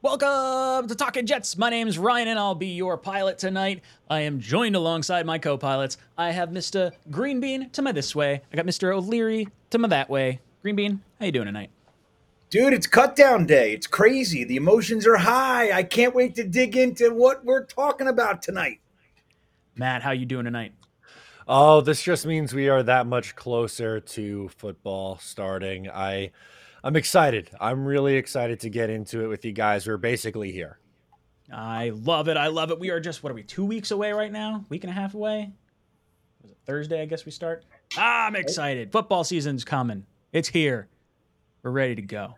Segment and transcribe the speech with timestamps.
[0.00, 1.58] Welcome to Talking Jets.
[1.58, 3.82] My name's Ryan and I'll be your pilot tonight.
[4.08, 5.96] I am joined alongside my co-pilots.
[6.16, 6.92] I have Mr.
[7.10, 8.40] Greenbean to my this way.
[8.52, 8.94] I got Mr.
[8.94, 10.38] O'Leary to my that way.
[10.64, 11.70] Greenbean, how you doing tonight?
[12.48, 13.72] Dude, it's cut down day.
[13.72, 14.44] It's crazy.
[14.44, 15.72] The emotions are high.
[15.72, 18.78] I can't wait to dig into what we're talking about tonight.
[19.74, 20.74] Matt, how you doing tonight?
[21.48, 25.90] Oh, this just means we are that much closer to football starting.
[25.90, 26.30] I
[26.82, 27.50] I'm excited.
[27.60, 29.86] I'm really excited to get into it with you guys.
[29.86, 30.78] We're basically here.
[31.52, 32.36] I love it.
[32.36, 32.78] I love it.
[32.78, 33.42] We are just what are we?
[33.42, 34.64] Two weeks away right now?
[34.68, 35.52] Week and a half away.
[36.42, 37.02] Was it Thursday?
[37.02, 37.64] I guess we start.
[37.96, 38.92] Ah, I'm excited.
[38.92, 40.04] Football season's coming.
[40.32, 40.88] It's here.
[41.62, 42.34] We're ready to go.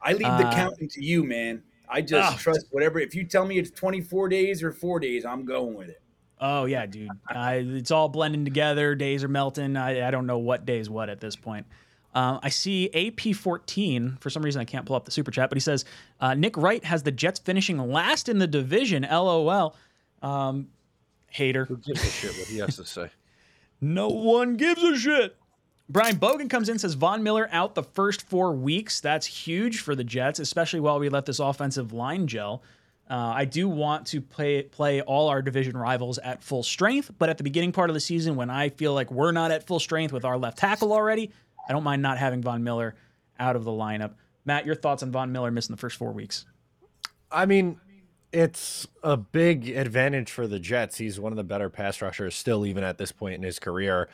[0.00, 1.62] I leave the uh, counting to you, man.
[1.88, 3.00] I just uh, trust whatever.
[3.00, 6.02] If you tell me it's 24 days or four days, I'm going with it.
[6.40, 7.08] Oh yeah, dude.
[7.28, 8.94] I, it's all blending together.
[8.94, 9.76] Days are melting.
[9.76, 11.66] I, I don't know what day is what at this point.
[12.14, 14.20] Uh, I see AP14.
[14.20, 15.84] For some reason, I can't pull up the super chat, but he says
[16.20, 19.06] uh, Nick Wright has the Jets finishing last in the division.
[19.10, 19.74] LOL.
[20.20, 20.68] Um,
[21.28, 21.64] hater.
[21.64, 23.10] Who gives a shit what he has to say?
[23.80, 25.36] no one gives a shit.
[25.88, 29.00] Brian Bogan comes in says Von Miller out the first four weeks.
[29.00, 32.62] That's huge for the Jets, especially while we let this offensive line gel.
[33.10, 37.28] Uh, I do want to play play all our division rivals at full strength, but
[37.28, 39.80] at the beginning part of the season, when I feel like we're not at full
[39.80, 41.30] strength with our left tackle already,
[41.68, 42.94] I don't mind not having Von Miller
[43.38, 44.14] out of the lineup.
[44.44, 46.46] Matt, your thoughts on Von Miller missing the first four weeks?
[47.30, 47.80] I mean,
[48.32, 50.96] it's a big advantage for the Jets.
[50.96, 54.08] He's one of the better pass rushers still, even at this point in his career.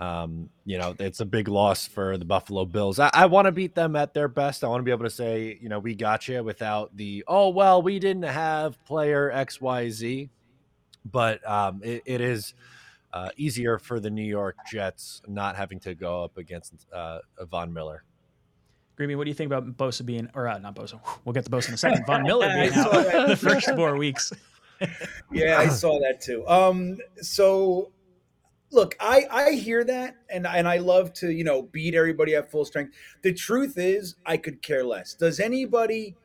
[0.00, 2.98] Um, you know, it's a big loss for the Buffalo Bills.
[2.98, 4.62] I, I want to beat them at their best.
[4.62, 7.48] I want to be able to say, you know, we got you without the, oh,
[7.48, 10.28] well, we didn't have player XYZ.
[11.04, 12.54] But um, it, it is
[13.12, 17.72] uh, easier for the New York Jets not having to go up against uh, Von
[17.72, 18.04] Miller.
[18.96, 21.00] Greeny, what do you think about Bosa being, or uh, not Bosa?
[21.24, 22.04] We'll get to Bosa in a second.
[22.06, 24.32] Von Miller being out the first four weeks.
[25.32, 26.46] yeah, I saw that too.
[26.48, 27.92] Um, so
[28.70, 32.50] look, I I hear that, and and I love to you know beat everybody at
[32.50, 32.94] full strength.
[33.22, 35.14] The truth is, I could care less.
[35.14, 36.16] Does anybody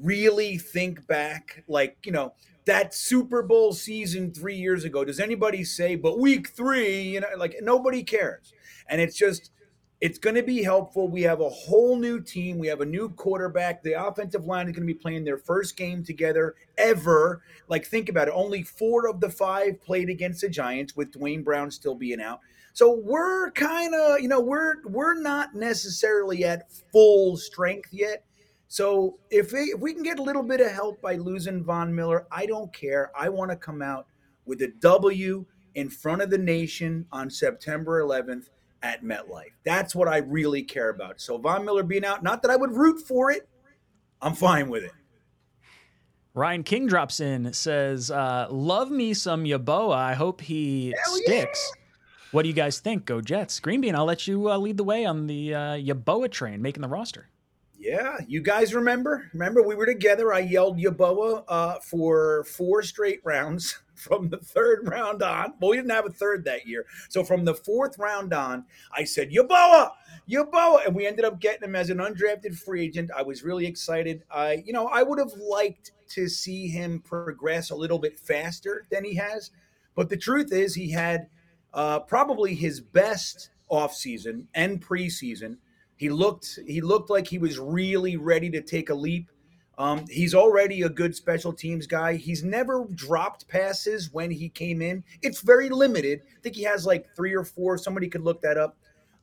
[0.00, 2.32] really think back, like you know?
[2.66, 5.04] That Super Bowl season three years ago.
[5.04, 8.52] Does anybody say, but week three, you know, like nobody cares.
[8.88, 9.50] And it's just,
[10.00, 11.08] it's going to be helpful.
[11.08, 12.58] We have a whole new team.
[12.58, 13.82] We have a new quarterback.
[13.82, 17.42] The offensive line is going to be playing their first game together ever.
[17.68, 18.34] Like, think about it.
[18.34, 22.40] Only four of the five played against the Giants, with Duane Brown still being out.
[22.74, 28.24] So we're kind of, you know, we're we're not necessarily at full strength yet.
[28.74, 31.94] So if we, if we can get a little bit of help by losing Von
[31.94, 33.12] Miller, I don't care.
[33.16, 34.08] I want to come out
[34.46, 35.46] with a W
[35.76, 38.46] in front of the nation on September 11th
[38.82, 39.52] at MetLife.
[39.62, 41.20] That's what I really care about.
[41.20, 43.48] So Von Miller being out, not that I would root for it,
[44.20, 44.90] I'm fine with it.
[46.34, 49.94] Ryan King drops in, says, uh, "Love me some Yeboah.
[49.94, 51.82] I hope he Hell sticks." Yeah.
[52.32, 53.04] What do you guys think?
[53.04, 53.60] Go Jets!
[53.60, 53.94] Green Bean.
[53.94, 57.28] I'll let you uh, lead the way on the uh, Yeboah train making the roster.
[57.84, 59.30] Yeah, you guys remember?
[59.34, 60.32] Remember we were together.
[60.32, 65.52] I yelled Yeboah uh, for four straight rounds from the third round on.
[65.60, 68.64] Well, we didn't have a third that year, so from the fourth round on,
[68.96, 69.90] I said Yeboah,
[70.26, 73.10] Yeboah, and we ended up getting him as an undrafted free agent.
[73.14, 74.22] I was really excited.
[74.30, 78.86] I, you know, I would have liked to see him progress a little bit faster
[78.90, 79.50] than he has,
[79.94, 81.26] but the truth is, he had
[81.74, 85.58] uh, probably his best offseason and preseason
[85.96, 89.30] he looked he looked like he was really ready to take a leap.
[89.76, 92.14] Um, he's already a good special teams guy.
[92.14, 95.02] He's never dropped passes when he came in.
[95.22, 96.20] It's very limited.
[96.36, 97.76] I think he has like three or four.
[97.76, 98.76] Somebody could look that up.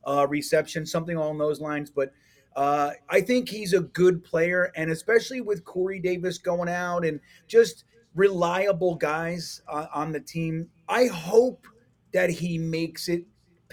[0.04, 1.90] Uh, reception, something along those lines.
[1.90, 2.12] But
[2.56, 7.20] uh, I think he's a good player, and especially with Corey Davis going out and
[7.46, 7.84] just
[8.14, 10.68] reliable guys uh, on the team.
[10.88, 11.66] I hope
[12.12, 13.24] that he makes it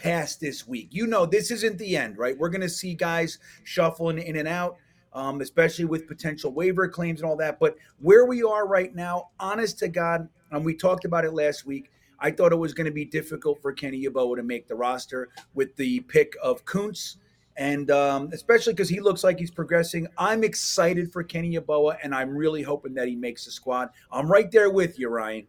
[0.02, 0.90] past this week.
[0.92, 2.38] You know, this isn't the end, right?
[2.38, 4.78] We're going to see guys shuffling in and out,
[5.14, 7.60] um, especially with potential waiver claims and all that.
[7.60, 11.66] But where we are right now, honest to God, and we talked about it last
[11.66, 11.92] week.
[12.20, 15.30] I thought it was going to be difficult for Kenny Yeboah to make the roster
[15.54, 17.18] with the pick of Kuntz,
[17.56, 20.08] and um, especially because he looks like he's progressing.
[20.18, 23.90] I'm excited for Kenny Yeboah, and I'm really hoping that he makes the squad.
[24.12, 25.48] I'm right there with you, Ryan.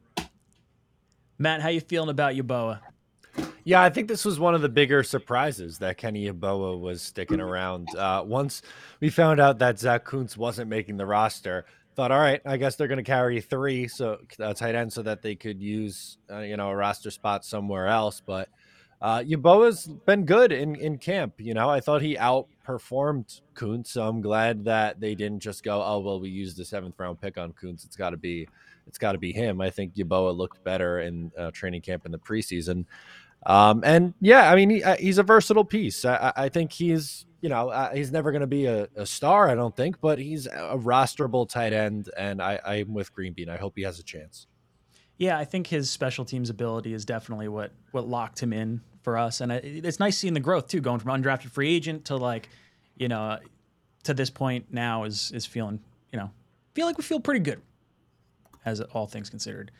[1.38, 2.80] Matt, how you feeling about Yeboah?
[3.70, 7.38] Yeah, I think this was one of the bigger surprises that Kenny Yeboah was sticking
[7.40, 7.86] around.
[7.94, 8.62] Uh, once
[8.98, 11.64] we found out that Zach Kuntz wasn't making the roster,
[11.94, 15.02] thought, all right, I guess they're going to carry three, so uh, tight end, so
[15.02, 18.20] that they could use uh, you know a roster spot somewhere else.
[18.26, 18.48] But
[19.00, 21.34] uh, Yeboah's been good in, in camp.
[21.38, 25.80] You know, I thought he outperformed Kuntz, so I'm glad that they didn't just go,
[25.80, 27.84] oh well, we used the seventh round pick on Kuntz.
[27.84, 28.48] It's got to be,
[28.86, 29.60] it's got to be him.
[29.60, 32.84] I think Yeboah looked better in uh, training camp in the preseason,
[33.46, 36.04] um, and yeah, I mean he, uh, he's a versatile piece.
[36.04, 39.48] I, I think he's you know uh, he's never going to be a, a, star,
[39.48, 43.48] I don't think, but he's a rosterable tight end, and I, I'm with Green Bean.
[43.48, 44.46] I hope he has a chance.
[45.16, 49.16] Yeah, I think his special teams ability is definitely what what locked him in for
[49.16, 52.50] us, and it's nice seeing the growth too, going from undrafted free agent to like,
[52.96, 53.38] you know,
[54.04, 55.80] to this point now is is feeling,
[56.12, 56.30] you know,
[56.74, 57.62] feel like we feel pretty good,
[58.66, 59.70] as all things considered.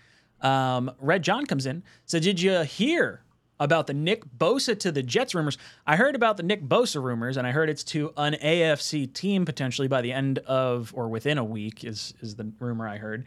[0.41, 1.83] Um, Red John comes in.
[2.06, 3.23] So did you hear
[3.61, 5.57] about the Nick Bosa to the Jets rumors?
[5.87, 9.45] I heard about the Nick Bosa rumors, and I heard it's to an AFC team
[9.45, 13.27] potentially by the end of or within a week is is the rumor I heard.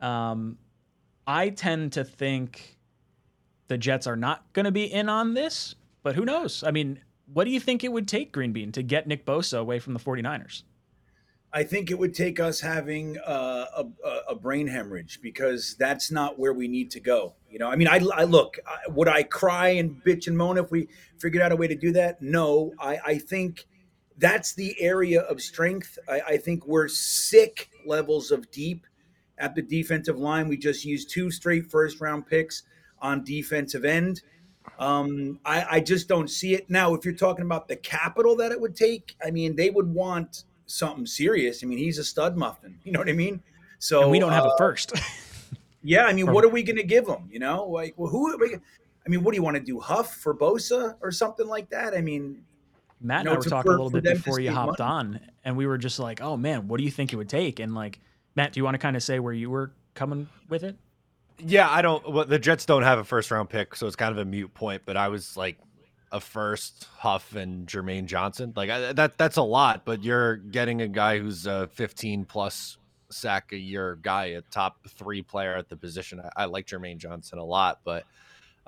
[0.00, 0.58] Um,
[1.26, 2.78] I tend to think
[3.68, 6.64] the Jets are not going to be in on this, but who knows?
[6.64, 7.00] I mean,
[7.32, 9.92] what do you think it would take Green Bean to get Nick Bosa away from
[9.92, 10.62] the 49ers?
[11.52, 16.38] I think it would take us having uh, a, a, brain hemorrhage because that's not
[16.38, 17.34] where we need to go.
[17.50, 20.58] You know, I mean, I, I look, I, would I cry and bitch and moan
[20.58, 22.20] if we figured out a way to do that?
[22.20, 23.66] No, I, I think
[24.18, 25.98] that's the area of strength.
[26.06, 28.86] I, I think we're sick levels of deep
[29.38, 30.48] at the defensive line.
[30.48, 32.64] We just used two straight first round picks
[33.00, 34.20] on defensive end.
[34.78, 36.68] Um, I, I just don't see it.
[36.68, 39.88] Now, if you're talking about the capital that it would take, I mean, they would
[39.88, 41.64] want something serious.
[41.64, 42.78] I mean, he's a stud muffin.
[42.84, 43.42] You know what I mean?
[43.78, 44.92] So and we don't have uh, a first.
[45.82, 47.28] yeah, I mean, what are we going to give him?
[47.30, 48.36] You know, like, well, who?
[48.38, 49.78] We, I mean, what do you want to do?
[49.78, 51.94] Huff for Bosa or something like that?
[51.94, 52.44] I mean,
[53.00, 54.90] Matt and I were talking a little bit before you hopped money.
[54.90, 57.60] on, and we were just like, "Oh man, what do you think it would take?"
[57.60, 58.00] And like,
[58.34, 60.76] Matt, do you want to kind of say where you were coming with it?
[61.38, 62.10] Yeah, I don't.
[62.10, 64.52] Well, the Jets don't have a first round pick, so it's kind of a mute
[64.54, 64.82] point.
[64.84, 65.58] But I was like
[66.12, 68.52] a first Huff and Jermaine Johnson.
[68.56, 69.84] Like I, that, that's a lot.
[69.84, 72.78] But you're getting a guy who's a 15 plus
[73.10, 76.20] sack a year guy, a top three player at the position.
[76.20, 78.04] I, I like Jermaine Johnson a lot, but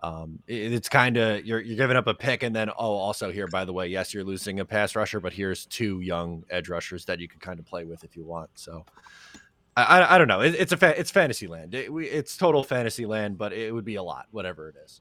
[0.02, 3.30] um, it, it's kind of you're you're giving up a pick, and then oh, also
[3.30, 6.68] here by the way, yes, you're losing a pass rusher, but here's two young edge
[6.68, 8.50] rushers that you could kind of play with if you want.
[8.54, 8.84] So
[9.76, 10.40] I, I don't know.
[10.40, 11.74] It, it's a fa- it's fantasy land.
[11.74, 15.00] It, we, it's total fantasy land, but it would be a lot, whatever it is.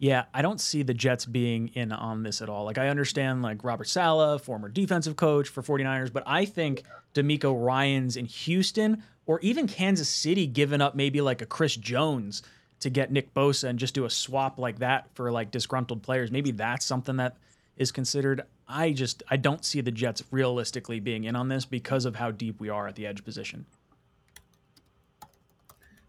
[0.00, 2.64] Yeah, I don't see the Jets being in on this at all.
[2.64, 7.54] Like I understand like Robert Saleh, former defensive coach for 49ers, but I think DeMeco
[7.54, 12.42] Ryans in Houston or even Kansas City giving up maybe like a Chris Jones
[12.80, 16.30] to get Nick Bosa and just do a swap like that for like disgruntled players.
[16.30, 17.36] Maybe that's something that
[17.76, 18.40] is considered.
[18.66, 22.30] I just I don't see the Jets realistically being in on this because of how
[22.30, 23.66] deep we are at the edge position.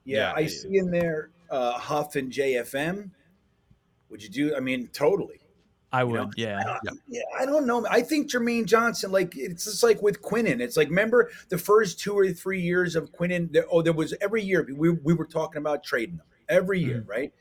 [0.06, 3.10] Yeah, yeah I see in there uh, Huff and JFM.
[4.12, 4.56] Would you do?
[4.56, 5.42] I mean, totally.
[5.94, 6.60] I would, you know?
[6.62, 6.78] yeah.
[6.86, 7.22] I, yeah.
[7.38, 7.86] I don't know.
[7.90, 10.62] I think Jermaine Johnson, like it's just like with Quinnen.
[10.62, 13.52] It's like remember the first two or three years of Quinnen.
[13.52, 17.00] There, oh, there was every year we, we were talking about trading them every year,
[17.00, 17.10] mm-hmm.
[17.10, 17.34] right?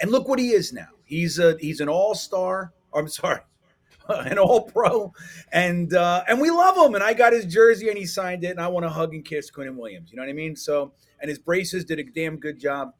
[0.00, 0.88] And look what he is now.
[1.04, 2.72] He's a he's an all star.
[2.94, 3.40] I'm sorry,
[4.08, 5.12] an all pro,
[5.52, 6.94] and uh, and we love him.
[6.94, 9.24] And I got his jersey and he signed it, and I want to hug and
[9.24, 10.10] kiss Quinnen Williams.
[10.10, 10.56] You know what I mean?
[10.56, 12.94] So and his braces did a damn good job,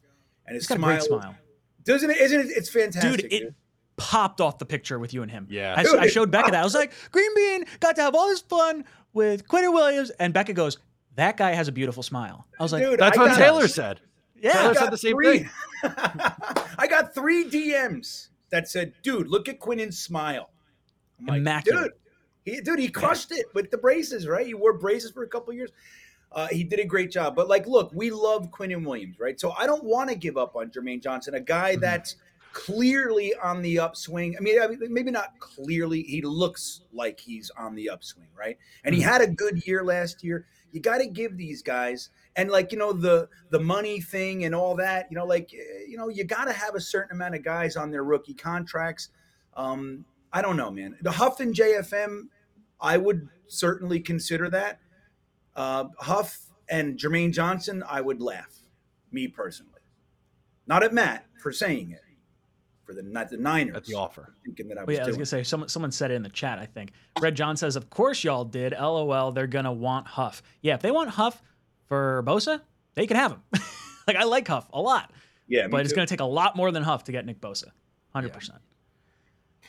[0.47, 1.35] and his smile, smile,
[1.89, 2.19] doesn't it?
[2.19, 2.47] Isn't it?
[2.51, 3.33] It's fantastic, dude.
[3.33, 3.55] It dude.
[3.97, 5.47] popped off the picture with you and him.
[5.51, 6.61] Yeah, I, dude, I showed Becca that.
[6.61, 10.35] I was like, Green Bean got to have all this fun with Quinnen Williams, and
[10.35, 10.79] Becca goes,
[11.17, 14.01] "That guy has a beautiful smile." I was like, dude, "That's I what Taylor said."
[14.41, 15.51] Yeah, Taylor said the same three, thing.
[16.79, 20.51] I got three DMs that said, "Dude, look at Quinnen's smile."
[21.21, 21.93] I'm like, dude,
[22.45, 24.47] he, dude, he crushed it with the braces, right?
[24.47, 25.71] He wore braces for a couple years.
[26.31, 27.35] Uh, he did a great job.
[27.35, 29.39] But like, look, we love Quinnen Williams, right?
[29.41, 31.81] So I don't want to give up on Jermaine Johnson, a guy mm-hmm.
[31.81, 32.17] that's
[32.53, 34.37] clearly on the upswing.
[34.37, 36.03] I mean, I mean, maybe not clearly.
[36.03, 38.59] He looks like he's on the upswing, right?
[38.85, 39.11] And he mm-hmm.
[39.11, 40.47] had a good year last year.
[40.73, 44.55] You got to give these guys and like you know the the money thing and
[44.55, 45.09] all that.
[45.11, 47.77] You know, like eh, you know, you got to have a certain amount of guys
[47.77, 49.09] on their rookie contracts.
[49.57, 50.97] Um, I don't know, man.
[51.01, 52.29] The Huff and JFM,
[52.81, 54.79] I would certainly consider that.
[55.59, 58.55] Uh, Huff and Jermaine Johnson, I would laugh,
[59.11, 59.73] me personally.
[60.69, 62.01] Not at Matt for saying it,
[62.85, 63.77] for the not the Niners.
[63.77, 64.35] At the offer.
[64.45, 66.23] Thinking that I was, well, yeah, I was gonna say someone someone said it in
[66.23, 66.61] the chat.
[66.61, 69.33] I think Red John says, "Of course y'all did." LOL.
[69.33, 70.43] They're gonna want Huff.
[70.63, 71.43] Yeah, if they want Huff
[71.87, 72.61] for Bosa,
[72.95, 73.43] they can have him.
[74.07, 75.11] like I like Huff a lot.
[75.49, 77.71] Yeah, but it's gonna take a lot more than Huff to get Nick Bosa.
[78.13, 78.35] Hundred yeah.
[78.35, 78.59] percent.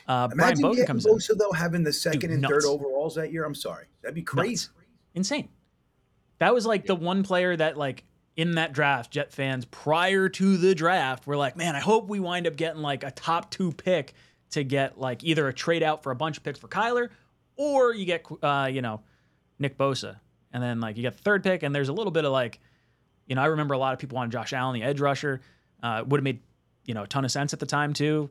[0.06, 1.38] Uh, Brian Bogan comes Bosa, in.
[1.38, 2.52] though having the second Dude, and nuts.
[2.52, 3.44] third overalls that year.
[3.44, 4.70] I'm sorry, that'd be crazy, nuts.
[5.14, 5.48] insane.
[6.40, 8.04] That was like the one player that like
[8.36, 12.18] in that draft, Jet fans prior to the draft were like, man, I hope we
[12.18, 14.14] wind up getting like a top two pick
[14.50, 17.10] to get like either a trade out for a bunch of picks for Kyler,
[17.56, 19.02] or you get uh, you know
[19.58, 20.18] Nick Bosa,
[20.52, 22.58] and then like you get the third pick, and there's a little bit of like,
[23.26, 25.42] you know, I remember a lot of people wanted Josh Allen, the edge rusher,
[25.82, 26.40] uh, would have made
[26.86, 28.30] you know a ton of sense at the time too.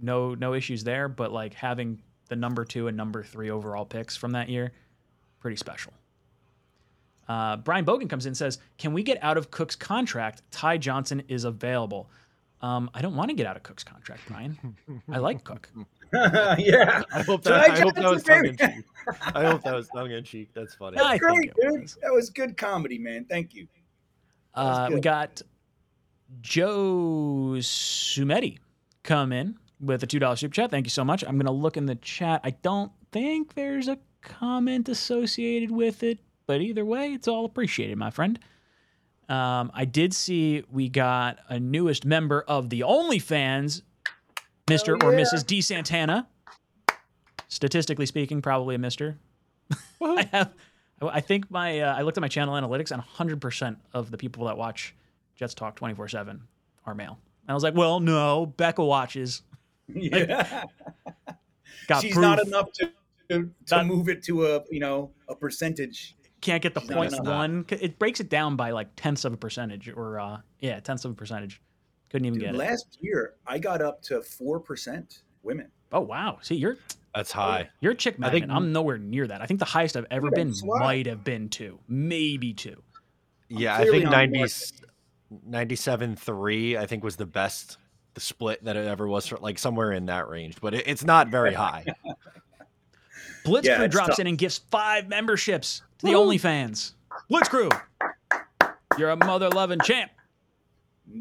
[0.00, 4.16] No no issues there, but like having the number two and number three overall picks
[4.16, 4.72] from that year,
[5.38, 5.92] pretty special.
[7.28, 10.42] Uh, Brian Bogan comes in and says, "Can we get out of Cook's contract?
[10.50, 12.10] Ty Johnson is available."
[12.60, 14.76] Um, I don't want to get out of Cook's contract, Brian.
[15.10, 15.70] I like Cook.
[16.12, 17.02] yeah.
[17.12, 18.84] I hope So that, I I hope that was tongue in cheek.
[19.34, 20.50] I hope that was tongue in cheek.
[20.54, 20.96] That's funny.
[20.98, 21.82] I Great, dude.
[21.82, 21.98] was.
[22.02, 23.26] That was good comedy, man.
[23.28, 23.66] Thank you.
[24.54, 25.42] Uh, we got
[26.40, 28.58] Joe Sumeti
[29.02, 30.70] come in with a two dollar super chat.
[30.70, 31.24] Thank you so much.
[31.24, 32.40] I'm gonna look in the chat.
[32.44, 37.96] I don't think there's a comment associated with it, but either way, it's all appreciated,
[37.98, 38.38] my friend.
[39.28, 43.82] Um, I did see we got a newest member of the OnlyFans,
[44.66, 45.00] Mr.
[45.00, 45.14] Hell or.
[45.16, 45.46] Mrs.
[45.46, 46.26] D Santana.
[47.48, 49.16] Statistically speaking, probably a Mister.
[50.02, 50.52] I have.
[51.00, 54.16] I think my uh, I looked at my channel analytics, and 100 percent of the
[54.18, 54.94] people that watch
[55.36, 56.42] Jets Talk 24 seven
[56.86, 57.18] are male.
[57.42, 59.42] And I was like, well, no, Becca watches.
[59.94, 60.64] Yeah.
[61.88, 62.22] Got She's proof.
[62.22, 62.86] not enough to
[63.30, 66.16] to, to Not- move it to a you know a percentage.
[66.44, 67.64] Can't get the She's not one.
[67.70, 71.10] It breaks it down by like tenths of a percentage, or uh, yeah, tenths of
[71.10, 71.60] a percentage.
[72.10, 72.58] Couldn't even Dude, get it.
[72.58, 75.70] last year I got up to four percent women.
[75.90, 76.38] Oh wow!
[76.42, 76.76] See, you're
[77.14, 77.70] That's high.
[77.80, 78.56] you're a chick I think- magnet.
[78.56, 79.40] I'm nowhere near that.
[79.40, 80.78] I think the highest I've ever been why.
[80.80, 82.82] might have been two, maybe two.
[83.48, 84.44] Yeah, I think on 90,
[85.46, 87.78] 97 3 I think was the best
[88.12, 91.04] the split that it ever was for like somewhere in that range, but it, it's
[91.04, 91.84] not very high.
[93.44, 94.18] Blitzkrieg Yeah, drops tough.
[94.20, 96.26] in and gives five memberships to the Woo.
[97.28, 97.68] Blitz Crew,
[98.98, 100.10] you're a mother loving champ.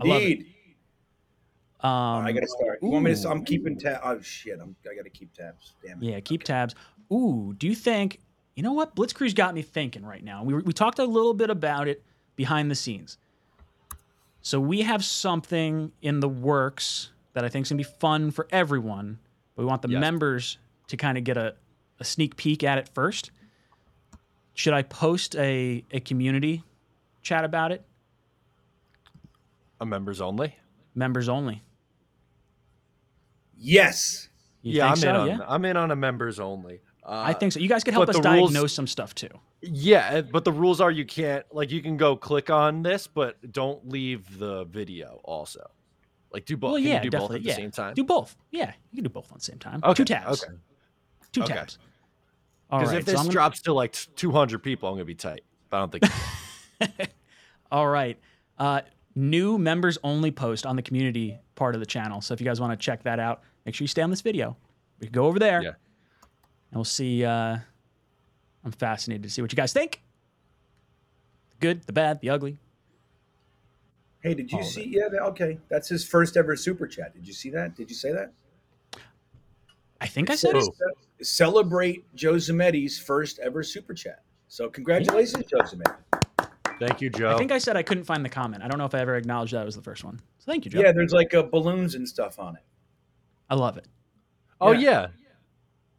[0.02, 0.32] I love it.
[0.32, 0.46] Indeed.
[1.82, 2.80] Um, I gotta start.
[2.82, 3.28] You want me to?
[3.28, 3.32] ooh.
[3.32, 4.00] I'm keeping tab.
[4.04, 4.58] Oh shit!
[4.62, 4.76] I'm.
[4.90, 5.74] I gotta keep tabs.
[5.86, 6.06] Damn it.
[6.06, 6.76] Yeah, keep tabs.
[7.12, 8.20] Ooh, do you think?
[8.56, 8.96] You know what?
[8.96, 10.44] Blitzkrieg's got me thinking right now.
[10.44, 12.04] We were- we talked a little bit about it
[12.36, 13.18] behind the scenes.
[14.42, 18.48] So we have something in the works that I think is gonna be fun for
[18.52, 19.20] everyone.
[19.56, 20.00] But we want the Yes.
[20.02, 21.56] members to kind of get a,
[22.00, 23.32] a sneak peek at it first.
[24.54, 26.64] Should I post a a community
[27.22, 27.84] chat about it?
[29.82, 30.56] A members only.
[30.96, 31.64] Members only.
[33.58, 34.30] Yes.
[34.62, 36.82] You yeah, I'm think in on yeah, I'm in on a members only.
[37.04, 37.60] Uh, I think so.
[37.60, 39.30] You guys could help us the rules- diagnose some stuff too.
[39.62, 43.08] Yeah, uh, but the rules are you can't like you can go click on this,
[43.08, 45.70] but don't leave the video also.
[46.32, 46.72] Like do both.
[46.74, 47.36] Well, Can yeah, you do both definitely.
[47.38, 47.56] at the yeah.
[47.56, 47.94] same time?
[47.94, 48.36] Do both.
[48.52, 49.82] Yeah, you can do both at the same time.
[49.84, 50.44] Okay, Two tabs.
[50.44, 50.54] Okay.
[51.32, 51.54] Two okay.
[51.54, 51.78] tabs.
[52.74, 53.00] All Because right.
[53.02, 55.44] if this I'm gonna- drops to like 200 people, I'm gonna be tight.
[55.70, 55.92] But I don't
[56.80, 57.10] think.
[57.72, 58.18] All right.
[58.58, 58.82] Uh,
[59.14, 62.20] new members only post on the community part of the channel.
[62.20, 64.22] So if you guys want to check that out, make sure you stay on this
[64.22, 64.58] video.
[65.00, 65.68] We can go over there Yeah.
[65.70, 65.76] and
[66.74, 67.24] we'll see.
[67.24, 67.60] Uh,
[68.66, 70.02] I'm fascinated to see what you guys think.
[71.52, 72.58] The good, the bad, the ugly.
[74.22, 74.86] Hey, did you All see?
[74.88, 75.10] Yeah.
[75.28, 75.60] Okay.
[75.70, 77.14] That's his first ever super chat.
[77.14, 77.76] Did you see that?
[77.76, 78.32] Did you say that?
[80.02, 80.64] I think I said it.
[81.24, 81.26] Who?
[81.26, 84.24] Celebrate Joe Zameti's first ever super chat.
[84.48, 85.96] So congratulations, Joe Zametti.
[86.80, 87.34] Thank you, Joe.
[87.34, 88.64] I think I said I couldn't find the comment.
[88.64, 90.20] I don't know if I ever acknowledged that was the first one.
[90.40, 90.82] So thank you, Joe.
[90.82, 92.64] Yeah, there's like uh, balloons and stuff on it.
[93.50, 93.88] I love it.
[94.60, 94.80] oh yeah.
[94.90, 95.08] yeah.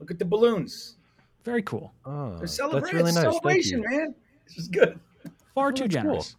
[0.00, 0.96] Look at the balloons.
[1.44, 1.92] Very cool.
[2.04, 2.82] Oh, They're celebrating.
[2.82, 3.22] that's really nice.
[3.24, 3.90] Thank celebration, you.
[3.90, 4.14] man.
[4.46, 4.98] This is good.
[5.54, 6.02] Far Oh, too that's cool.
[6.02, 6.36] generous.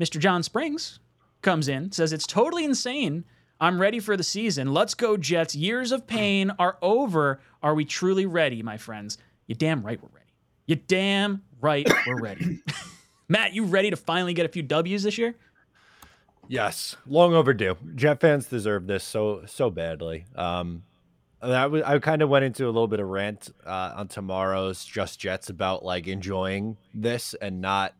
[0.00, 0.18] Mr.
[0.18, 1.00] John Springs
[1.42, 3.24] comes in, says it's totally insane.
[3.62, 4.74] I'm ready for the season.
[4.74, 5.54] Let's go, Jets.
[5.54, 7.38] Years of pain are over.
[7.62, 9.18] Are we truly ready, my friends?
[9.46, 10.32] You damn right we're ready.
[10.66, 12.60] You damn right we're ready.
[13.28, 15.36] Matt, you ready to finally get a few W's this year?
[16.48, 17.76] Yes, long overdue.
[17.94, 20.24] Jet fans deserve this so so badly.
[20.34, 20.82] Um,
[21.40, 24.84] that was, I kind of went into a little bit of rant uh, on tomorrow's
[24.84, 27.94] Just Jets about like enjoying this and not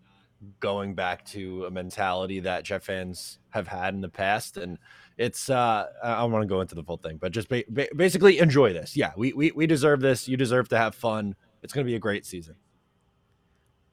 [0.60, 4.56] going back to a mentality that Jet fans have had in the past.
[4.56, 4.78] And
[5.22, 7.88] it's uh, I don't want to go into the full thing, but just ba- ba-
[7.94, 8.96] basically enjoy this.
[8.96, 10.28] Yeah, we, we we deserve this.
[10.28, 11.34] You deserve to have fun.
[11.62, 12.56] It's going to be a great season.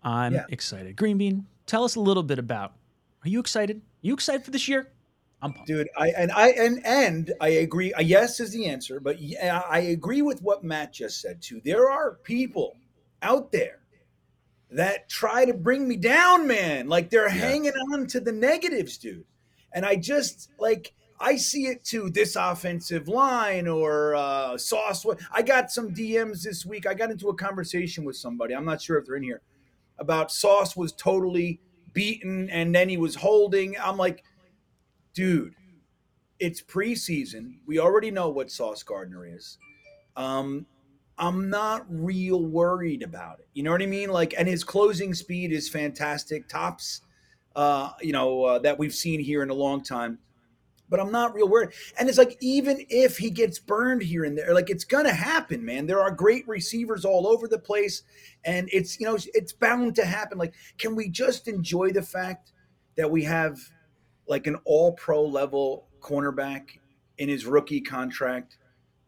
[0.04, 0.46] I'm Yeah.
[0.50, 0.96] excited.
[0.96, 2.74] Green Bean, tell us a little bit about.
[3.24, 3.82] Are you excited?
[4.02, 4.92] you excited for this year?
[5.42, 5.68] I'm pumped.
[5.68, 9.80] dude i and i and and i agree uh, yes is the answer but i
[9.80, 12.76] agree with what matt just said too there are people
[13.22, 13.80] out there
[14.72, 19.24] that try to bring me down man like they're hanging on to the negatives dude
[19.72, 25.42] and i just like i see it too this offensive line or uh sauce i
[25.42, 28.98] got some dms this week i got into a conversation with somebody i'm not sure
[28.98, 29.42] if they're in here
[29.98, 31.60] about sauce was totally
[31.94, 34.24] beaten and then he was holding i'm like
[35.14, 35.54] dude
[36.40, 37.56] it's preseason.
[37.68, 39.58] We already know what Sauce Gardner is.
[40.16, 40.66] Um,
[41.18, 43.48] I'm not real worried about it.
[43.54, 44.10] You know what I mean?
[44.10, 46.48] Like, and his closing speed is fantastic.
[46.48, 47.02] Tops,
[47.56, 50.18] uh, you know, uh, that we've seen here in a long time.
[50.90, 51.70] But I'm not real worried.
[51.98, 55.64] And it's like, even if he gets burned here and there, like it's gonna happen,
[55.64, 55.86] man.
[55.86, 58.04] There are great receivers all over the place,
[58.44, 60.38] and it's you know it's bound to happen.
[60.38, 62.54] Like, can we just enjoy the fact
[62.98, 63.60] that we have
[64.28, 66.80] like an All Pro level cornerback
[67.18, 68.58] in his rookie contract?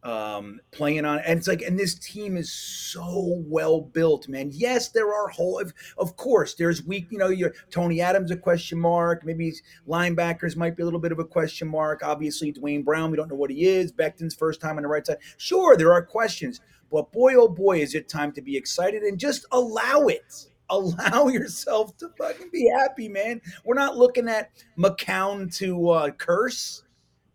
[0.04, 1.20] Um, playing on.
[1.20, 4.50] And it's like, and this team is so well built, man.
[4.52, 8.36] Yes, there are whole, of, of course, there's weak, you know, your Tony Adams a
[8.36, 9.24] question mark.
[9.24, 9.54] Maybe
[9.88, 12.02] linebackers might be a little bit of a question mark.
[12.04, 13.92] Obviously, Duane Brown, we don't know what he is.
[13.92, 15.18] Becton's first time on the right side.
[15.38, 19.20] Sure, there are questions, but boy, oh boy, is it time to be excited and
[19.20, 20.48] just allow it.
[20.70, 23.42] Allow yourself to fucking be happy, man.
[23.64, 26.84] We're not looking at McCown to uh, curse.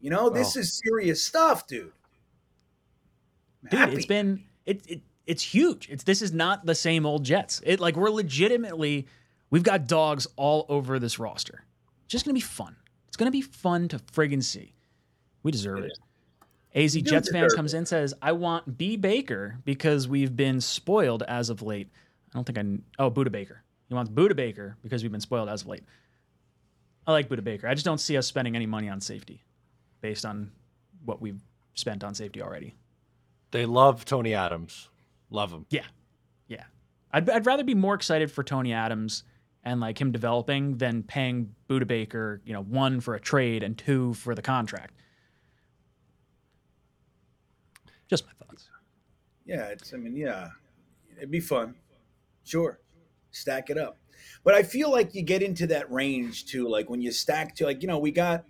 [0.00, 0.60] You know, this oh.
[0.60, 1.92] is serious stuff, dude
[3.70, 3.96] dude, happy.
[3.96, 5.88] it's been it, it it's huge.
[5.90, 7.60] It's this is not the same old Jets.
[7.64, 9.06] It like we're legitimately
[9.50, 11.64] we've got dogs all over this roster.
[12.04, 12.76] It's just gonna be fun.
[13.08, 14.74] It's gonna be fun to friggin' see.
[15.42, 15.92] We deserve it.
[15.92, 16.84] it.
[16.84, 21.50] AZ Jets fan comes in says, "I want B Baker because we've been spoiled as
[21.50, 21.88] of late."
[22.32, 23.02] I don't think I.
[23.02, 23.62] Oh, Budda Baker.
[23.88, 25.84] He wants Budda Baker because we've been spoiled as of late.
[27.06, 27.68] I like Budda Baker.
[27.68, 29.44] I just don't see us spending any money on safety,
[30.00, 30.50] based on
[31.04, 31.40] what we've
[31.74, 32.74] spent on safety already.
[33.50, 34.88] They love Tony Adams.
[35.30, 35.66] Love him.
[35.70, 35.84] Yeah.
[36.48, 36.64] Yeah.
[37.12, 39.24] I'd, I'd rather be more excited for Tony Adams
[39.64, 43.76] and like him developing than paying Budda Baker, you know, one for a trade and
[43.76, 44.94] two for the contract.
[48.08, 48.68] Just my thoughts.
[49.44, 50.48] Yeah, it's I mean, yeah.
[51.16, 51.74] It'd be fun.
[52.44, 52.78] Sure.
[53.32, 53.98] Stack it up.
[54.44, 57.64] But I feel like you get into that range too, like when you stack to
[57.64, 58.44] like, you know, we got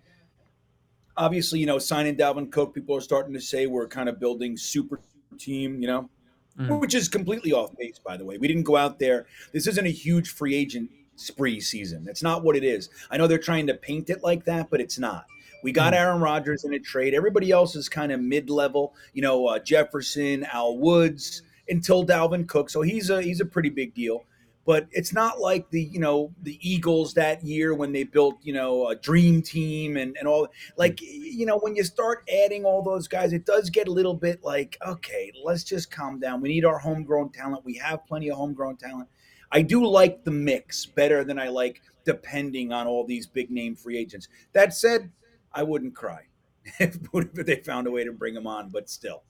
[1.16, 4.56] obviously, you know, signing Dalvin Cook, people are starting to say we're kind of building
[4.56, 5.00] super
[5.38, 6.10] team, you know,
[6.58, 6.80] mm.
[6.80, 8.38] which is completely off base, by the way.
[8.38, 9.26] We didn't go out there.
[9.52, 12.04] This isn't a huge free agent spree season.
[12.04, 12.90] That's not what it is.
[13.10, 15.26] I know they're trying to paint it like that, but it's not.
[15.62, 15.96] We got mm.
[15.96, 17.14] Aaron Rodgers in a trade.
[17.14, 22.46] Everybody else is kind of mid level, you know, uh, Jefferson, Al Woods, until Dalvin
[22.46, 22.70] Cook.
[22.70, 24.24] So he's a he's a pretty big deal
[24.66, 28.52] but it's not like the you know the Eagles that year when they built you
[28.52, 31.06] know a dream team and and all like hmm.
[31.08, 34.42] you know when you start adding all those guys it does get a little bit
[34.42, 36.40] like okay let's just calm down.
[36.40, 37.64] We need our homegrown talent.
[37.64, 39.08] We have plenty of homegrown talent.
[39.52, 43.76] I do like the mix better than I like depending on all these big name
[43.76, 44.28] free agents.
[44.52, 45.10] That said
[45.52, 46.22] I wouldn't cry
[46.80, 49.22] if they found a way to bring them on but still.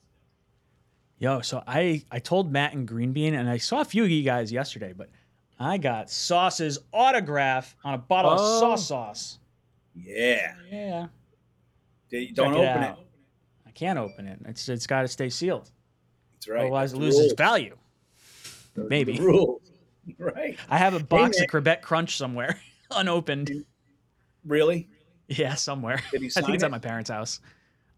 [1.19, 4.21] Yo, so I I told Matt and Greenbean, and I saw a few of you
[4.23, 5.09] guys yesterday, but
[5.59, 8.33] I got Sauce's autograph on a bottle oh.
[8.33, 9.39] of sauce sauce.
[9.95, 10.53] Yeah.
[10.71, 11.07] Yeah.
[12.11, 13.07] Don't Check open it, it,
[13.65, 14.39] I can't open it.
[14.45, 15.71] It's it's got to stay sealed.
[16.35, 16.61] That's right.
[16.61, 17.33] Otherwise, That's it loses rules.
[17.33, 17.75] value.
[18.75, 19.19] Those Maybe.
[19.19, 19.61] rules.
[20.17, 20.57] Right.
[20.69, 22.59] I have a box hey, of Chrebet Crunch somewhere,
[22.91, 23.65] unopened.
[24.45, 24.87] Really?
[25.27, 25.95] Yeah, somewhere.
[26.07, 26.63] I think it's it?
[26.63, 27.41] at my parents' house.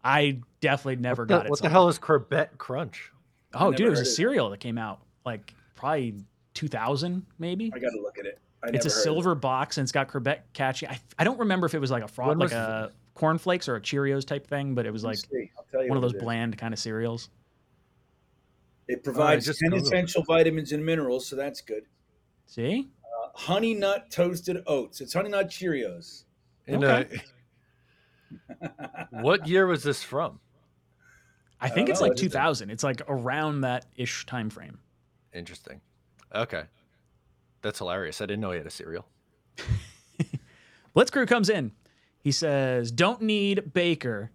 [0.02, 1.50] I definitely never what got the, it.
[1.50, 3.12] What the hell is Chrebet Crunch?
[3.54, 6.14] Oh, dude, it was a cereal that came out like probably
[6.54, 7.70] 2000 maybe.
[7.74, 8.38] I got to look at it.
[8.64, 9.36] it's a silver it.
[9.36, 10.86] box and it's got Chrebet catchy.
[10.86, 13.80] I, I don't remember if it was like a fraud, like a cornflakes or a
[13.80, 15.18] Cheerios type thing, but it was like
[15.72, 17.30] one of those bland kind of cereals.
[18.88, 21.84] It provides uh, 10 essential vitamins and minerals, so that's good.
[22.46, 22.90] See?
[23.04, 25.00] Uh, honey nut toasted oats.
[25.00, 26.24] It's honey nut Cheerios.
[26.66, 27.22] And, okay.
[28.62, 28.68] uh,
[29.10, 30.40] what year was this from?
[31.60, 32.70] I think I it's know, like 2000.
[32.70, 34.78] It's like around that ish time frame.
[35.32, 35.80] Interesting.
[36.34, 36.64] Okay.
[37.62, 38.20] That's hilarious.
[38.20, 39.06] I didn't know he had a cereal.
[40.96, 41.72] Blitzcrew comes in.
[42.20, 44.30] He says, Don't need Baker.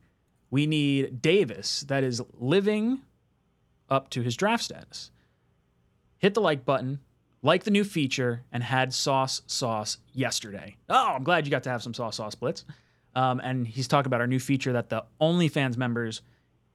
[0.50, 3.02] We need Davis that is living
[3.90, 5.12] up to his draft status.
[6.18, 7.00] Hit the like button,
[7.42, 10.76] like the new feature, and had sauce sauce yesterday.
[10.90, 12.66] Oh, I'm glad you got to have some sauce sauce blitz.
[13.16, 16.22] Um, and he's talking about our new feature that the OnlyFans members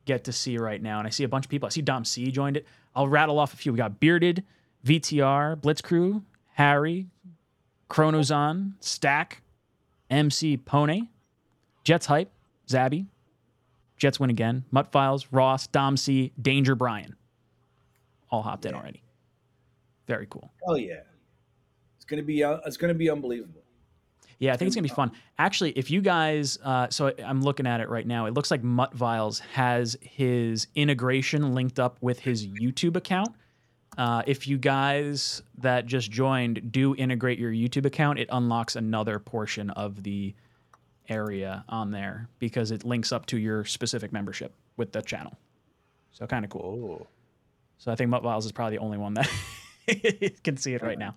[0.07, 0.99] get to see right now.
[0.99, 1.67] And I see a bunch of people.
[1.67, 2.67] I see Dom C joined it.
[2.95, 3.73] I'll rattle off a few.
[3.73, 4.45] We got Bearded,
[4.85, 6.23] VTR, Blitz Crew,
[6.55, 7.09] Harry,
[7.89, 9.43] Chronozon, Stack,
[10.09, 11.09] MC Pone,
[11.85, 12.31] Jets Hype,
[12.69, 13.07] Zabby,
[13.97, 17.17] Jets Win Again, Mutt Files, Ross, Dom C, Danger Brian.
[18.31, 18.71] All hopped yeah.
[18.71, 19.03] in already.
[20.07, 20.51] Very cool.
[20.67, 21.01] Oh yeah.
[21.97, 23.63] It's gonna be uh, it's gonna be unbelievable.
[24.39, 25.13] Yeah, I think it's gonna be fun.
[25.39, 28.25] Actually, if you guys, uh, so I'm looking at it right now.
[28.27, 33.35] It looks like Mutt Viles has his integration linked up with his YouTube account.
[34.01, 39.19] Uh, if you guys that just joined do integrate your YouTube account, it unlocks another
[39.19, 40.35] portion of the
[41.11, 45.37] area on there because it links up to your specific membership with the channel.
[46.13, 47.03] So kind of cool.
[47.03, 47.07] Oh.
[47.77, 49.31] So I think Mutt is probably the only one that
[50.45, 51.15] can see it right now.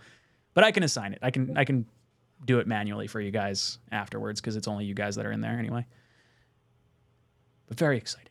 [0.53, 1.19] But I can assign it.
[1.21, 1.85] I can I can
[2.43, 5.39] do it manually for you guys afterwards because it's only you guys that are in
[5.39, 5.85] there anyway.
[7.67, 8.29] But very excited.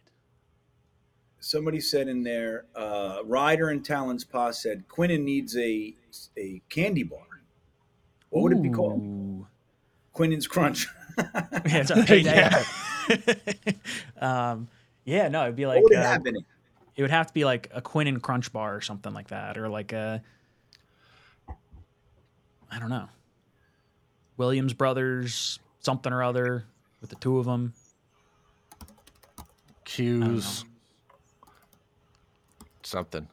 [1.44, 5.92] Somebody said in there, uh, Ryder and Talon's Pa said Quinnen needs a
[6.38, 7.18] a candy bar.
[8.30, 9.02] What would it be called?
[9.02, 9.46] Ooh.
[10.14, 10.88] Quinnen's Crunch.
[11.18, 12.48] Yeah, it's a payday.
[14.18, 14.66] um,
[15.04, 16.44] yeah, no, it'd be like what would it uh, have in it?
[16.96, 19.58] it would have to be like a Quinn and Crunch bar or something like that,
[19.58, 20.22] or like a
[22.70, 23.10] I don't know
[24.38, 26.64] Williams Brothers something or other
[27.02, 27.74] with the two of them.
[29.84, 30.64] Q's.
[32.92, 33.26] Something.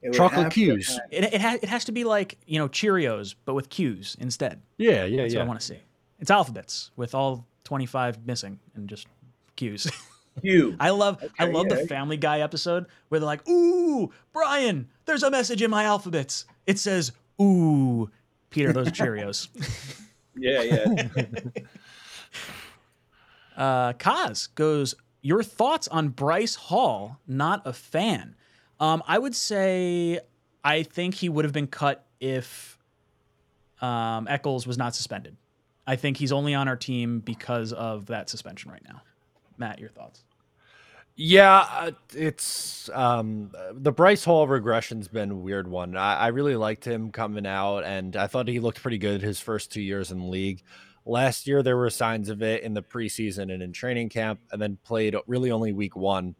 [0.00, 0.86] It Chocolate cues.
[0.86, 1.00] to Q's.
[1.10, 4.62] It it, ha- it has to be like you know Cheerios, but with cues instead.
[4.78, 5.40] Yeah, yeah, That's yeah.
[5.40, 5.78] what I want to see.
[6.18, 9.08] It's alphabets with all twenty five missing and just
[9.56, 9.90] Q's.
[10.80, 11.76] I love I love yeah.
[11.76, 16.46] the Family Guy episode where they're like, "Ooh, Brian, there's a message in my alphabets.
[16.66, 18.08] It says, ooh,
[18.48, 19.48] Peter, those Cheerios."
[20.40, 21.08] Yeah, yeah.
[23.56, 24.94] uh, Kaz goes,
[25.28, 27.18] "Your thoughts on Bryce Hall?
[27.26, 28.34] Not a fan.
[28.80, 30.20] Um, I would say
[30.64, 32.78] I think he would have been cut if
[33.82, 35.36] um, Echols was not suspended.
[35.86, 39.02] I think he's only on our team because of that suspension right now.
[39.58, 40.24] Matt, your thoughts?
[41.14, 45.94] Yeah, uh, it's um, the Bryce Hall regression's been a weird one.
[45.94, 49.40] I, I really liked him coming out, and I thought he looked pretty good his
[49.40, 50.62] first two years in the league.
[51.08, 54.60] Last year, there were signs of it in the preseason and in training camp, and
[54.60, 56.34] then played really only week one.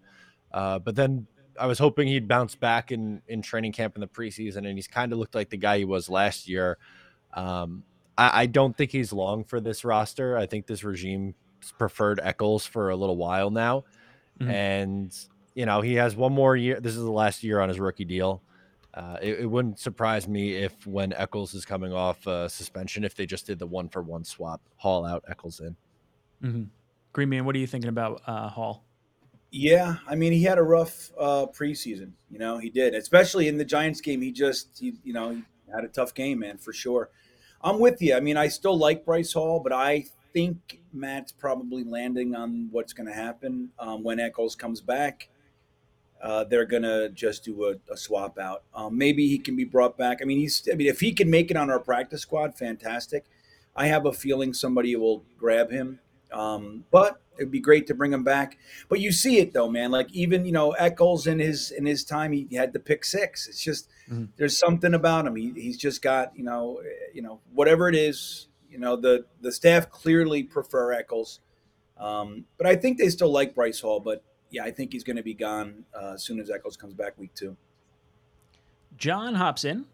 [0.52, 1.26] Uh, but then
[1.58, 4.86] I was hoping he'd bounce back in in training camp in the preseason, and he's
[4.86, 6.76] kind of looked like the guy he was last year.
[7.34, 7.82] Um,
[8.16, 10.36] I, I don't think he's long for this roster.
[10.36, 11.34] I think this regime
[11.78, 13.84] preferred Echols for a little while now
[14.40, 14.50] Mhm.
[14.50, 15.18] and
[15.56, 16.78] you know he has one more year.
[16.78, 18.40] This is the last year on his rookie deal.
[18.98, 23.14] Uh, it, it wouldn't surprise me if when Echols is coming off uh, suspension, if
[23.14, 25.76] they just did the one for one swap, haul out Echols in.
[26.42, 26.64] Mm-hmm.
[27.12, 28.84] Green Bean, what are you thinking about uh, Hall?
[29.52, 32.10] Yeah, I mean, he had a rough uh, preseason.
[32.28, 34.20] You know, he did, especially in the Giants game.
[34.20, 37.10] He just, he, you know, he had a tough game, man, for sure.
[37.62, 38.16] I'm with you.
[38.16, 42.92] I mean, I still like Bryce Hall, but I think Matt's probably landing on what's
[42.92, 45.28] going to happen um, when Echols comes back.
[46.20, 48.64] Uh, they're gonna just do a, a swap out.
[48.74, 50.18] Um, maybe he can be brought back.
[50.20, 50.68] I mean, he's.
[50.70, 53.24] I mean, if he can make it on our practice squad, fantastic.
[53.76, 56.00] I have a feeling somebody will grab him.
[56.32, 58.58] Um, but it'd be great to bring him back.
[58.88, 59.90] But you see it though, man.
[59.92, 63.46] Like even you know Echols in his in his time, he had the pick six.
[63.48, 64.28] It's just Mhm.
[64.36, 65.36] there's something about him.
[65.36, 68.48] He, he's just got you know eh, you know whatever it is.
[68.68, 71.40] You know the the staff clearly prefer Echols,
[71.96, 74.00] um, but I think they still like Bryce Hall.
[74.00, 76.94] But yeah, I think he's going to be gone uh, as soon as Echols comes
[76.94, 77.56] back week two.
[78.96, 79.86] John hops in,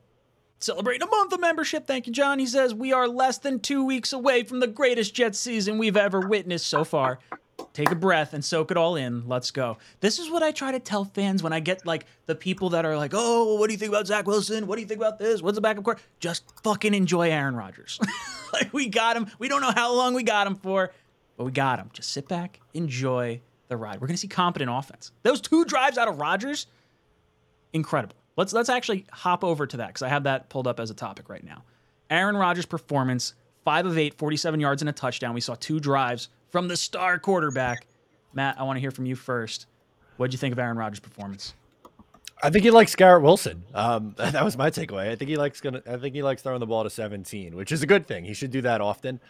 [0.60, 1.86] celebrating a month of membership.
[1.86, 2.38] Thank you, John.
[2.38, 5.96] He says, We are less than two weeks away from the greatest Jets season we've
[5.96, 7.18] ever witnessed so far.
[7.72, 9.28] Take a breath and soak it all in.
[9.28, 9.78] Let's go.
[10.00, 12.84] This is what I try to tell fans when I get like the people that
[12.84, 14.66] are like, Oh, what do you think about Zach Wilson?
[14.66, 15.42] What do you think about this?
[15.42, 16.00] What's the backup court?
[16.20, 17.98] Just fucking enjoy Aaron Rodgers.
[18.52, 19.26] like, we got him.
[19.38, 20.92] We don't know how long we got him for,
[21.36, 21.90] but we got him.
[21.92, 24.00] Just sit back, enjoy the ride.
[24.00, 25.12] We're going to see competent offense.
[25.22, 26.66] Those two drives out of Rodgers,
[27.72, 28.16] incredible.
[28.36, 30.94] Let's let's actually hop over to that because I have that pulled up as a
[30.94, 31.62] topic right now.
[32.10, 35.34] Aaron Rodgers' performance, five of eight, 47 yards and a touchdown.
[35.34, 37.86] We saw two drives from the star quarterback.
[38.32, 39.66] Matt, I want to hear from you first.
[40.16, 41.54] What did you think of Aaron Rodgers' performance?
[42.42, 43.64] I think he likes Garrett Wilson.
[43.72, 45.10] Um, that was my takeaway.
[45.10, 45.82] I think he likes gonna.
[45.86, 48.24] I think he likes throwing the ball to 17, which is a good thing.
[48.24, 49.20] He should do that often.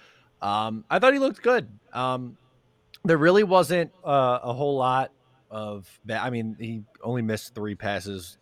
[0.42, 1.68] Um, I thought he looked good.
[1.92, 2.36] Um,
[3.04, 5.12] there really wasn't uh, a whole lot
[5.50, 5.88] of.
[6.10, 8.38] I mean, he only missed three passes.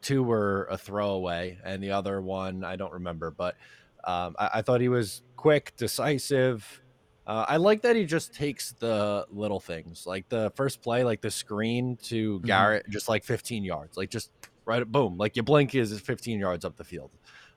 [0.00, 3.30] Two were a throwaway, and the other one I don't remember.
[3.30, 3.56] But
[4.04, 6.82] um, I, I thought he was quick, decisive.
[7.26, 11.20] Uh, I like that he just takes the little things, like the first play, like
[11.20, 14.30] the screen to Garrett, just like 15 yards, like just
[14.64, 17.10] right, boom, like you blink is 15 yards up the field.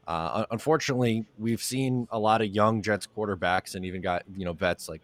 [0.08, 4.52] Uh, unfortunately, we've seen a lot of young Jets quarterbacks and even got you know
[4.52, 5.02] vets like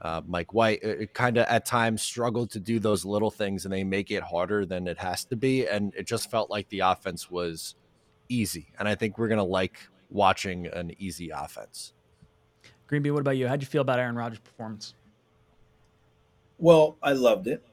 [0.00, 0.80] uh, Mike White.
[0.82, 4.10] It, it kind of at times struggled to do those little things, and they make
[4.10, 5.66] it harder than it has to be.
[5.66, 7.74] And it just felt like the offense was
[8.28, 9.78] easy, and I think we're gonna like
[10.10, 11.92] watching an easy offense.
[12.86, 13.46] Green Bee, what about you?
[13.48, 14.94] How'd you feel about Aaron Rodgers' performance?
[16.58, 17.64] Well, I loved it.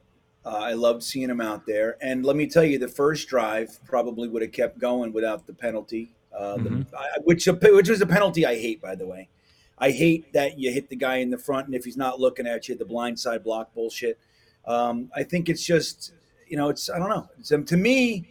[0.45, 1.97] Uh, I loved seeing him out there.
[2.01, 5.53] And let me tell you, the first drive probably would have kept going without the
[5.53, 6.93] penalty, uh, the- Mhm.
[6.93, 9.29] I, which which was a penalty I hate, by the way.
[9.77, 12.47] I hate that you hit the guy in the front, and if he's not looking
[12.47, 14.19] at you, the blind side block bullshit.
[14.65, 16.13] Um, I think it's just,
[16.47, 17.29] you know, it's I don't know.
[17.39, 18.27] It's, um, to me,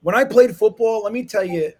[0.00, 1.72] when I played football, let me tell you,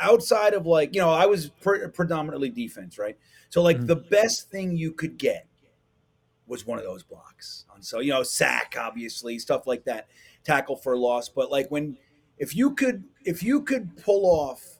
[0.00, 3.16] outside of like, you know, I was pre- predominantly defense, right?
[3.50, 3.86] So like mm-hmm.
[3.86, 5.46] the best thing you could get
[6.46, 7.64] was one of those blocks.
[7.74, 10.08] And so you know, sack, obviously, stuff like that,
[10.42, 11.28] tackle for a loss.
[11.28, 11.96] But like when,
[12.38, 14.73] if you could, if you could pull off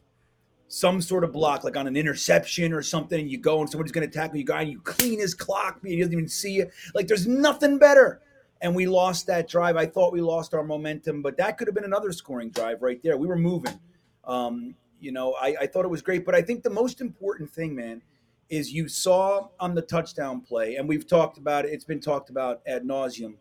[0.75, 3.93] some sort of block, like on an interception or something, and you go and somebody's
[3.93, 6.69] going to tackle you, guy, and you clean his clock, he doesn't even see you.
[6.95, 8.21] Like there's nothing better.
[8.61, 9.77] And we lost that drive.
[9.77, 13.01] I thought we lost our momentum, but that could have been another scoring drive right
[13.03, 13.17] there.
[13.17, 13.79] We were moving.
[14.25, 17.53] Um, you know, I, I thought it was great, but I think the most important
[17.53, 18.03] thing, man,
[18.49, 21.73] is you saw on the touchdown play, and we've talked about it.
[21.73, 23.35] It's been talked about ad nauseum.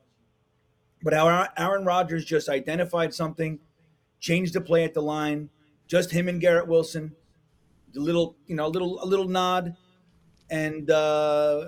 [1.01, 3.59] But how Aaron Rodgers just identified something,
[4.19, 5.49] changed the play at the line,
[5.87, 7.15] just him and Garrett Wilson,
[7.95, 9.75] a little, you know, a little, a little nod,
[10.49, 11.65] and uh,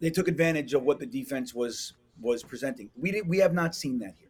[0.00, 2.90] they took advantage of what the defense was was presenting.
[2.96, 4.28] We did, we have not seen that here.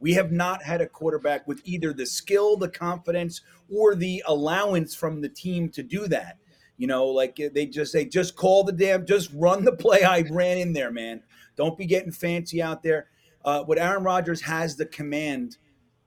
[0.00, 3.40] We have not had a quarterback with either the skill, the confidence,
[3.72, 6.38] or the allowance from the team to do that.
[6.76, 10.02] You know, like they just they just call the damn, just run the play.
[10.02, 11.22] I ran in there, man.
[11.56, 13.06] Don't be getting fancy out there.
[13.44, 15.58] Uh, but Aaron Rodgers has the command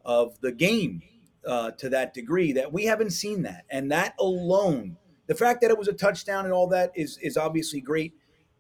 [0.03, 1.01] of the game
[1.47, 5.71] uh, to that degree that we haven't seen that, and that alone, the fact that
[5.71, 8.13] it was a touchdown and all that is is obviously great,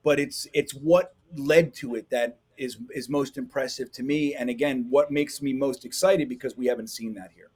[0.03, 4.49] but it's it's what led to it that is is most impressive to me, and
[4.49, 7.49] again, what makes me most excited because we haven't seen that here.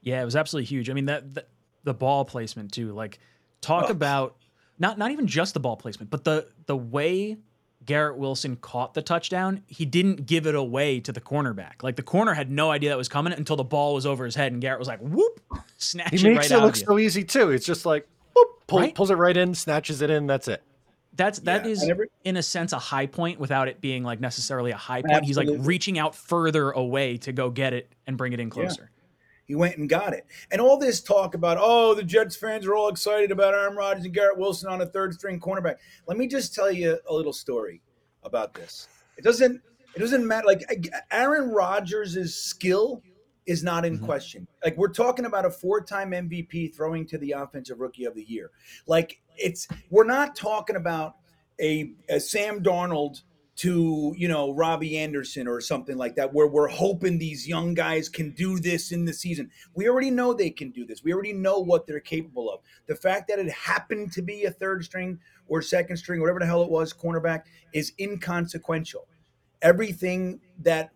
[0.00, 0.90] Yeah, it was absolutely huge.
[0.90, 1.48] I mean that, that
[1.84, 3.18] the ball placement too, like
[3.62, 3.92] Talk oh.
[3.92, 4.36] about
[4.78, 7.38] not not even just the ball placement, but the the way
[7.84, 11.82] Garrett Wilson caught the touchdown, he didn't give it away to the cornerback.
[11.82, 14.34] Like the corner had no idea that was coming until the ball was over his
[14.34, 15.40] head, and Garrett was like, "Whoop!"
[15.78, 17.50] Snatch he it makes right it look so easy too.
[17.50, 18.94] It's just like, whoop, pull, right?
[18.94, 20.26] pulls it right in, snatches it in.
[20.26, 20.62] That's it.
[21.14, 24.20] That's that yeah, is never, in a sense a high point without it being like
[24.20, 25.12] necessarily a high point.
[25.16, 25.52] Absolutely.
[25.52, 28.90] He's like reaching out further away to go get it and bring it in closer.
[28.90, 29.01] Yeah.
[29.52, 30.24] He went and got it.
[30.50, 34.06] And all this talk about, oh, the Jets fans are all excited about Aaron Rodgers
[34.06, 35.74] and Garrett Wilson on a third string cornerback.
[36.06, 37.82] Let me just tell you a little story
[38.22, 38.88] about this.
[39.18, 39.60] It doesn't
[39.94, 40.62] it doesn't matter like
[41.10, 43.02] Aaron Rodgers' skill
[43.44, 44.06] is not in mm-hmm.
[44.06, 44.48] question.
[44.64, 48.52] Like we're talking about a four-time MVP throwing to the offensive rookie of the year.
[48.86, 51.16] Like it's we're not talking about
[51.60, 53.20] a, a Sam Darnold
[53.54, 58.08] to you know Robbie Anderson or something like that, where we're hoping these young guys
[58.08, 59.50] can do this in the season.
[59.74, 61.04] We already know they can do this.
[61.04, 62.60] We already know what they're capable of.
[62.86, 66.46] The fact that it happened to be a third string or second string, whatever the
[66.46, 69.06] hell it was, cornerback is inconsequential.
[69.60, 70.92] Everything that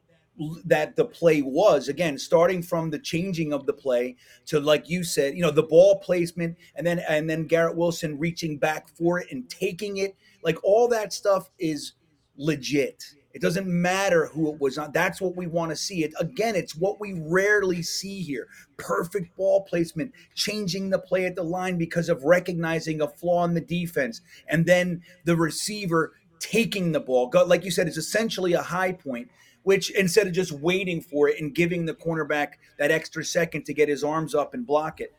[0.64, 4.14] that the play was again starting from the changing of the play
[4.45, 8.19] to like you said you know the ball placement and then and then Garrett Wilson
[8.19, 11.95] reaching back for it and taking it like all that stuff is
[12.37, 13.05] legit.
[13.33, 14.92] It doesn't matter who it was on.
[14.92, 16.05] That's what we want to see.
[16.05, 18.49] It again, it's what we rarely see here.
[18.79, 23.53] Perfect ball placement, changing the play at the line because of recognizing a flaw in
[23.53, 27.31] the defense, and then the receiver taking the ball.
[27.46, 29.29] Like you said, it's essentially a high point,
[29.64, 33.75] which instead of just waiting for it and giving the cornerback that extra second to
[33.75, 35.14] get his arms up and block it.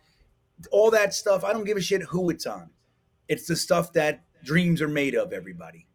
[0.71, 2.71] All that stuff, I don't give a shit who it's on.
[3.27, 5.86] It's the stuff that dreams are made of, everybody.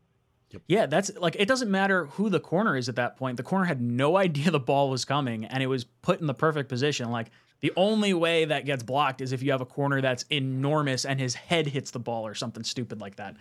[0.52, 0.62] Yep.
[0.68, 3.36] Yeah, that's like it doesn't matter who the corner is at that point.
[3.36, 6.34] The corner had no idea the ball was coming and it was put in the
[6.34, 7.10] perfect position.
[7.10, 11.04] Like the only way that gets blocked is if you have a corner that's enormous
[11.04, 13.36] and his head hits the ball or something stupid like that.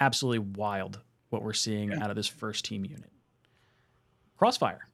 [0.00, 1.00] Absolutely wild
[1.30, 2.02] what we're seeing yeah.
[2.02, 3.10] out of this first team unit.
[4.36, 4.88] Crossfire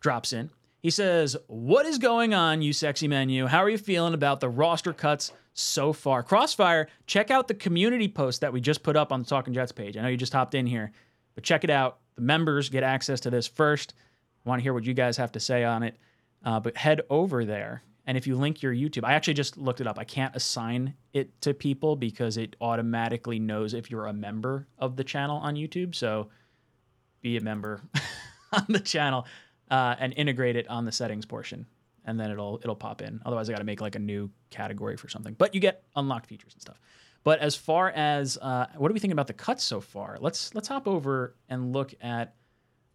[0.00, 0.50] drops in.
[0.80, 3.46] He says, What is going on, you sexy menu?
[3.46, 6.22] How are you feeling about the roster cuts so far.
[6.22, 9.72] Crossfire, check out the community post that we just put up on the Talking Jets
[9.72, 9.96] page.
[9.96, 10.92] I know you just hopped in here,
[11.34, 11.98] but check it out.
[12.16, 13.94] The members get access to this first.
[14.44, 15.96] I want to hear what you guys have to say on it.
[16.44, 17.82] Uh, but head over there.
[18.06, 19.98] And if you link your YouTube, I actually just looked it up.
[19.98, 24.96] I can't assign it to people because it automatically knows if you're a member of
[24.96, 25.94] the channel on YouTube.
[25.94, 26.28] So
[27.22, 27.80] be a member
[28.52, 29.26] on the channel
[29.70, 31.64] uh, and integrate it on the settings portion
[32.04, 33.20] and then it'll it'll pop in.
[33.24, 35.34] Otherwise, I got to make like a new category for something.
[35.34, 36.80] But you get unlocked features and stuff.
[37.24, 40.18] But as far as uh, what do we think about the cuts so far?
[40.20, 42.34] Let's let's hop over and look at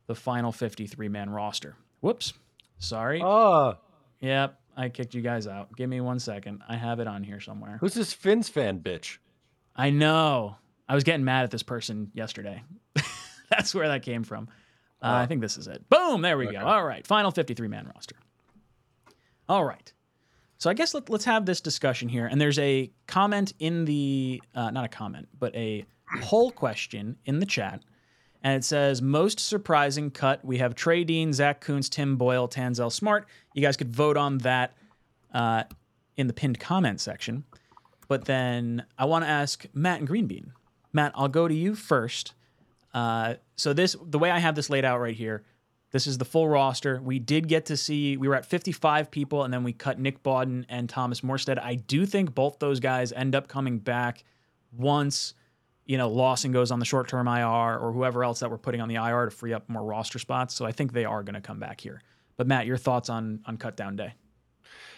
[0.08, 1.76] the final 53 man roster.
[2.02, 2.34] Whoops,
[2.78, 3.22] sorry.
[3.24, 3.76] Oh,
[4.22, 5.76] yep, I kicked you guys out.
[5.76, 6.62] Give me one second.
[6.68, 7.78] I have it on here somewhere.
[7.82, 9.18] Who's this Fins fan bitch?
[9.76, 10.58] I know.
[10.88, 12.64] I was getting mad at this person yesterday.
[13.50, 14.48] That's where that came from.
[15.02, 15.14] Uh, oh.
[15.16, 15.90] I think this is it.
[15.90, 16.22] Boom!
[16.22, 16.58] There we okay.
[16.58, 16.66] go.
[16.66, 18.16] All right, final 53 man roster.
[19.50, 19.92] All right.
[20.60, 22.28] So I guess let, us have this discussion here.
[22.28, 25.86] And there's a comment in the, uh, not a comment, but a
[26.22, 27.82] poll question in the chat.
[28.44, 30.46] And it says, most surprising cut.
[30.46, 33.28] We have Trey Dean, Zach Kuntz, Tim Boyle, Tanzel Smart.
[33.54, 34.76] You guys could vote on that
[35.34, 35.64] uh,
[36.16, 37.44] in the pinned comment section.
[38.08, 40.52] But then I want to ask Matt and Greenbean.
[40.94, 42.34] Matt, I'll go to you first.
[42.94, 45.44] Uh, so this, the way I have this laid out right here,
[45.92, 47.02] this is the full roster.
[47.02, 50.22] We did get to see, we were at 55 people, and then we cut Nick
[50.24, 51.60] Bawden and Thomas Morstead.
[51.60, 54.24] I do think both those guys end up coming back
[54.78, 55.34] once,
[55.86, 58.82] you know, Lawson goes on the short term IR or whoever else that we're putting
[58.82, 60.54] on the IR to free up more roster spots.
[60.54, 62.04] So I think they are going to come back here.
[62.38, 64.14] But Matt, your thoughts on on cut down day?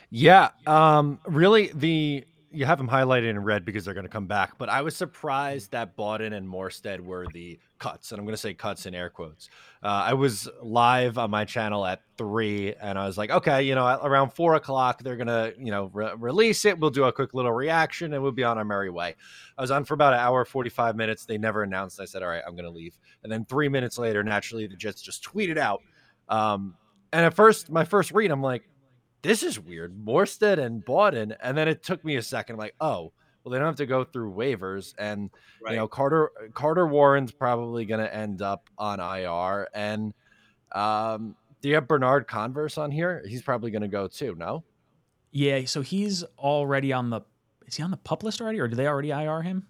[0.09, 4.27] Yeah, um, really the you have them highlighted in red because they're going to come
[4.27, 4.57] back.
[4.57, 8.41] But I was surprised that Bawden and Morstead were the cuts, and I'm going to
[8.41, 9.49] say cuts in air quotes.
[9.83, 13.73] Uh, I was live on my channel at three, and I was like, okay, you
[13.73, 16.79] know, around four o'clock they're going to, you know, re- release it.
[16.79, 19.15] We'll do a quick little reaction, and we'll be on our merry way.
[19.57, 21.25] I was on for about an hour, 45 minutes.
[21.25, 21.99] They never announced.
[21.99, 22.95] I said, all right, I'm going to leave.
[23.23, 25.81] And then three minutes later, naturally, the Jets just tweeted out.
[26.29, 26.75] Um,
[27.11, 28.63] and at first, my first read, I'm like,
[29.23, 29.97] this is weird.
[29.97, 31.35] Morstead and Bawden.
[31.41, 32.55] And then it took me a second.
[32.55, 33.11] I'm like, oh,
[33.43, 34.93] well, they don't have to go through waivers.
[34.97, 35.29] And,
[35.61, 35.71] right.
[35.71, 39.67] you know, Carter Carter Warren's probably going to end up on IR.
[39.73, 40.13] And
[40.71, 43.23] um, do you have Bernard Converse on here?
[43.27, 44.63] He's probably going to go too, no?
[45.31, 45.65] Yeah.
[45.65, 47.21] So he's already on the,
[47.65, 49.67] is he on the pup list already or do they already IR him?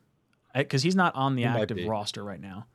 [0.54, 2.66] Because he's not on the he active roster right now.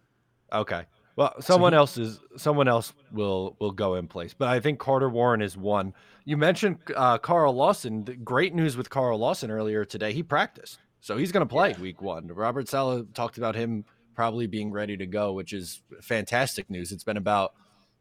[0.53, 0.85] Okay.
[1.17, 4.61] Well, someone so he, else is someone else will will go in place, but I
[4.61, 5.95] think Carter Warren is one.
[6.27, 8.05] You mentioned uh, Carl Lawson.
[8.23, 10.13] Great news with Carl Lawson earlier today.
[10.13, 11.79] He practiced, so he's going to play yeah.
[11.79, 12.27] week one.
[12.27, 13.85] Robert Saleh talked about him
[14.17, 16.91] probably being ready to go, which is fantastic news.
[16.91, 17.55] It's been about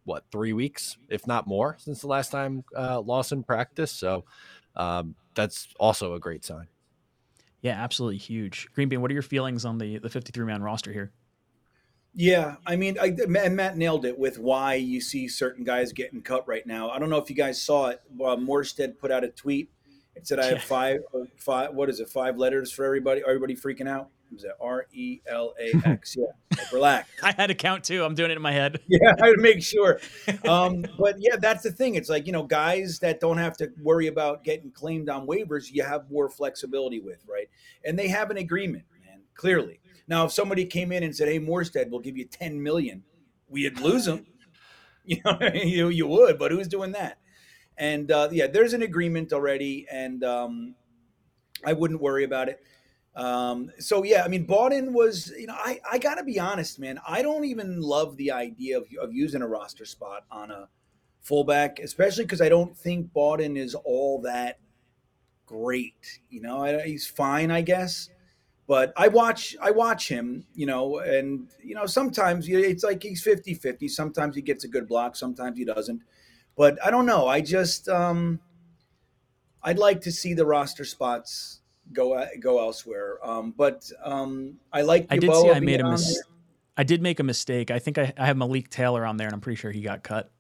[0.06, 4.00] what three weeks, if not more, since the last time uh, Lawson practiced.
[4.00, 4.26] So
[4.76, 6.66] um, that's also a great sign.
[7.62, 8.70] Yeah, absolutely huge.
[8.76, 11.12] Greenbean, what are your feelings on the the 53 man roster here?
[12.16, 16.24] Yeah, I mean, I, and Matt nailed it with why you see certain guys getting
[16.24, 16.90] cut right now.
[16.90, 18.02] I don't know if you guys saw it.
[18.20, 19.70] Uh, Morstead put out a tweet.
[20.16, 21.02] It said, "I have five,
[21.38, 21.74] five.
[21.74, 22.10] What is it?
[22.10, 23.22] Five letters for everybody.
[23.26, 24.10] Everybody freaking out.
[24.32, 26.16] Was it R E L A X?
[26.26, 26.26] Yeah,
[26.58, 27.10] like, relax.
[27.22, 28.04] I had to count too.
[28.04, 28.80] I'm doing it in my head.
[28.88, 30.00] Yeah, I would make sure.
[30.48, 31.96] Um, but yeah, that's the thing.
[31.96, 35.72] It's like you know, guys that don't have to worry about getting claimed on waivers.
[35.72, 37.50] You have more flexibility with, right?
[37.84, 39.22] And they have an agreement, man.
[39.36, 43.04] Clearly, now, if somebody came in and said, "Hey, Morstead, we'll give you ten million,
[43.48, 44.26] we'd lose them.
[45.08, 47.20] You know, you, you would, but who's doing that?
[47.78, 50.76] And uh, yeah, there's an agreement already, and um,
[51.66, 52.62] I wouldn't worry about it.
[53.16, 57.00] Um, so yeah, I mean, Bawden was, you know, I, I gotta be honest, man.
[57.08, 60.68] I don't even love the idea of, of using a roster spot on a
[61.22, 64.60] fullback, especially because I don't think Bawden is all that
[65.46, 66.20] great.
[66.30, 68.10] You know, I, he's fine, I guess
[68.68, 73.24] but I watch I watch him, you know, and you know sometimes it's like he's
[73.24, 73.90] 50-50.
[73.90, 76.02] Sometimes he gets a good block, sometimes he doesn't.
[76.56, 77.28] But I don't know.
[77.28, 78.40] I just um
[79.66, 81.60] I'd like to see the roster spots
[81.92, 83.18] go go elsewhere.
[83.24, 85.08] Um, but um, I like.
[85.10, 85.50] I did see.
[85.50, 86.22] I made a mis-
[86.78, 87.72] I did make a mistake.
[87.72, 90.04] I think I, I have Malik Taylor on there, and I'm pretty sure he got
[90.04, 90.32] cut.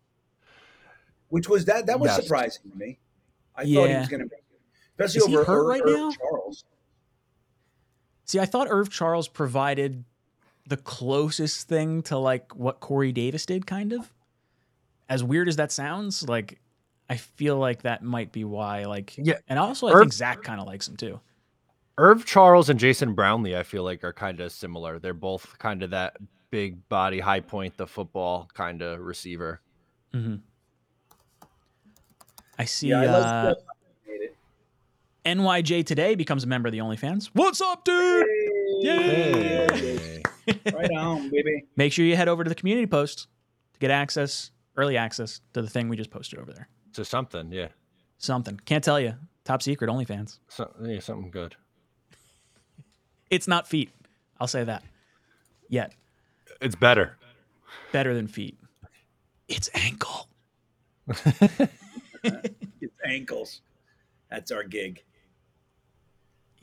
[1.30, 1.88] Which was that?
[1.88, 2.23] That was yes.
[2.23, 2.99] surprising to me.
[3.56, 3.82] I yeah.
[3.82, 4.36] thought he was going to be,
[4.91, 6.12] especially Is over he hurt right Irv now?
[6.12, 6.65] Charles.
[8.25, 10.04] See, I thought Irv Charles provided
[10.67, 14.13] the closest thing to like what Corey Davis did, kind of.
[15.07, 16.59] As weird as that sounds, like
[17.09, 18.85] I feel like that might be why.
[18.85, 21.19] Like, yeah, and also I Irv, think Zach kind of likes him too.
[21.97, 24.99] Irv Charles and Jason Brownlee, I feel like, are kind of similar.
[24.99, 26.17] They're both kind of that
[26.49, 29.61] big body, high point the football kind of receiver.
[30.13, 30.35] Mm-hmm.
[32.57, 32.89] I see.
[32.89, 33.53] Yeah, I uh,
[35.25, 37.29] NYJ today becomes a member of the OnlyFans.
[37.33, 38.25] What's up, dude?
[38.81, 39.67] Hey.
[39.67, 40.21] Yay!
[40.73, 41.65] right on, baby.
[41.75, 43.27] Make sure you head over to the community post
[43.73, 46.67] to get access, early access to the thing we just posted over there.
[46.93, 47.69] To something, yeah.
[48.17, 48.59] Something.
[48.65, 49.15] Can't tell you.
[49.43, 50.39] Top secret, OnlyFans.
[50.47, 51.55] So, yeah, something good.
[53.29, 53.91] It's not feet.
[54.39, 54.83] I'll say that.
[55.69, 55.93] Yet.
[56.61, 57.17] It's better.
[57.91, 58.57] Better than feet.
[59.47, 60.28] It's ankle.
[62.23, 63.61] it's ankles.
[64.30, 65.03] That's our gig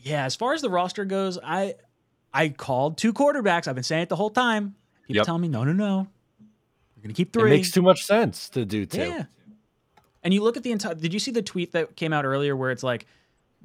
[0.03, 1.77] yeah, as far as the roster goes, I
[2.35, 3.69] I called two quarterbacks.
[3.69, 4.75] I've been saying it the whole time.
[5.03, 5.27] People yep.
[5.27, 6.09] telling me, no, no, no.
[7.03, 7.51] We're gonna keep three.
[7.51, 8.99] It makes too much sense to do two.
[8.99, 9.25] Yeah.
[10.23, 10.95] And you look at the entire.
[10.95, 13.07] Did you see the tweet that came out earlier where it's like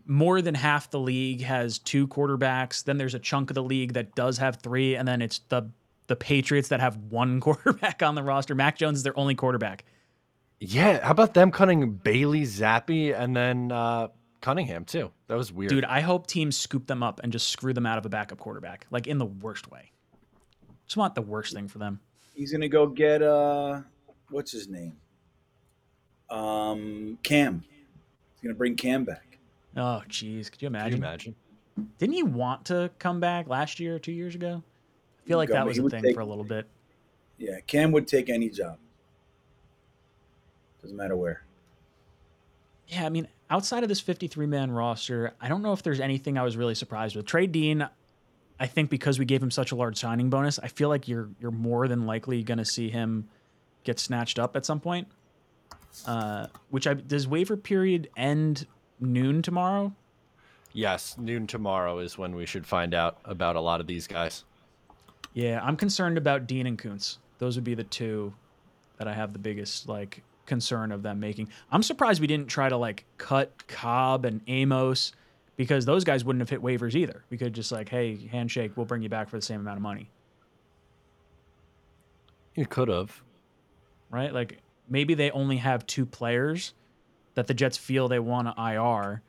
[0.07, 2.83] more than half the league has two quarterbacks.
[2.83, 5.69] Then there's a chunk of the league that does have three, and then it's the
[6.07, 8.55] the Patriots that have one quarterback on the roster.
[8.55, 9.83] Mac Jones is their only quarterback.
[10.59, 14.07] Yeah, how about them cutting Bailey Zappe and then uh,
[14.41, 15.11] Cunningham too.
[15.27, 15.69] That was weird.
[15.69, 18.39] Dude, I hope teams scoop them up and just screw them out of a backup
[18.39, 19.91] quarterback, like in the worst way.
[20.85, 21.99] Just want the worst thing for them.
[22.37, 23.81] He's gonna go get uh,
[24.29, 24.95] what's his name?
[26.29, 27.63] Um, Cam.
[28.35, 29.39] He's gonna bring Cam back.
[29.75, 30.91] Oh, jeez, could you Can imagine?
[30.91, 31.35] you imagine?
[31.97, 34.61] Didn't he want to come back last year or two years ago?
[35.23, 36.67] I feel like Go- that was a thing take- for a little bit.
[37.39, 38.77] Yeah, Cam would take any job.
[40.81, 41.43] Doesn't matter where.
[42.87, 46.37] Yeah, I mean, outside of this 53 man roster, I don't know if there's anything
[46.37, 47.25] I was really surprised with.
[47.25, 47.87] Trey Dean,
[48.59, 51.29] I think because we gave him such a large signing bonus, I feel like you're
[51.39, 53.29] you're more than likely going to see him
[53.83, 55.07] get snatched up at some point.
[56.05, 58.67] Uh, which I does waiver period end
[58.99, 59.93] noon tomorrow?
[60.73, 64.43] Yes, noon tomorrow is when we should find out about a lot of these guys.
[65.33, 67.19] Yeah, I'm concerned about Dean and Kuntz.
[67.39, 68.33] Those would be the two
[68.97, 71.49] that I have the biggest like concern of them making.
[71.71, 75.13] I'm surprised we didn't try to like cut Cobb and Amos
[75.57, 77.23] because those guys wouldn't have hit waivers either.
[77.29, 79.81] We could just like, hey, handshake, we'll bring you back for the same amount of
[79.83, 80.09] money,
[82.55, 83.21] You could have.
[84.09, 84.33] right?
[84.33, 86.73] Like maybe they only have two players
[87.35, 89.21] that the Jets feel they want to IR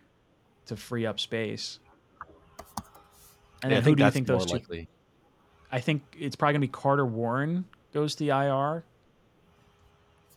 [0.66, 1.80] to free up space.
[3.62, 4.86] And Yeah, then who do you think those two?
[5.72, 8.84] I think it's probably gonna be Carter Warren goes to the IR,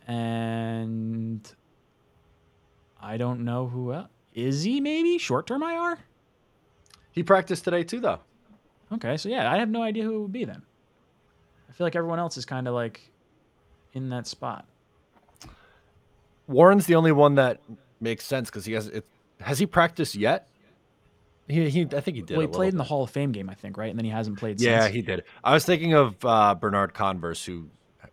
[0.06, 1.50] and
[3.00, 4.08] I don't know who else.
[4.34, 5.98] Is he maybe short term IR?
[7.10, 8.20] He practiced today too, though.
[8.92, 10.62] Okay, so yeah, I have no idea who it would be then.
[11.68, 13.00] I feel like everyone else is kind of like
[13.92, 14.66] in that spot.
[16.46, 17.60] Warren's the only one that
[18.00, 18.88] makes sense because he has.
[18.88, 19.06] It,
[19.40, 20.48] has he practiced yet?
[21.48, 22.30] He, he I think he did.
[22.36, 22.84] well, he a little played in the.
[22.84, 23.90] Hall of Fame game, I think, right?
[23.90, 24.66] And then he hasn't played since.
[24.66, 24.94] Yeah, since.
[24.94, 25.24] he did.
[25.42, 27.68] I was thinking of uh, Bernard Converse, who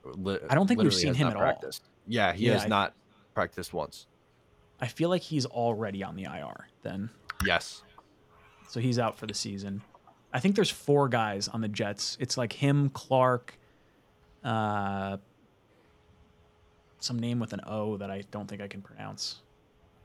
[0.05, 1.71] li- I don't think we've seen him not at all.
[2.07, 2.93] Yeah, he Yeah, has I- not
[3.33, 4.07] practiced once.
[4.81, 7.09] I feel like he's already on the IR then.
[7.45, 7.83] Yes.
[8.67, 9.81] So he's out for the season.
[10.31, 12.17] I think there's four guys on the Jets.
[12.19, 13.57] It's like him, Clark,
[14.43, 15.17] uh,
[16.99, 19.37] some name with an O that I don't think I can pronounce.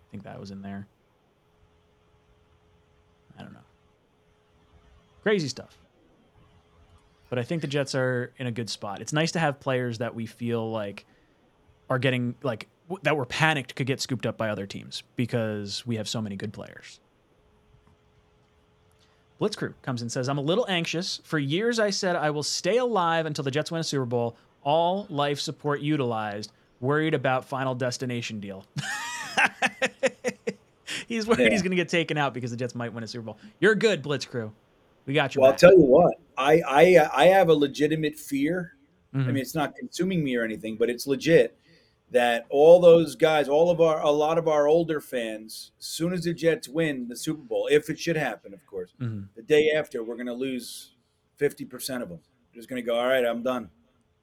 [0.09, 0.87] I think that was in there.
[3.39, 3.61] I don't know.
[5.23, 5.77] Crazy stuff.
[7.29, 9.01] But I think the Jets are in a good spot.
[9.01, 11.05] It's nice to have players that we feel like
[11.91, 12.69] are getting like
[13.03, 16.37] that were panicked could get scooped up by other teams because we have so many
[16.37, 17.01] good players.
[19.41, 21.21] Blitzkrieg comes and says, I'm a little anxious.
[21.25, 24.37] For years, I said I will stay alive until the Jets win a Super Bowl.
[24.63, 26.53] All life support utilized.
[26.81, 28.65] Worried about final destination deal.
[31.09, 31.51] he's worried Yeah.
[31.51, 33.39] he's going to get taken out because the Jets might win a Super Bowl.
[33.61, 34.51] You're good, Blitzkrieg.
[35.07, 35.41] We got you.
[35.43, 36.15] Well, I'll tell you what.
[36.39, 38.75] I I I have a legitimate fear.
[39.13, 39.27] I Mhm.
[39.27, 41.57] mean, it's not consuming me or anything, but it's legit
[42.15, 46.13] that all those guys, all of our, a lot of our older fans, as soon
[46.13, 49.29] as the Jets win the Super Bowl, if it should happen, of course, Mhm.
[49.35, 50.93] the day after, we're going to lose
[51.41, 52.21] 50% of them.
[52.53, 53.69] They're just going to go, all right, I'm done.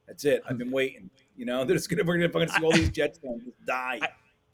[0.08, 0.42] That's it.
[0.50, 1.10] I've been waiting.
[1.36, 3.66] You know, they're just going to, we're going to see all these Jets fans just
[3.66, 4.00] die.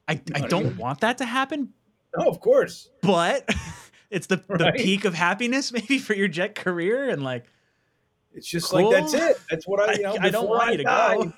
[0.07, 1.73] I, I I don't want that to happen,
[2.17, 2.89] no, of course.
[3.03, 3.47] but
[4.09, 7.07] it's the, the peak of happiness maybe for your Jet career.
[7.09, 7.45] And like,
[8.33, 8.89] It's just Cool.
[8.89, 9.37] like, that's it.
[9.49, 11.33] That's what I, you know, I, I don't want I you to die, go.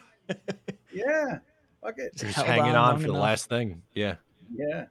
[0.94, 1.40] Yeah.
[1.82, 2.12] Fuck it.
[2.20, 3.22] He's Held hanging on on long for the enough.
[3.24, 3.82] last thing.
[3.94, 4.16] Yeah.
[4.54, 4.86] Yeah.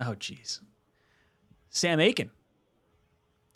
[0.00, 0.60] Oh, jeez.
[1.70, 2.30] Sam Aiken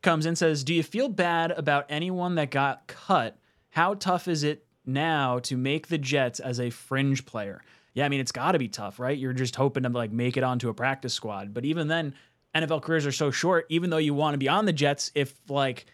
[0.03, 3.37] comes in says, "Do you feel bad about anyone that got cut?
[3.70, 7.62] How tough is it now to make the Jets as a fringe player?"
[7.95, 9.16] Yeah, I mean it's got to be tough, right?
[9.18, 12.14] You're just hoping to like make it onto a practice squad, but even then,
[12.55, 13.66] NFL careers are so short.
[13.68, 15.87] Even though you want to be on the Jets, if like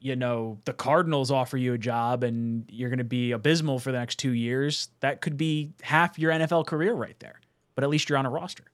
[0.00, 3.92] you know the Cardinals offer you a job and you're going to be abysmal for
[3.92, 7.40] the next two years, that could be half your NFL career right there.
[7.74, 8.64] But at least you're on a roster.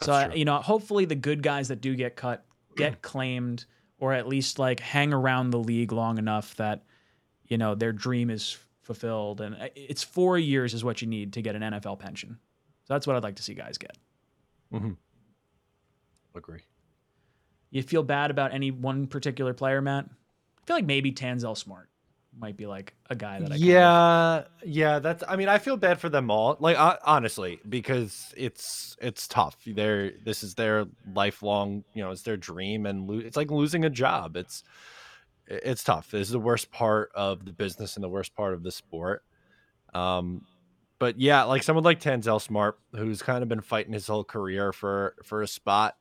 [0.00, 0.38] So That's I, true.
[0.38, 2.44] you know, hopefully the good guys that do get cut
[2.76, 3.64] get claimed,
[3.98, 6.82] or at least like hang around the league long enough that
[7.46, 9.40] you know their dream is fulfilled.
[9.40, 12.38] And uh, it's four years is what you need to get an NFL pension.
[12.84, 13.96] So that's what I'd like to see guys get.
[14.72, 14.92] Mm-hmm.
[16.34, 16.62] Agree.
[17.70, 20.06] You feel bad about any one particular player, Matt?
[20.62, 21.88] I feel like maybe Tanzel Smart
[22.38, 24.98] might be like a guy that I yeah, yeah.
[25.00, 25.22] That's.
[25.28, 26.56] I mean, I feel bad for them all.
[26.60, 29.56] Like uh, honestly, because it's it's tough.
[29.66, 31.84] They're this is their lifelong.
[31.94, 34.36] You know, it's their dream, and lo- it's like losing a job.
[34.36, 34.64] It's
[35.46, 36.10] it's tough.
[36.10, 39.24] This is the worst part of the business and the worst part of the sport.
[39.92, 40.46] Um,
[40.98, 44.72] but yeah, like someone like Tanzel Smart, who's kind of been fighting his whole career
[44.72, 45.96] for for a spot.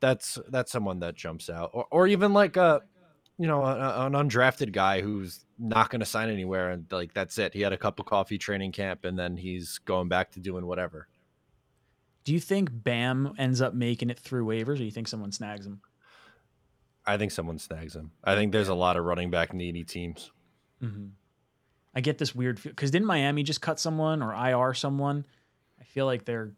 [0.00, 2.82] That's that's someone that jumps out, or or even like a
[3.42, 7.38] you know, a, an undrafted guy who's not going to sign anywhere, and like that's
[7.38, 7.52] it.
[7.52, 10.64] He had a cup of coffee training camp, and then he's going back to doing
[10.64, 11.08] whatever.
[12.22, 15.32] Do you think Bam ends up making it through waivers, or do you think someone
[15.32, 15.80] snags him?
[17.04, 18.12] I think someone snags him.
[18.22, 20.30] I think there's a lot of running back needy teams.
[20.80, 21.06] Mm-hmm.
[21.96, 25.26] I get this weird because didn't Miami just cut someone or IR someone?
[25.80, 26.52] I feel like they're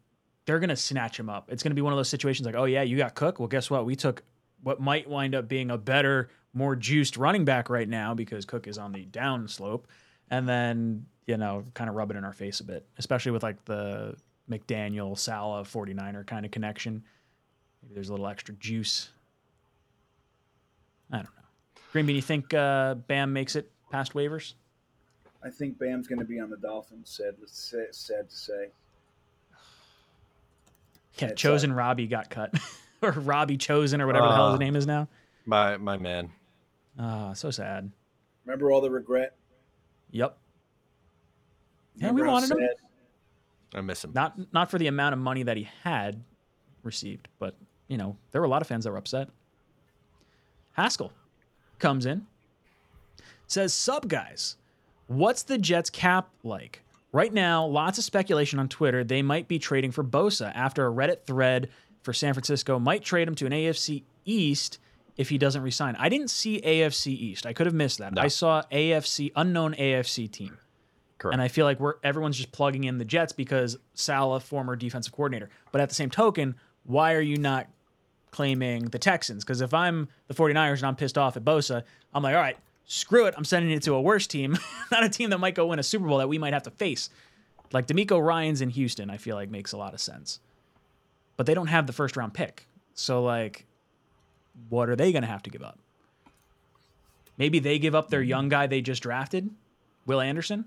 [0.45, 1.51] they're gonna snatch him up.
[1.51, 3.39] It's gonna be one of those situations like, oh yeah, you got Cook.
[3.39, 3.87] Well, guess what?
[3.87, 4.23] We took
[4.63, 8.67] what might wind up being a better, more juiced running back right now because Cook
[8.67, 9.87] is on the down slope,
[10.31, 13.43] and then you know, kind of rub it in our face a bit, especially with
[13.43, 14.15] like the
[14.51, 17.03] McDaniel Saleh 49er kind of connection.
[17.83, 19.11] Maybe there's a little extra juice.
[21.11, 21.83] I don't know.
[21.93, 24.55] Green Bean, you think uh, Bam makes it past waivers?
[25.43, 27.11] I think Bam's going to be on the Dolphins.
[27.11, 27.35] Sad,
[27.93, 28.69] sad to say.
[31.19, 32.55] Yeah, That's Chosen uh, Robbie got cut,
[33.03, 35.09] or Robbie Chosen, or whatever uh, the hell his name is now.
[35.47, 36.31] My my man.
[36.99, 37.91] Ah, so sad.
[38.45, 39.37] Remember all the regret.
[40.11, 40.37] Yep.
[41.97, 42.69] Yeah, we wanted him.
[43.75, 44.13] I miss him.
[44.15, 46.23] Not not for the amount of money that he had
[46.83, 47.57] received, but
[47.89, 49.29] you know there were a lot of fans that were upset.
[50.73, 51.13] Haskell
[51.79, 52.27] comes in,
[53.47, 54.57] says, "Sub guys,
[55.07, 56.83] what's the Jets cap like?"
[57.13, 59.05] Right now, lots of speculation on Twitter.
[59.05, 61.71] They might be trading for Bosa after a Reddit thread
[62.03, 64.79] for San Francisco might trade him to an AFC East
[65.17, 65.97] if he doesn't resign.
[65.99, 67.47] I didn't see AFC East.
[67.47, 68.15] I could have missed that.
[68.15, 68.23] No.
[68.23, 70.59] I saw AFC unknown AFC team.
[71.19, 71.33] Correct.
[71.33, 75.13] And I feel like we're everyone's just plugging in the Jets because Saleh, former defensive
[75.13, 75.49] coordinator.
[75.73, 77.69] But at the same token, why are you not
[78.31, 79.45] claiming the Texans?
[79.45, 82.59] Because if I'm the 49ers and I'm pissed off at Bosa, I'm like, all right,
[82.85, 83.35] screw it.
[83.37, 84.59] I'm sending it to a worse team,
[84.91, 86.71] not a team that might go win a Super Bowl that we might have to
[86.73, 87.11] face.
[87.73, 90.41] Like DeMeco Ryans in Houston, I feel like makes a lot of sense.
[91.37, 92.67] But they don't have the first round pick.
[92.95, 93.67] So like
[94.69, 95.79] what are they going to have to give up?
[97.37, 99.51] Maybe they give up their young guy they just drafted,
[100.07, 100.67] Will Anderson.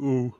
[0.00, 0.34] Ooh.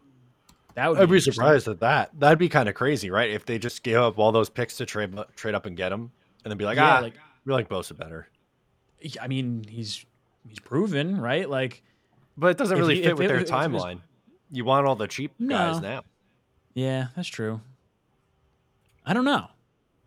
[0.74, 2.10] That would I'd be, be surprised at that.
[2.18, 3.30] That'd be kind of crazy, right?
[3.30, 6.10] If they just give up all those picks to trade trade up and get him,
[6.44, 7.14] and then be like, yeah, ah, like,
[7.44, 8.28] we like Bosa better.
[9.20, 10.04] I mean, he's
[10.48, 11.48] he's proven, right?
[11.48, 11.82] Like,
[12.36, 13.94] but it doesn't really he, fit with it, their timeline.
[13.94, 13.98] Was,
[14.50, 15.56] you want all the cheap no.
[15.56, 16.02] guys now.
[16.74, 17.60] Yeah, that's true.
[19.06, 19.46] I don't know.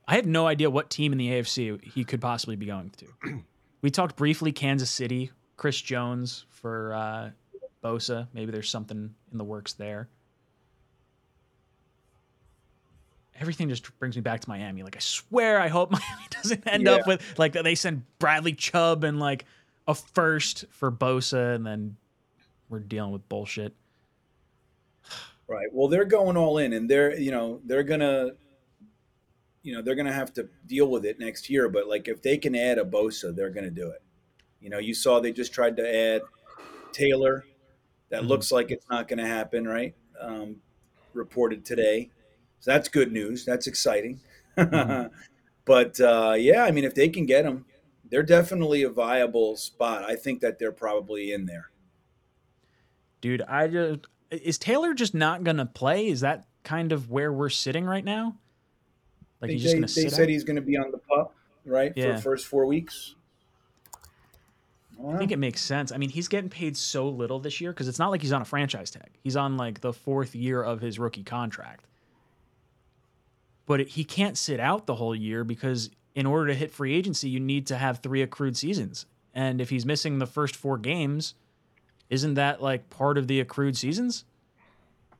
[0.07, 3.43] I have no idea what team in the AFC he could possibly be going to.
[3.81, 7.29] we talked briefly Kansas City, Chris Jones for uh,
[7.83, 8.27] Bosa.
[8.33, 10.07] Maybe there's something in the works there.
[13.39, 14.81] Everything just brings me back to Miami.
[14.81, 16.93] Like I swear, I hope Miami doesn't end yeah.
[16.93, 19.45] up with like they send Bradley Chubb and like
[19.87, 21.97] a first for Bosa, and then
[22.69, 23.73] we're dealing with bullshit.
[25.47, 25.67] Right.
[25.71, 28.31] Well, they're going all in, and they're you know they're gonna
[29.67, 31.67] you know they're gonna have to deal with it next year.
[31.67, 34.01] But like if they can add a Bosa, they're gonna do it.
[34.61, 36.21] You know, you saw they just tried to add
[36.91, 37.45] Taylor
[38.09, 38.29] that mm-hmm.
[38.29, 39.95] looks like it's not going to happen, right?
[40.19, 40.57] Um,
[41.13, 42.09] reported today.
[42.59, 43.45] So that's good news.
[43.45, 44.19] That's exciting.
[44.57, 45.13] Mm-hmm.
[45.65, 47.65] but uh, yeah, I mean, if they can get them,
[48.09, 50.03] they're definitely a viable spot.
[50.03, 51.69] I think that they're probably in there.
[53.21, 53.99] Dude, I just
[54.31, 56.07] is Taylor just not going to play?
[56.07, 58.37] Is that kind of where we're sitting right now?
[59.41, 60.29] Like they, he's just going to They said out?
[60.29, 61.35] he's going to be on the pup,
[61.65, 62.15] right, yeah.
[62.15, 63.15] for first four weeks.
[65.05, 65.91] I think it makes sense.
[65.91, 68.41] I mean, he's getting paid so little this year because it's not like he's on
[68.41, 69.11] a franchise tag.
[69.23, 71.85] He's on like the fourth year of his rookie contract.
[73.67, 76.95] But it, he can't sit out the whole year because in order to hit free
[76.95, 79.05] agency, you need to have three accrued seasons.
[79.35, 81.35] And if he's missing the first four games,
[82.09, 84.25] isn't that like part of the accrued seasons?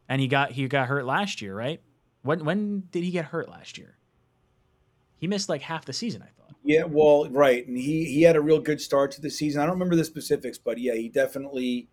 [0.10, 1.82] And he got he got hurt last year, right?
[2.24, 3.97] When when did he get hurt last year?
[5.20, 6.56] He missed like half the season, I thought.
[6.64, 9.62] yeah, well, right, and he he had a real good start to the season.
[9.62, 11.88] I don't remember the specifics, but yeah, he definitely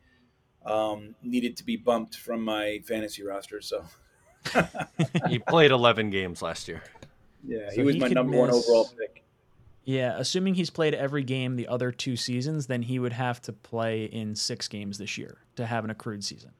[0.64, 3.61] um, needed to be bumped from my fantasy roster.
[3.61, 3.85] So
[5.29, 6.83] he played 11 games last year.
[7.47, 9.22] Yeah, so he was he my number miss, one overall pick.
[9.85, 13.53] Yeah, assuming he's played every game the other two seasons, then he would have to
[13.53, 16.53] play in six games this year to have an accrued season.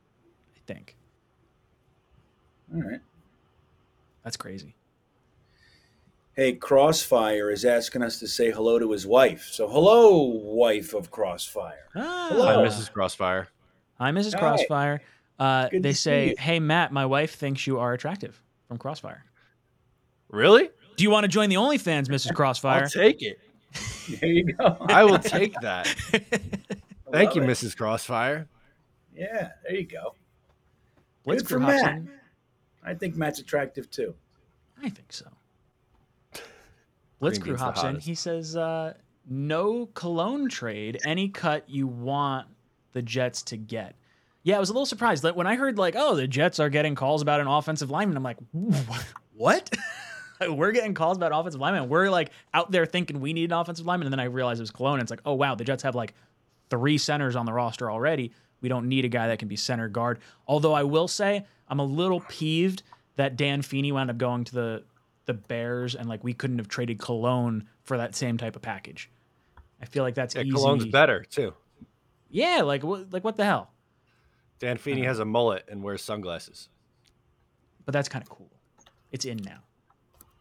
[0.57, 0.97] I think.
[2.75, 3.01] All right.
[4.23, 4.75] That's crazy.
[6.37, 9.49] Hey, Crossfire is asking us to say hello to his wife.
[9.53, 11.87] So, hello, wife of Crossfire.
[11.95, 12.29] Ah.
[12.31, 12.93] Hello, Hi, Mrs.
[12.93, 13.49] Crossfire.
[13.99, 14.35] Hi, Mrs.
[14.35, 14.41] Hi.
[14.41, 15.01] Crossfire.
[15.39, 19.25] Uh, they say, "Hey, Matt, my wife thinks you are attractive." From Crossfire.
[20.29, 20.71] Really?
[20.97, 22.35] Do you want to join the OnlyFans, Mrs.
[22.37, 22.85] Crossfire?
[22.85, 23.39] I'll take it.
[24.21, 24.77] There you go.
[24.81, 25.87] I will take that.
[27.13, 27.47] Thank you, it.
[27.47, 27.77] Mrs.
[27.77, 28.49] Crossfire.
[29.15, 30.15] Yeah, there you go.
[31.23, 32.03] What's Good for Matt.
[32.85, 34.15] I think Matt's attractive too.
[34.83, 35.27] I think so.
[37.25, 37.99] Let's crew hops in.
[37.99, 38.95] He says, uh,
[39.29, 41.01] "No cologne trade.
[41.05, 42.47] Any cut you want
[42.93, 43.97] the Jets to get."
[44.43, 46.69] Yeah, I was a little surprised that when I heard like, "Oh, the Jets are
[46.69, 48.39] getting calls about an offensive lineman." I'm like,
[49.35, 49.75] "What?"
[50.49, 51.89] we're getting calls about offensive linemen.
[51.89, 54.63] We're like out there thinking we need an offensive lineman, and then I realized it
[54.63, 54.95] was Colon.
[54.95, 56.15] And it's like, oh wow, the Jets have like
[56.71, 58.33] three centers on the roster already.
[58.61, 60.21] We don't need a guy that can be center guard.
[60.47, 62.83] Although I will say, I'm a little peeved
[63.17, 64.83] that Dan Feeney wound up going to the
[65.27, 69.11] the Bears, and like we couldn't have traded Colon for that same type of package.
[69.81, 70.53] I feel like that's Yeah, easy.
[70.53, 71.55] Colon's better too.
[72.31, 73.71] Yeah, like what like what the hell?
[74.59, 76.69] Dan Feeney has a mullet and wears sunglasses.
[77.85, 78.51] But that's kind of cool.
[79.13, 79.59] It's in now.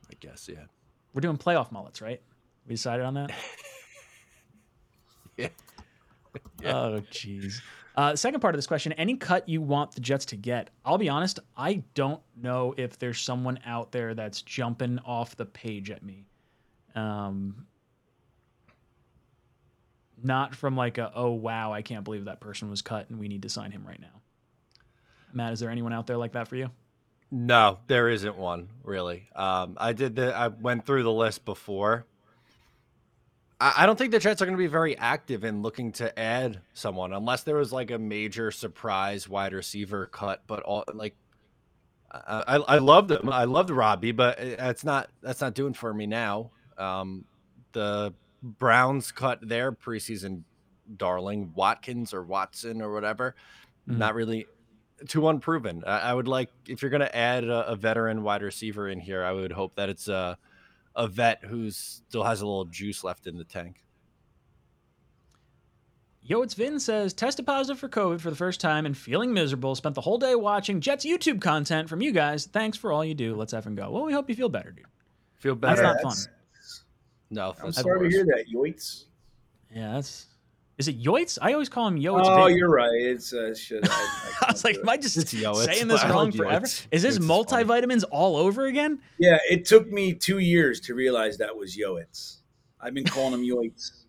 [0.10, 0.66] I guess, yeah.
[1.14, 2.22] We're doing playoff mullets, right?
[2.68, 3.32] We decided on that.
[5.36, 5.50] Yeah.
[6.66, 7.56] Oh, jeez.
[7.96, 10.70] Uh, second part of this question: Any cut you want the Jets to get?
[10.84, 11.39] I'll be honest.
[11.56, 16.26] I don't know if there's someone out there that's jumping off the page at me.
[16.96, 17.68] Um,
[20.24, 23.28] not from like a oh wow, I can't believe that person was cut and we
[23.28, 24.22] need to sign him right now.
[25.34, 26.70] Matt, is there anyone out there like that for you?
[27.30, 29.28] No, there isn't one really.
[29.36, 30.36] Um, I did the.
[30.36, 32.06] I went through the list before.
[33.64, 36.61] I, don't think the Jets are going to be very active in looking to add
[36.74, 40.41] someone unless there was like a major surprise wide receiver cut.
[40.47, 41.16] But all like,
[42.11, 43.30] I I, loved him.
[43.30, 46.51] I loved Robbie, but it's not that's not doing for me now.
[46.78, 47.26] Um,
[47.72, 50.43] the Browns cut their preseason
[50.97, 53.36] darling Watkins or Watson or whatever.
[53.89, 53.97] Mhm.
[53.97, 54.47] Not really
[55.07, 55.84] too unproven.
[55.86, 58.99] I, I would like if you're going to add a, a veteran wide receiver in
[58.99, 60.38] here, I would hope that it's a
[60.96, 63.84] a vet who still has a little juice left in the tank.
[66.26, 69.76] Yo, it's Vin says tested positive for COVID for the first time and feeling miserable.
[69.76, 72.46] Spent the whole day watching Jets YouTube content from you guys.
[72.46, 73.36] Thanks for all you do.
[73.36, 73.91] Let's effing go.
[73.91, 74.86] Well, we hope you feel better, dude.
[75.36, 75.82] Feel better.
[75.82, 75.94] That's better?
[75.96, 76.30] not that's-
[77.30, 78.14] no, I'm that's sorry to worse.
[78.14, 79.06] hear that, Yoits.
[79.74, 80.28] Yeah, that's.
[80.78, 81.38] Is it Yoitz?
[81.42, 82.18] I always call him Yo.
[82.18, 82.58] It's Oh, Vin.
[82.58, 82.90] you're right.
[82.94, 83.88] It's uh, shit.
[83.88, 85.66] I, I was like, am I just It's Yoitz.
[85.66, 86.66] saying this wrong forever?
[86.66, 86.88] Yoitz.
[86.92, 87.64] Is this Yoitz is funny.
[87.66, 89.00] multivitamins all over again?
[89.20, 92.38] yeah, it took me two years to realize that was Yoitz.
[92.82, 94.04] I've been calling him Yoitz.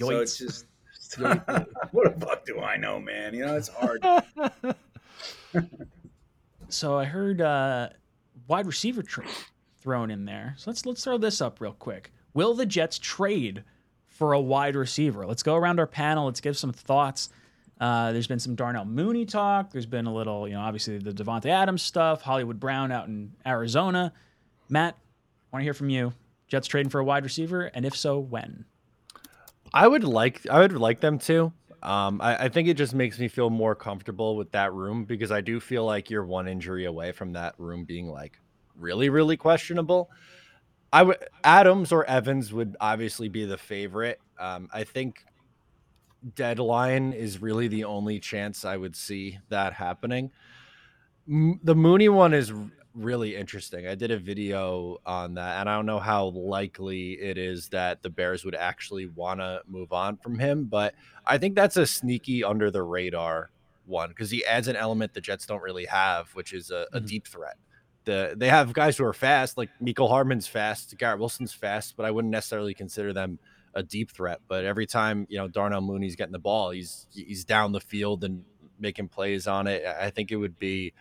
[0.00, 0.46] So it's Yoitz.
[0.46, 0.66] just
[1.92, 3.34] what the fuck do I know, man?
[3.34, 4.02] You know, it's hard.
[6.68, 7.90] So I heard uh,
[8.48, 9.28] wide receiver trade
[9.80, 10.54] thrown in there.
[10.56, 12.12] So let's let's throw this up real quick.
[12.34, 13.62] Will the Jets trade
[14.22, 15.26] for a wide receiver?
[15.26, 16.26] Let's go around our panel.
[16.26, 17.28] Let's give some thoughts.
[17.80, 19.72] Uh, there's been some Darnell Mooney talk.
[19.72, 22.22] There's been a little, you know, obviously the Davante Adams stuff.
[22.22, 24.12] Hollywood Brown out in Arizona.
[24.68, 24.96] Matt,
[25.52, 26.12] want to hear from you.
[26.46, 28.64] Jets trading for a wide receiver, and if so, when?
[29.74, 31.52] I would like I would like them to.
[31.82, 35.32] Um, I, I think it just makes me feel more comfortable with that room because
[35.32, 38.38] I do feel like you're one injury away from that room being like
[38.78, 40.10] really, really questionable.
[40.92, 44.20] I would Adams or Evans would obviously be the favorite.
[44.38, 45.24] Um, I think
[46.34, 50.30] deadline is really the only chance I would see that happening.
[51.28, 52.52] M- the Mooney one is
[52.94, 53.86] really interesting.
[53.86, 58.02] I did a video on that, and I don't know how likely it is that
[58.02, 60.94] the Bears would actually want to move on from him, but
[61.26, 63.50] I think that's a sneaky under the radar
[63.86, 67.00] one because he adds an element the Jets don't really have, which is a, a
[67.00, 67.06] Mhm.
[67.08, 67.56] deep threat.
[68.04, 72.04] The they have guys who are fast, like Mecole Hardman's fast, Garrett Wilson's fast, but
[72.04, 73.38] I wouldn't necessarily consider them
[73.74, 74.40] a deep threat.
[74.48, 78.24] But every time you know Darnell Mooney's getting the ball, he's he's down the field
[78.24, 78.44] and
[78.78, 79.84] making plays on it.
[79.86, 80.92] I I think it would be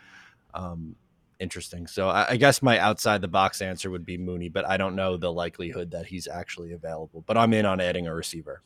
[0.54, 0.96] um,
[1.40, 1.88] interesting.
[1.88, 4.96] So I, I guess my outside the box answer would be Mooney, but I don't
[4.96, 7.24] know the likelihood that he's actually available.
[7.26, 8.62] But I'm in on adding a receiver.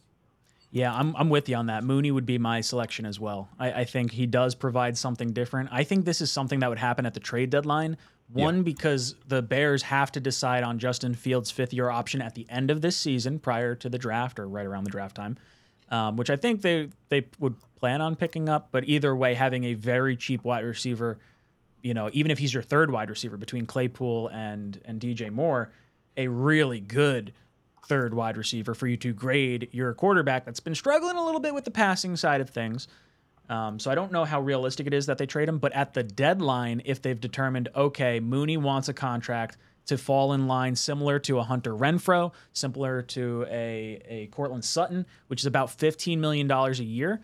[0.72, 1.86] Yeah, I'm, I'm with you on that.
[1.86, 3.48] Mooney would be my selection as well.
[3.58, 5.70] I, I think he does provide something different.
[5.72, 7.96] I think this is something that would happen at the trade deadline.
[8.34, 12.46] One, because the Bears have to decide on Justin Fields' fifth year option at the
[12.50, 15.38] end of this season prior to the draft or right around the draft time,
[15.90, 18.70] um, which I think they, they would plan on picking up.
[18.72, 21.20] But either way, having a very cheap wide receiver,
[21.84, 25.72] you know, even if he's your third wide receiver between Claypool and, and DJ Moore,
[26.18, 27.32] a really good
[27.86, 31.54] third wide receiver for you to grade your quarterback that's been struggling a little bit
[31.54, 32.88] with the passing side of things.
[33.50, 35.94] Um, so I don't know how realistic it is that they trade him, but at
[35.94, 41.20] the deadline, if they've determined, okay, Mooney wants a contract to fall in line similar
[41.20, 46.50] to a Hunter Renfrow, similar to a, a Courtland Sutton, which is about $15 million
[46.50, 47.22] a year.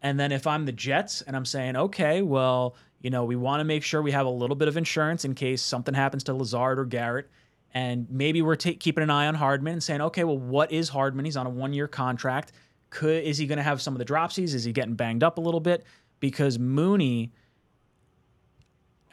[0.00, 3.60] And then if I'm the Jets and I'm saying, okay, well, you know, we want
[3.60, 6.34] to make sure we have a little bit of insurance in case something happens to
[6.34, 7.28] Lazard or Garrett.
[7.74, 10.88] And maybe we're ta- keeping an eye on Hardman and saying, okay, well, what is
[10.88, 11.24] Hardman?
[11.24, 12.52] He's on a one year contract.
[12.90, 14.54] Could is he going to have some of the dropsies?
[14.54, 15.84] Is he getting banged up a little bit?
[16.20, 17.32] Because Mooney,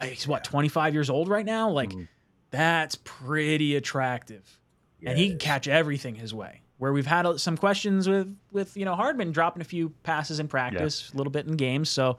[0.02, 1.70] he's what 25 years old right now.
[1.70, 2.08] Like Mhm.
[2.52, 4.60] that's pretty attractive,
[5.06, 6.62] and he can catch everything his way.
[6.78, 10.48] Where we've had some questions with with you know Hardman dropping a few passes in
[10.48, 11.90] practice, a little bit in games.
[11.90, 12.18] So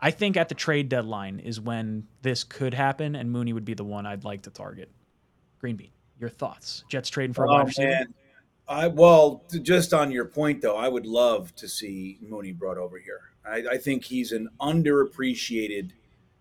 [0.00, 3.74] I think at the trade deadline is when this could happen, and Mooney would be
[3.74, 4.90] the one I'd like to target.
[5.58, 6.84] Green Bean, your thoughts?
[6.88, 7.88] Jets trading for a Oh, wide receiver.
[7.88, 8.14] man.
[8.68, 12.98] I well, just on your point though, I would love to see Mooney brought over
[12.98, 13.20] here.
[13.44, 15.90] I, I think he's an underappreciated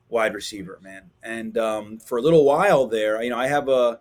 [0.09, 1.09] wide receiver, man.
[1.23, 3.99] And um, for a little while there, you know, I have a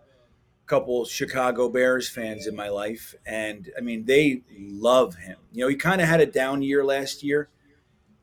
[0.67, 5.37] couple Chicago Bears fans in my life, and I mean, they love him.
[5.51, 7.49] You know, he kind of had a down year last year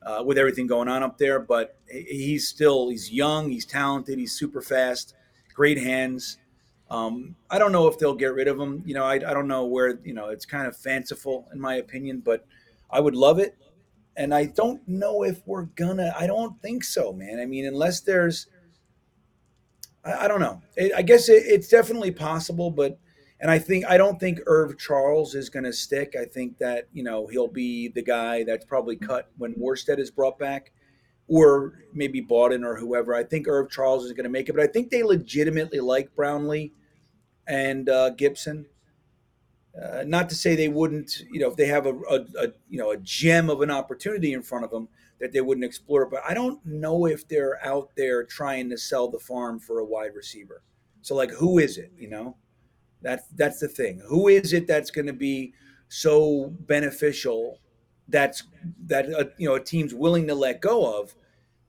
[0.01, 4.33] uh, with everything going on up there, but he's still he's young, he's talented, he's
[4.33, 5.13] super fast,
[5.53, 6.37] great hands.
[6.89, 8.81] Um, I don't know if they'll get rid of him.
[8.85, 11.75] You know, I, I don't know where, you know, it's kind of fanciful in my
[11.75, 12.45] opinion, but
[12.89, 13.55] I would love it.
[14.17, 17.39] And I don't know if we're gonna, I don't think so, man.
[17.39, 18.47] I mean, unless there's,
[20.03, 20.61] I, I don't know.
[20.75, 22.97] It, I guess it, it's definitely possible, but,
[23.39, 26.15] and I think, I don't think Irv Charles is to stick.
[26.19, 30.11] I think that, you know, he'll be the guy that's probably cut when Morstead is
[30.11, 30.73] brought back
[31.29, 33.13] or maybe Bawden or whoever.
[33.13, 36.13] I think Irv Charles is going to make it, but I think they legitimately like
[36.15, 36.73] Brownlee
[37.49, 38.67] and uh, Gibson.
[39.79, 42.77] Uh, not to say they wouldn't, you know, if they have a, a, a, you
[42.77, 44.87] know a gem of an opportunity in front of them
[45.19, 46.05] that they wouldn't explore.
[46.05, 49.85] But I don't know if they're out there trying to sell the farm for a
[49.85, 50.63] wide receiver.
[51.01, 51.91] So like, who is it?
[51.97, 52.37] You know,
[53.01, 54.01] that's that's the thing.
[54.07, 55.53] Who is it that's going to be
[55.87, 57.59] so beneficial?
[58.07, 58.43] That's
[58.87, 61.15] that uh, you know a team's willing to let go of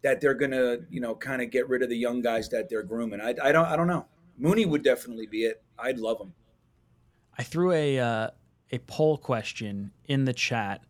[0.02, 2.68] that they're going to you know kind of get rid of the young guys that
[2.68, 3.20] they're grooming.
[3.20, 4.06] I, I don't I don't know.
[4.38, 5.62] Mooney would definitely be it.
[5.82, 6.32] I'd love them.
[7.38, 8.30] I threw a uh,
[8.72, 10.82] a poll question in the chat.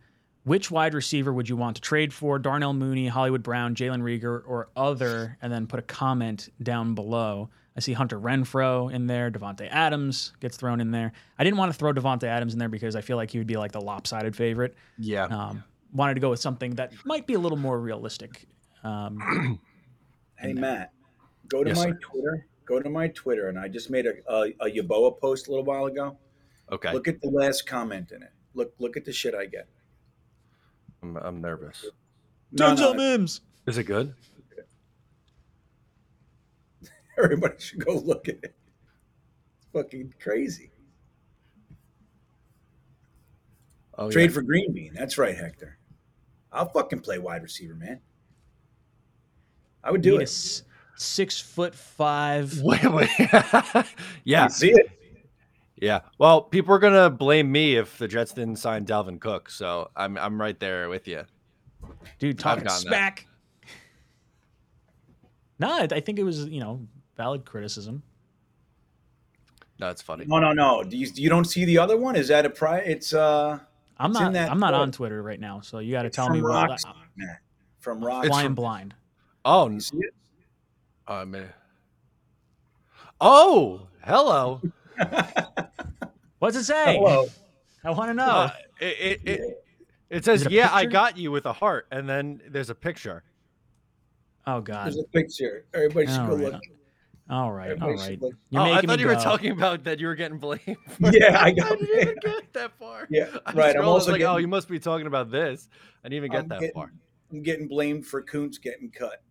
[0.45, 2.38] Which wide receiver would you want to trade for?
[2.38, 5.36] Darnell Mooney, Hollywood Brown, Jalen Reagor, or other?
[5.43, 7.51] And then put a comment down below.
[7.76, 9.30] I see Hunter Renfrow in there.
[9.30, 11.12] Davante Adams gets thrown in there.
[11.38, 13.47] I didn't want to throw Davante Adams in there because I feel like he would
[13.47, 14.74] be like the lopsided favorite.
[14.99, 15.24] Yeah.
[15.26, 15.62] Um,
[15.93, 18.47] wanted to go with something that might be a little more realistic.
[18.82, 19.61] Um,
[20.36, 20.93] Hey Matt,
[21.49, 21.99] go to Yes, my sir.
[22.01, 22.47] Twitter.
[22.70, 25.64] Go to my Twitter, and I just made a, a, a Yaboa post a little
[25.64, 26.16] while ago.
[26.70, 26.92] Okay.
[26.92, 28.30] Look at the last comment in it.
[28.54, 29.66] Look look at the shit I get.
[31.02, 31.84] I'm, I'm nervous.
[32.52, 33.40] No, Denzel no, Mims.
[33.66, 34.14] Is it good?
[37.18, 38.54] everybody should go look at it.
[39.56, 40.70] It's fucking crazy.
[43.98, 44.34] Oh, Trade yeah.
[44.34, 44.92] for Green Bean.
[44.94, 45.76] That's right, Hector.
[46.52, 47.98] I'll fucking play wide receiver, man.
[49.82, 50.62] I would do Need a it.
[51.01, 52.61] S- six foot five.
[52.62, 53.09] Wait, wait.
[54.24, 54.90] yeah, You see it?
[55.76, 56.01] yeah.
[56.18, 60.16] Well, people are gonna blame me if the Jets didn't sign Dalvin Cook, so I'm
[60.18, 61.24] I'm right there with you.
[62.18, 62.88] Dude, talking gotten that.
[62.88, 63.26] smack.
[65.59, 66.86] No, I I think it was, you know,
[67.16, 68.03] valid criticism.
[69.78, 70.24] No, it's funny.
[70.26, 70.82] No, no, no.
[70.84, 72.16] Do you you don't see the other one?
[72.16, 72.78] Is that a pri?
[72.78, 73.59] It's uh.
[73.98, 74.80] I'm It's in not that I'm not quote.
[74.82, 77.28] on Twitter right now, so you got to tell from me what Roxy, I'm
[77.78, 78.24] From Rock.
[78.26, 78.94] Flying from- blind.
[79.44, 80.14] Oh, You n- see it?
[81.11, 81.48] I mean,
[83.20, 84.61] oh, hello.
[86.38, 86.96] What's it say?
[86.96, 87.26] Hello.
[87.84, 88.24] I want to know.
[88.24, 88.50] Uh,
[88.80, 89.64] it, it, it,
[90.08, 92.74] it says, it a "Yeah, I got you" with a heart, and then there's a
[92.76, 93.24] picture.
[94.46, 94.86] oh god.
[94.86, 95.64] There's a picture.
[95.74, 96.52] Everybody should All go right.
[96.52, 96.62] look.
[97.28, 97.64] All right.
[97.66, 98.11] All Everybody right.
[98.11, 98.34] should look.
[98.50, 100.62] You're oh, I making thought me you were talking about that you were getting blamed.
[101.00, 103.08] Yeah, I got I didn't even get that far.
[103.11, 103.66] Yeah, I right.
[103.70, 105.68] I'm scrolled, also like, oh, you must be talking about this.
[106.04, 106.92] I didn't even get I'm that getting- far.
[107.32, 109.22] I'm getting blamed for Kuntz getting cut.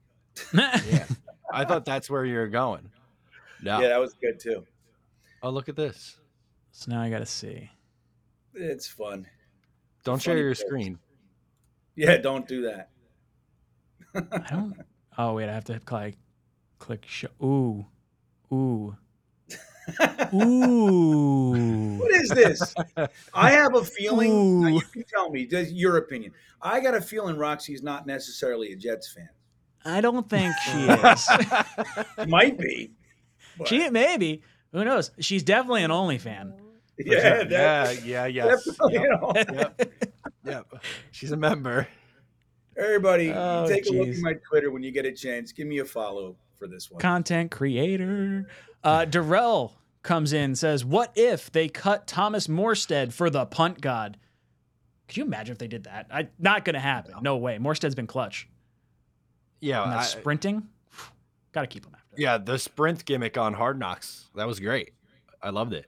[0.53, 1.05] Yeah,
[1.54, 2.89] I thought that's where you're going.
[3.62, 3.80] No.
[3.80, 4.66] Yeah, that was good too.
[5.41, 6.18] Oh, look at this.
[6.72, 7.70] so now I got to see.
[8.54, 9.28] It's fun.
[10.04, 10.62] Don't share your post.
[10.66, 11.00] screen.
[11.95, 12.89] Yeah, don't do that.
[14.16, 14.74] I don't.
[15.18, 16.16] Oh wait, I have to like
[16.78, 17.28] click show.
[17.43, 17.86] Ooh,
[18.54, 18.95] ooh,
[20.34, 21.97] ooh.
[21.97, 22.74] What is this?
[23.34, 24.62] I have a feeling.
[24.62, 26.32] Now you can tell me just your opinion.
[26.62, 29.28] I got a feeling Roxy's not necessarily a Jets fan.
[29.86, 31.30] I don't think she is.
[32.27, 32.91] Might be.
[33.57, 34.41] but- she maybe.
[34.71, 35.11] Who knows?
[35.19, 36.53] She's definitely an only fan.
[36.97, 38.65] yeah, yeah, that- yeah, yes.
[38.65, 38.93] definitely,
[39.36, 39.93] Yep, yep,
[40.43, 40.73] yep.
[41.11, 41.88] She's a member.
[42.77, 45.51] Everybody, Oh, take a look at my Twitter when you get a chance.
[45.51, 46.99] Give me a follow for this one.
[47.01, 48.47] Content creator.
[48.84, 54.17] Uh, Darrell comes in says, "What if they cut Thomas Morstead for the punt god?"
[55.07, 56.07] Could you imagine if they did that?
[56.13, 57.15] I, not going to happen.
[57.21, 57.57] No way.
[57.57, 58.47] Morstead's been clutch.
[59.62, 60.68] Yeah, And that I- sprinting,
[61.51, 62.16] got to keep him after.
[62.16, 62.22] that.
[62.22, 62.38] yeah.
[62.38, 64.91] The sprint gimmick on Hard Knocks that was great.
[65.41, 65.86] I loved it.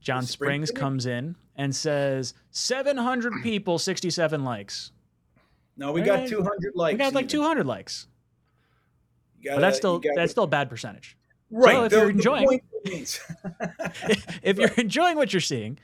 [0.00, 0.80] John sprint Springs gimmick?
[0.80, 4.92] comes in and says, 700 people, 67 likes.
[5.76, 6.92] No, we got Eh, 200 likes.
[6.94, 7.40] we got like even.
[7.40, 8.06] 200 likes.
[9.40, 11.16] You But gotta- that's still gotta- that's still a bad percentage.
[11.50, 11.84] right.
[11.84, 13.20] if the- you're enjoying- point remains.
[14.42, 15.78] if you're enjoying what you're seeing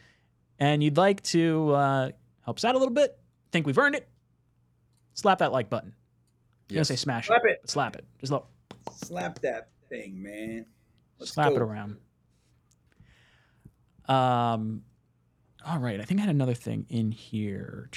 [0.59, 2.11] and you'd like to uh,
[2.45, 3.19] help us out a little bit,
[3.51, 4.09] think we've earned it,
[5.15, 5.95] slap that like button.
[6.69, 7.59] You're gonna say smash Slap it.
[7.63, 8.05] but slap it.
[8.21, 8.49] Just look.
[8.95, 10.67] Slap that thing, man.
[11.19, 11.57] Let's Slap go.
[11.57, 11.97] it around.
[14.09, 14.83] Um,
[15.67, 16.01] all right.
[16.01, 17.89] I think I had another thing in here.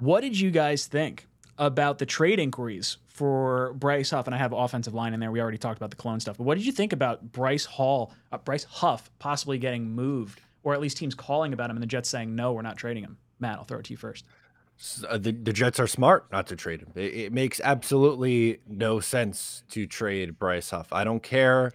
[0.00, 1.26] What did you guys think
[1.58, 4.26] about the trade inquiries for Bryce Huff?
[4.26, 5.30] And I have offensive line in there.
[5.30, 6.38] We already talked about the clone stuff.
[6.38, 10.74] But what did you think about Bryce Hall, uh, Bryce Huff possibly getting moved, or
[10.74, 13.18] at least teams calling about him and the Jets saying no, we're not trading him?
[13.38, 14.24] Matt, I'll throw it to you first.
[15.08, 16.92] Uh, the, the Jets are smart not to trade him.
[16.94, 20.92] It, it makes absolutely no sense to trade Bryce Huff.
[20.92, 21.72] I don't care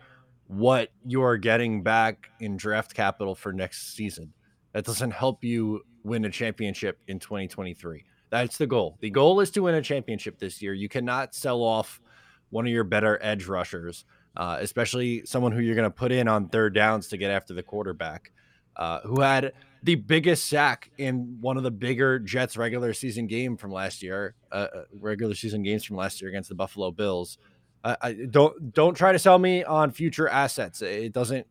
[0.47, 4.33] what you are getting back in draft capital for next season.
[4.73, 8.03] That doesn't help you win a championship in 2023.
[8.29, 8.97] That's the goal.
[8.99, 10.73] The goal is to win a championship this year.
[10.73, 12.01] You cannot sell off
[12.49, 14.05] one of your better edge rushers,
[14.35, 17.53] uh, especially someone who you're going to put in on third downs to get after
[17.53, 18.31] the quarterback,
[18.75, 19.53] uh, who had
[19.83, 24.35] the biggest sack in one of the bigger Jets regular season game from last year,
[24.51, 27.37] uh, uh, regular season games from last year against the Buffalo Bills.
[27.83, 30.81] Uh, I don't don't try to sell me on future assets.
[30.81, 31.45] It doesn't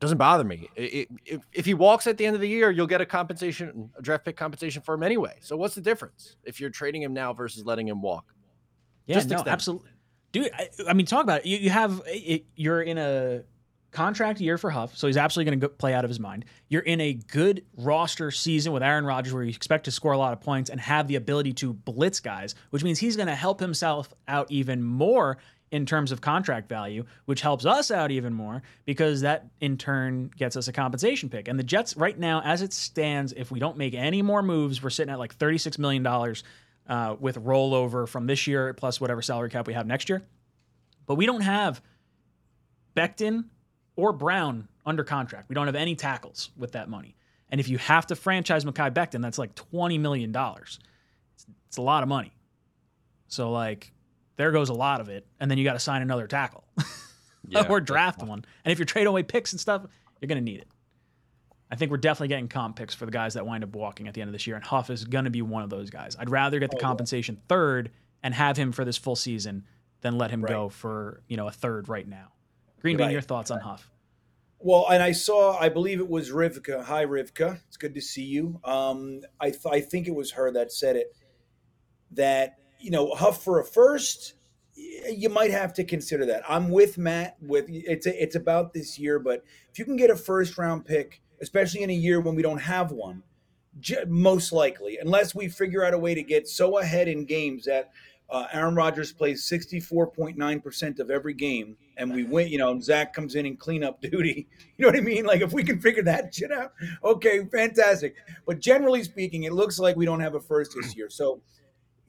[0.00, 0.68] doesn't bother me.
[0.76, 3.06] It, it, if, if he walks at the end of the year, you'll get a
[3.06, 5.34] compensation, a draft pick compensation for him anyway.
[5.40, 8.32] So what's the difference if you're trading him now versus letting him walk?
[9.06, 9.52] Yeah, Just no, extend.
[9.52, 9.90] absolutely,
[10.32, 10.50] dude.
[10.54, 11.46] I, I mean, talk about it.
[11.46, 13.42] You, you have it, you're in a
[13.90, 16.44] contract year for Huff, so he's absolutely going to play out of his mind.
[16.68, 20.18] You're in a good roster season with Aaron Rodgers, where you expect to score a
[20.18, 23.34] lot of points and have the ability to blitz guys, which means he's going to
[23.34, 25.38] help himself out even more
[25.70, 30.30] in terms of contract value, which helps us out even more because that in turn
[30.36, 31.48] gets us a compensation pick.
[31.48, 34.82] And the Jets, right now, as it stands, if we don't make any more moves,
[34.82, 39.50] we're sitting at like $36 million uh, with rollover from this year plus whatever salary
[39.50, 40.22] cap we have next year.
[41.06, 41.82] But we don't have
[42.96, 43.44] Becton
[43.98, 45.48] or Brown under contract.
[45.48, 47.16] We don't have any tackles with that money.
[47.50, 50.32] And if you have to franchise Mekhi Becton, that's like $20 million.
[50.34, 50.78] It's,
[51.66, 52.32] it's a lot of money.
[53.26, 53.92] So, like,
[54.36, 55.26] there goes a lot of it.
[55.40, 56.64] And then you got to sign another tackle
[57.68, 58.44] or draft one.
[58.64, 59.82] And if you're trading away picks and stuff,
[60.20, 60.68] you're going to need it.
[61.70, 64.14] I think we're definitely getting comp picks for the guys that wind up walking at
[64.14, 64.54] the end of this year.
[64.56, 66.16] And Huff is going to be one of those guys.
[66.18, 66.86] I'd rather get the Oh, yeah.
[66.86, 67.90] compensation third
[68.22, 69.64] and have him for this full season
[70.02, 70.48] than let him Right.
[70.52, 72.32] go for, you know, a third right now.
[72.80, 73.12] Green Bean, Right.
[73.12, 73.90] your thoughts on Huff?
[74.60, 76.84] Well, and I saw, I believe it was Rivka.
[76.84, 77.60] Hi, Rivka.
[77.68, 78.60] It's good to see you.
[78.64, 81.14] Um, I, th- I think it was her that said it.
[82.12, 84.34] That you know, Huff for a first,
[84.76, 86.42] you might have to consider that.
[86.48, 87.36] I'm with Matt.
[87.40, 91.20] With it's it's about this year, but if you can get a first round pick,
[91.42, 93.22] especially in a year when we don't have one,
[94.06, 97.90] most likely, unless we figure out a way to get so ahead in games that
[98.30, 103.34] uh, Aaron Rodgers plays 64.9% of every game and we win, you know, Zach comes
[103.34, 104.46] in and clean up duty.
[104.76, 105.24] You know what I mean?
[105.24, 106.72] Like if we can figure that shit out,
[107.02, 108.16] okay, fantastic.
[108.46, 111.08] But generally speaking, it looks like we don't have a first this year.
[111.08, 111.40] So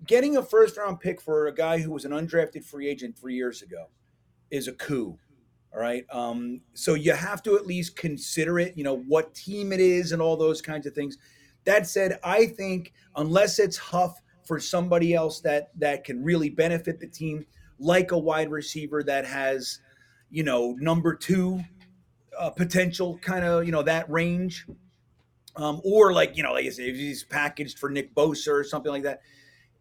[0.05, 3.36] getting a first round pick for a guy who was an undrafted free agent three
[3.36, 3.86] years ago
[4.51, 5.17] is a coup.
[5.74, 6.03] All right.
[6.11, 10.11] Um, so you have to at least consider it, you know, what team it is
[10.11, 11.17] and all those kinds of things.
[11.65, 14.20] That said, I think unless it's Huff
[14.50, 17.45] for somebody else that that can really benefit the team,
[17.78, 19.80] like a wide receiver that has,
[20.32, 21.64] you know, number two
[22.36, 24.66] uh, potential, kind of, you know, that range,
[25.56, 28.64] um, or like, you know, like I said, if he's packaged for Nick Bosa or
[28.64, 29.22] something like that.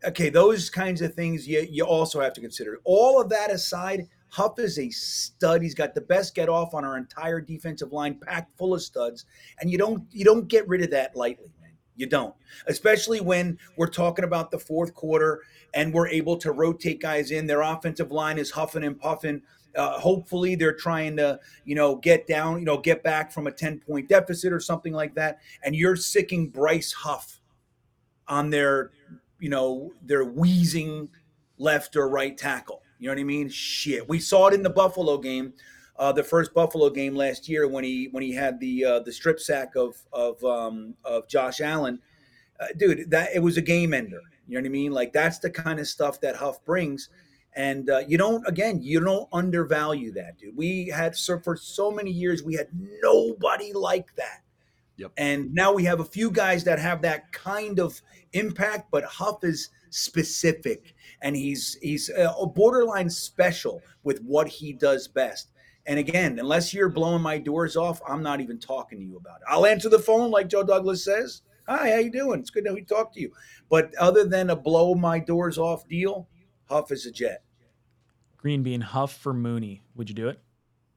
[0.04, 2.78] Okay, those kinds of things you you also have to consider.
[2.84, 5.62] All of that aside, Huff is a stud.
[5.62, 9.24] He's got the best get off on our entire defensive line, packed full of studs,
[9.62, 11.54] and you don't you don't get rid of that lightly.
[11.98, 12.34] You don't,
[12.68, 15.42] especially when we're talking about the fourth quarter
[15.74, 17.46] and we're able to rotate guys in.
[17.46, 19.42] Their offensive line is huffing and puffing.
[19.76, 23.50] Uh, hopefully, they're trying to you know get down, you know, get back from a
[23.50, 27.40] ten point deficit or something like that, and you're sicking Bryce Huff
[28.28, 28.92] on their
[29.40, 31.08] you know their wheezing
[31.58, 32.82] left or right tackle.
[33.00, 33.48] You know what I mean?
[33.48, 35.52] Shit, we saw it in the Buffalo game,
[35.98, 39.12] uh, the first Buffalo game last year when he when he had the uh, the
[39.12, 42.00] strip sack of of um, of Josh Allen.
[42.60, 44.20] Uh, dude, that it was a game ender.
[44.46, 44.92] You know what I mean?
[44.92, 47.08] Like that's the kind of stuff that Huff brings.
[47.54, 50.56] And uh, you don't, again, you don't undervalue that, dude.
[50.56, 52.68] We had so for so many years, we had
[53.02, 54.42] nobody like that.
[54.96, 55.12] Yep.
[55.16, 58.00] And now we have a few guys that have that kind of
[58.32, 65.08] impact, but Huff is specific and he's he's a borderline special with what he does
[65.08, 65.50] best.
[65.88, 69.36] And again, unless you're blowing my doors off, I'm not even talking to you about
[69.36, 69.46] it.
[69.48, 71.40] I'll answer the phone like Joe Douglas says.
[71.66, 72.40] Hi, how you doing?
[72.40, 73.32] It's good to talk to you.
[73.70, 76.28] But other than a blow my doors off deal,
[76.66, 77.42] Huff is a jet.
[78.36, 79.82] Green Bean, Huff for Mooney.
[79.96, 80.40] Would you do it?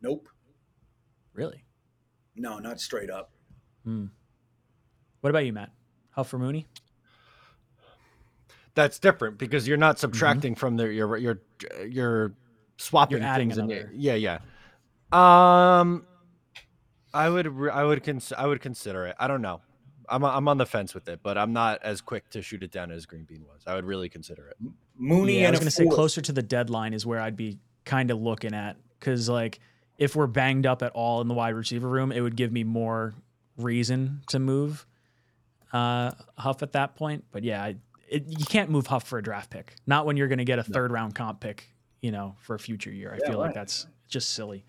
[0.02, 0.28] Nope.
[1.34, 1.64] Really?
[2.36, 3.32] No, not straight up.
[3.86, 4.08] Hmm.
[5.22, 5.72] What about you, Matt?
[6.12, 6.68] Huff for Mooney?
[8.76, 11.42] That's different because you're not subtracting from their you're you're
[11.88, 12.34] you're
[12.78, 13.92] swapping You're adding things in there.
[13.94, 14.40] Yeah, yeah.
[15.12, 16.06] Um,
[17.14, 19.16] I would I would cons- I would consider it.
[19.20, 19.62] I don't know.
[20.10, 22.72] I'm I'm on the fence with it, but I'm not as quick to shoot it
[22.72, 23.62] down as Green Bean was.
[23.68, 24.58] I would really consider it.
[24.98, 27.60] Mooney yeah, I was going to say closer to the deadline is where I'd be
[27.86, 29.60] kind of looking at because like
[29.98, 32.64] if we're banged up at all in the wide receiver room, it would give me
[32.64, 33.14] more
[33.58, 34.86] reason to move
[35.74, 37.24] uh, Huff at that point.
[37.32, 37.76] But yeah, I,
[38.08, 39.76] it, you can't move Huff for a draft pick.
[39.86, 41.70] Not when you're going to get a third round comp pick,
[42.02, 43.14] you know, for a future year.
[43.14, 44.66] I Yeah, feel like that's just silly.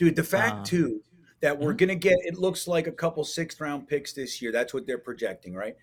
[0.00, 1.02] Dude, the fact Uh, too
[1.40, 1.78] that we're mhm.
[1.78, 4.50] gonna get it looks like a couple sixth round picks this year.
[4.50, 5.76] That's what they're projecting, right?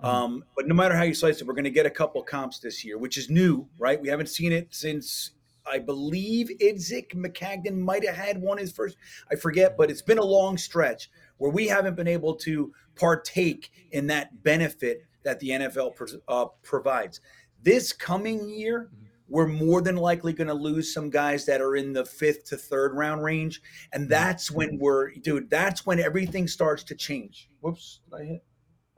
[0.00, 0.04] Mhm.
[0.06, 2.84] Um, but no matter how you slice it, we're gonna get a couple comps this
[2.84, 4.00] year, which is new, right?
[4.00, 5.32] We haven't seen it since
[5.66, 8.96] I believe Idzik Maccagnan might have had one his first.
[9.28, 13.72] I forget, but it's been a long stretch where we haven't been able to partake
[13.90, 17.20] in that benefit that the NFL uh, provides.
[17.60, 18.90] This coming year,
[19.28, 22.56] we're more than likely going to lose some guys that are in the fifth to
[22.56, 23.62] third round range.
[23.92, 24.10] And mm-hmm.
[24.10, 27.48] that's when we're, dude, that's when everything starts to change.
[27.60, 28.44] Whoops, did I hit?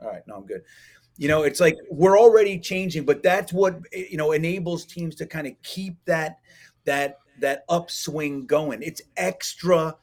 [0.01, 0.61] All right, no, I'm good.
[1.17, 5.15] You know, it's like we're already changing, but that's what eh, you know enables teams
[5.15, 6.37] to kind of keep that
[6.85, 8.83] that that upswing going.
[8.83, 9.95] It's extra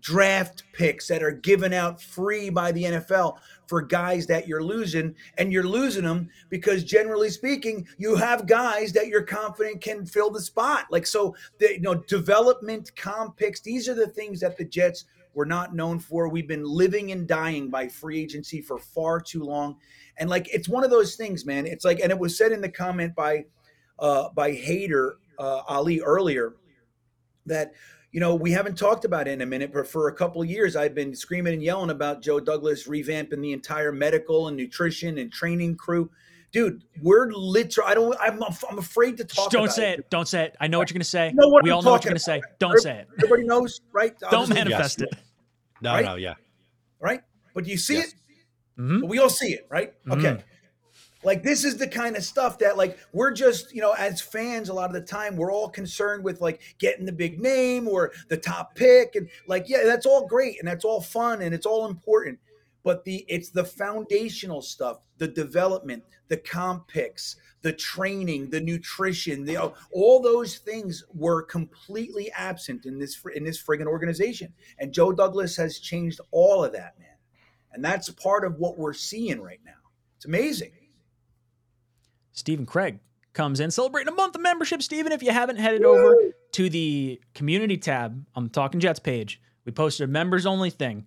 [0.00, 3.36] draft picks that are given out free by the NFL
[3.66, 8.92] for guys that you're losing and you're losing them because generally speaking you have guys
[8.92, 10.86] that you're confident can fill the spot.
[10.90, 15.04] Like so the you know development comp picks these are the things that the Jets
[15.34, 16.28] were not known for.
[16.28, 19.76] We've been living and dying by free agency for far too long.
[20.18, 21.66] And like it's one of those things man.
[21.66, 23.44] It's like and it was said in the comment by
[23.98, 26.54] uh by Hader uh, Ali earlier
[27.46, 27.72] that
[28.16, 30.48] you know we haven't talked about it in a minute, but for a couple of
[30.48, 35.18] years I've been screaming and yelling about Joe Douglas revamping the entire medical and nutrition
[35.18, 36.10] and training crew.
[36.50, 37.90] Dude, we're literally.
[37.90, 38.16] I don't.
[38.18, 38.42] I'm.
[38.70, 39.36] I'm afraid to talk.
[39.36, 40.08] Just don't about say it.
[40.08, 40.56] Don't say it.
[40.58, 41.28] I know what you're going to say.
[41.28, 42.40] You know what we I'm all know what you're going to say.
[42.58, 43.08] Don't say it.
[43.18, 44.14] Everybody knows, right?
[44.24, 45.10] I'll Don't just- manifest it.
[45.82, 46.04] No, Right?
[46.06, 46.34] no, yeah.
[47.00, 47.20] right?
[47.54, 48.14] But do you see Yes.
[48.14, 48.80] it?
[48.80, 49.00] Mhm.
[49.02, 49.92] But we all see it, right?
[50.10, 50.38] Okay.
[51.26, 54.68] Like this is the kind of stuff that like we're just, you know, as fans
[54.68, 58.12] a lot of the time we're all concerned with like getting the big name or
[58.28, 61.66] the top pick and like yeah, that's all great and that's all fun and it's
[61.66, 62.38] all important.
[62.84, 69.44] But the it's the foundational stuff, the development, the comp picks, the training, the nutrition,
[69.44, 74.52] the all those things were completely absent in this in this friggin' organization.
[74.78, 77.08] And Joe Douglas has changed all of that, man.
[77.72, 79.72] And that's part of what we're seeing right now.
[80.14, 80.70] It's amazing.
[82.36, 83.00] Stephen Craig
[83.32, 84.82] comes in celebrating a month of membership.
[84.82, 86.14] Stephen, if you haven't headed over
[86.52, 91.06] to the community tab on the Talking Jets page, we posted a members only thing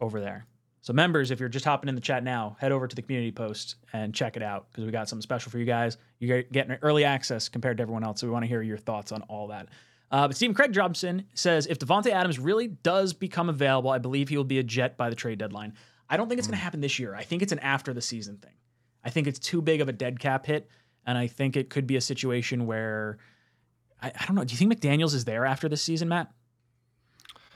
[0.00, 0.46] over there.
[0.82, 3.32] So, members, if you're just hopping in the chat now, head over to the community
[3.32, 5.96] post and check it out because we got something special for you guys.
[6.18, 8.20] You're getting early access compared to everyone else.
[8.20, 9.68] So, we want to hear your thoughts on all that.
[10.10, 14.28] Uh, but Stephen Craig Jobson says if Davante Adams really does become available, I believe
[14.28, 15.72] he will be a Jet by the trade deadline.
[16.10, 17.14] I don't think it's going to happen this year.
[17.14, 18.52] I think it's an after the season thing.
[19.04, 20.68] I think it's too big of a dead cap hit,
[21.06, 23.18] and I think it could be a situation where
[24.02, 24.44] I, I don't know.
[24.44, 26.30] Do you think McDaniels is there after this season, Matt?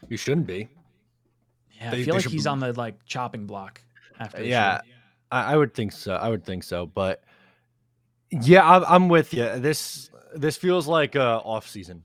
[0.08, 0.68] You shouldn't be.
[1.80, 3.80] Yeah, They- I feel like he's be- on the like chopping block
[4.18, 4.38] after.
[4.38, 4.94] This Yeah, year.
[5.30, 6.14] I, I would think so.
[6.14, 6.86] I would think so.
[6.86, 7.22] But
[8.30, 9.58] yeah, I'm, I'm with you.
[9.58, 12.04] This this feels like a off season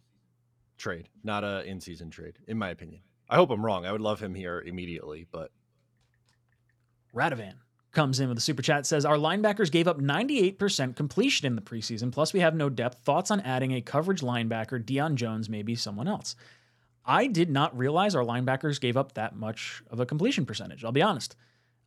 [0.77, 3.01] trade, not a in season trade, in my opinion.
[3.29, 3.85] I hope I'm wrong.
[3.85, 5.51] I would love him here immediately, but
[7.15, 7.53] Radovan
[7.93, 11.61] comes in with a super chat says our linebackers gave up 98% completion in the
[11.61, 12.11] preseason.
[12.11, 13.03] Plus we have no depth.
[13.03, 16.35] Thoughts on adding a coverage linebacker Deion Jones maybe someone else.
[17.05, 20.91] I did not realize our linebackers gave up that much of a completion percentage I'll
[20.91, 21.35] be honest.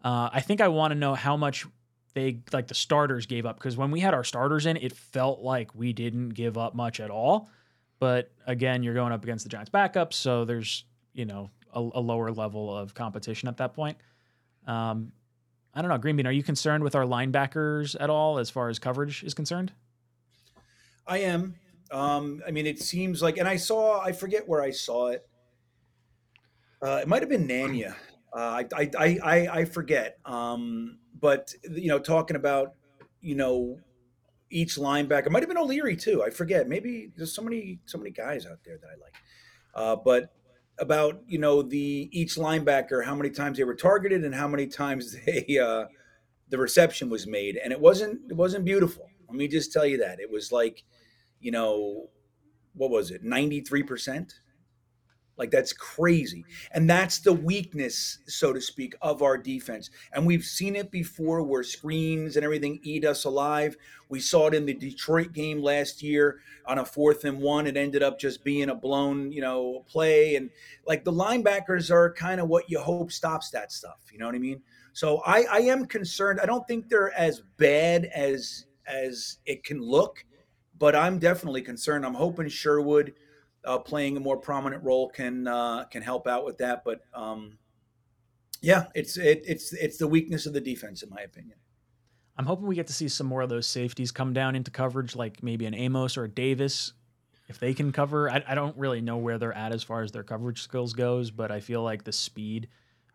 [0.03, 1.67] Uh, I think I want to know how much
[2.15, 5.41] they like the starters gave up because when we had our starters in it felt
[5.41, 7.51] like we didn't give up much at all.
[7.99, 12.01] But again you're going up against the Giants backups so there's you know a, a
[12.01, 13.97] lower level of competition at that point.
[14.69, 15.13] Um,
[15.77, 16.27] I don't know, Green Bean.
[16.27, 19.73] Are you concerned with our linebackers at all as far as coverage is concerned?
[21.07, 21.55] I am.
[21.91, 25.29] Um, I mean, it seems like, and I saw, I forget where I saw it.
[26.83, 27.95] Uh, it might have been Nanya.
[28.35, 30.19] Uh, I, I, I, I, forget.
[30.25, 32.73] Um, but you know, talking about,
[33.21, 33.79] you know,
[34.51, 36.23] each linebacker it might have been O'Leary too.
[36.23, 36.69] I forget.
[36.69, 39.15] Maybe there's so many, so many guys out there that I like.
[39.75, 40.35] Uh, but
[40.79, 44.67] about you know the each linebacker, how many times they were targeted and how many
[44.67, 45.87] times they uh,
[46.49, 49.09] the reception was made, and it wasn't it wasn't beautiful.
[49.29, 50.85] Let me just tell you that it was like,
[51.41, 52.09] you know,
[52.75, 54.35] what was it, ninety three percent?
[55.39, 56.45] Like that's crazy.
[56.73, 59.91] And that's the weakness, so to speak, of our defense.
[60.13, 63.77] And we've seen it before where screens and everything eat us alive.
[64.09, 67.67] We saw it in the Detroit game last year on a fourth and one.
[67.67, 70.37] It ended up just being a blown, you know, play.
[70.37, 70.51] And
[70.87, 73.99] like the linebackers are kind of what you hope stops that stuff.
[74.11, 74.63] You know what I mean?
[74.95, 76.41] So I, I am concerned.
[76.41, 80.25] I don't think they're as bad as as it can look,
[80.79, 82.07] but I'm definitely concerned.
[82.07, 83.13] I'm hoping Sherwood–
[83.67, 86.85] uh, playing a more prominent role can uh, can help out with that.
[86.85, 87.59] But um,
[88.63, 91.59] yeah, it's it, it's it's the weakness of the defense, in my opinion.
[92.39, 95.17] I'm hoping we get to see some more of those safeties come down into coverage,
[95.17, 96.93] like maybe an Amos or a Davis,
[97.49, 98.31] if they can cover.
[98.31, 101.31] I, I don't really know where they're at as far as their coverage skills goes,
[101.31, 102.69] but I feel like the speed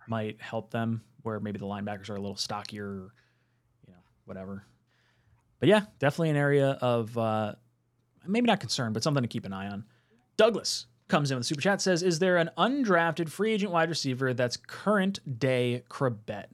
[0.07, 1.03] might help them.
[1.21, 3.13] Where maybe the linebackers are a little stockier,
[3.85, 4.65] you know, whatever.
[5.59, 7.53] But yeah, definitely an area of uh,
[8.25, 9.85] maybe not concern, but something to keep an eye on.
[10.38, 13.89] Douglas comes in with a super chat says, "Is there an undrafted free agent wide
[13.89, 16.45] receiver that's current day Chrebet?"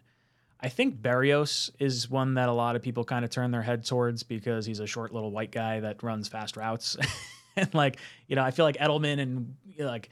[0.59, 3.85] I think Berrios is one that a lot of people kind of turn their head
[3.85, 6.97] towards because he's a short little white guy that runs fast routes,
[7.55, 7.97] and like
[8.27, 10.09] you know, I feel like Edelman and you know, like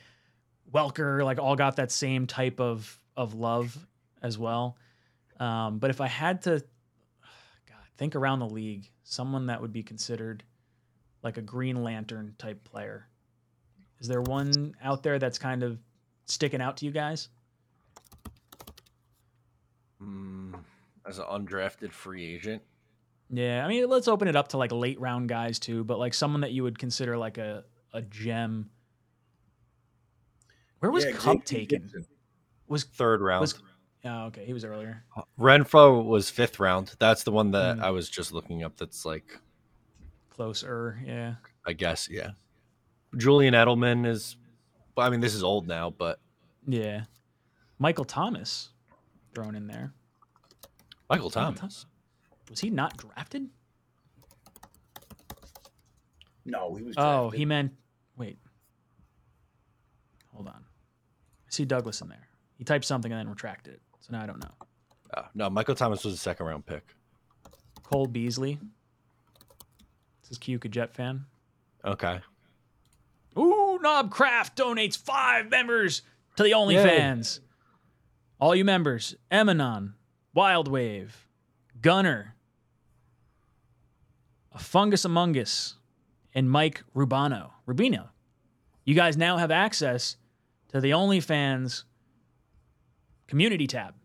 [0.72, 3.76] Welker like all got that same type of of love
[4.22, 4.78] as well.
[5.40, 6.52] Um, but if I had to,
[7.68, 10.44] God, think around the league, someone that would be considered
[11.24, 13.08] like a Green Lantern type player
[14.00, 15.80] is there one out there that's kind of
[16.26, 17.30] sticking out to you guys?
[20.02, 20.56] Mm,
[21.08, 22.62] as an undrafted free agent.
[23.30, 26.14] Yeah, I mean, let's open it up to like late round guys too, but like
[26.14, 28.70] someone that you would consider like a a gem.
[30.80, 31.82] Where was yeah, Kupp taken?
[31.82, 32.06] Gibson.
[32.68, 33.42] Was third round?
[33.42, 33.60] Was,
[34.04, 35.04] oh, okay, he was earlier.
[35.16, 36.94] Uh, Renfrow was fifth round.
[37.00, 37.82] That's the one that mm.
[37.82, 38.78] I was just looking up.
[38.78, 39.40] That's like
[40.30, 41.00] closer.
[41.06, 41.36] Yeah,
[41.66, 42.08] I guess.
[42.12, 42.32] Yeah.
[43.18, 44.38] Julian Edelman is,
[44.98, 46.20] I mean, this is old now, but
[46.68, 47.04] yeah,
[47.80, 48.70] Michael Thomas
[49.34, 49.94] thrown in there.
[51.10, 51.62] Michael Thomas.
[51.62, 51.80] Michael
[52.50, 53.50] was he not drafted?
[56.46, 56.96] No, he was.
[56.98, 57.74] Oh, he meant.
[58.18, 58.38] Wait.
[60.34, 60.64] Hold on.
[60.64, 62.28] I see Douglas in there.
[62.58, 63.82] He typed something and then retracted it.
[64.00, 64.52] So now I don't know.
[65.14, 66.84] Uh, no, Michael Thomas was a second round pick.
[67.84, 68.60] Cole Beasley.
[70.22, 71.26] This is Kyuka Jet fan.
[71.84, 72.20] Okay.
[73.86, 76.02] Ooh, Knobcraft donates five members
[76.36, 77.40] to the OnlyFans.
[78.40, 79.94] All you members, Emanon,
[80.34, 81.28] Wild Wave,
[81.82, 82.36] Gunner,
[84.52, 85.76] a Fungus Among Us,
[86.34, 87.52] and Mike Rubano.
[87.68, 88.10] Rubino.
[88.84, 90.18] You guys now have access
[90.70, 91.84] to the OnlyFans
[93.28, 93.96] community tab.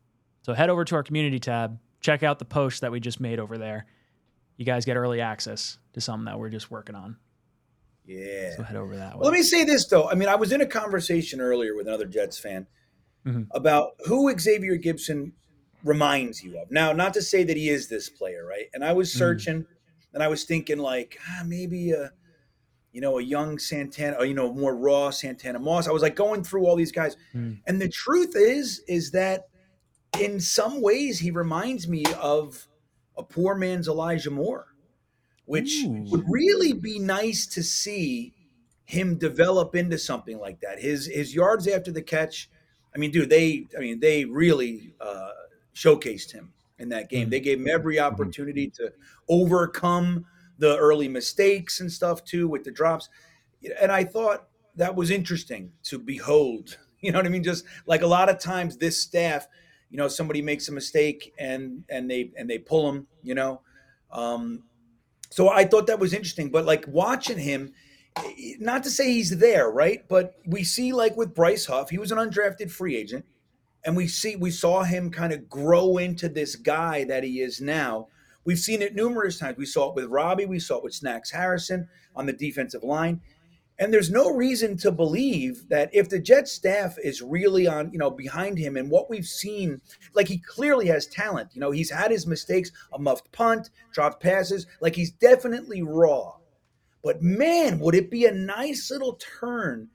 [0.43, 3.39] So head over to our community tab, check out the post that we just made
[3.39, 3.87] over there.
[4.57, 7.17] You guys get early access to something that we're just working on.
[8.11, 8.57] Yeah.
[8.57, 9.25] So head over that way.
[9.25, 10.09] Let me say this though.
[10.09, 12.67] I mean, I was in a conversation earlier with another Jets fan
[13.25, 13.43] mm-hmm.
[13.53, 15.33] about who Xavier Gibson
[15.85, 16.71] reminds you of.
[16.71, 18.67] Now, not to say that he is this player, right?
[18.75, 19.19] And I was mm-hmm.
[19.19, 20.15] searching mm-hmm.
[20.15, 22.11] and I was thinking like, ah, maybe a
[22.93, 25.87] you know, a young Santana, or you know, more raw Santana Moss.
[25.87, 27.17] I was like going through all these guys.
[27.33, 27.61] Mm.
[27.69, 29.45] And the truth is, is that
[30.19, 32.67] in some ways he reminds me of
[33.17, 34.67] a poor man's Elijah Moore
[35.51, 36.05] which Ooh.
[36.11, 38.33] would really be nice to see
[38.85, 40.79] him develop into something like that.
[40.79, 42.49] His his yards after the catch,
[42.95, 45.31] I mean, dude, they I mean they really uh,
[45.75, 47.23] showcased him in that game.
[47.23, 47.31] Mm-hmm.
[47.31, 48.15] They gave him every mm-hmm.
[48.15, 48.93] opportunity to
[49.29, 50.25] overcome
[50.59, 53.09] the early mistakes and stuff too with the drops.
[53.83, 54.47] And I thought
[54.77, 56.79] that was interesting to behold.
[57.03, 57.43] You know what I mean?
[57.43, 59.49] Just like a lot of times this staff,
[59.91, 63.63] you know, somebody makes a mistake and and they and they pull them, you know.
[64.13, 64.65] Um,
[65.31, 66.51] so I thought that was interesting.
[66.51, 67.73] But like watching him,
[68.59, 70.07] not to say he's there, right?
[70.09, 73.25] But we see like with Bryce Huff, he was an undrafted free agent,
[73.85, 77.61] and we see we saw him kind of grow into this guy that he is
[77.61, 78.09] now.
[78.45, 79.59] We've seen it numerous times.
[79.59, 83.21] We saw it with Robbie, we saw it with Snacks Harrison on the defensive line.
[83.81, 87.99] And there's no reason to believe that if the Jets staff is really on, you
[87.99, 89.81] know, behind him and what we've seen,
[90.15, 91.49] like he clearly has talent.
[91.55, 96.35] You know, he's had his mistakes, a muffed punt, dropped passes, like he's definitely raw.
[97.03, 99.89] But man, would it be a nice little turn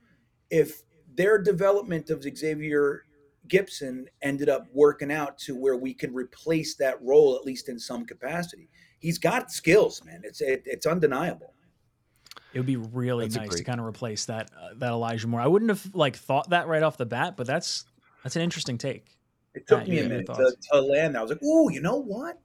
[0.50, 0.82] if
[1.14, 3.04] their development of Xavier
[3.48, 7.78] Gibson ended up working out to where we can replace that role at least in
[7.78, 8.68] some capacity.
[8.98, 10.22] He's got skills, man.
[10.24, 11.54] It's it, it's undeniable.
[12.56, 13.58] It would be really that's nice great...
[13.58, 15.42] to kind of replace that uh, that Elijah Moore.
[15.42, 17.84] I wouldn't have like thought that right off the bat, but that's
[18.22, 19.14] that's an interesting take.
[19.54, 21.18] It took me a minute to, to, land.
[21.18, 22.38] I was like, "Oh, you know what?"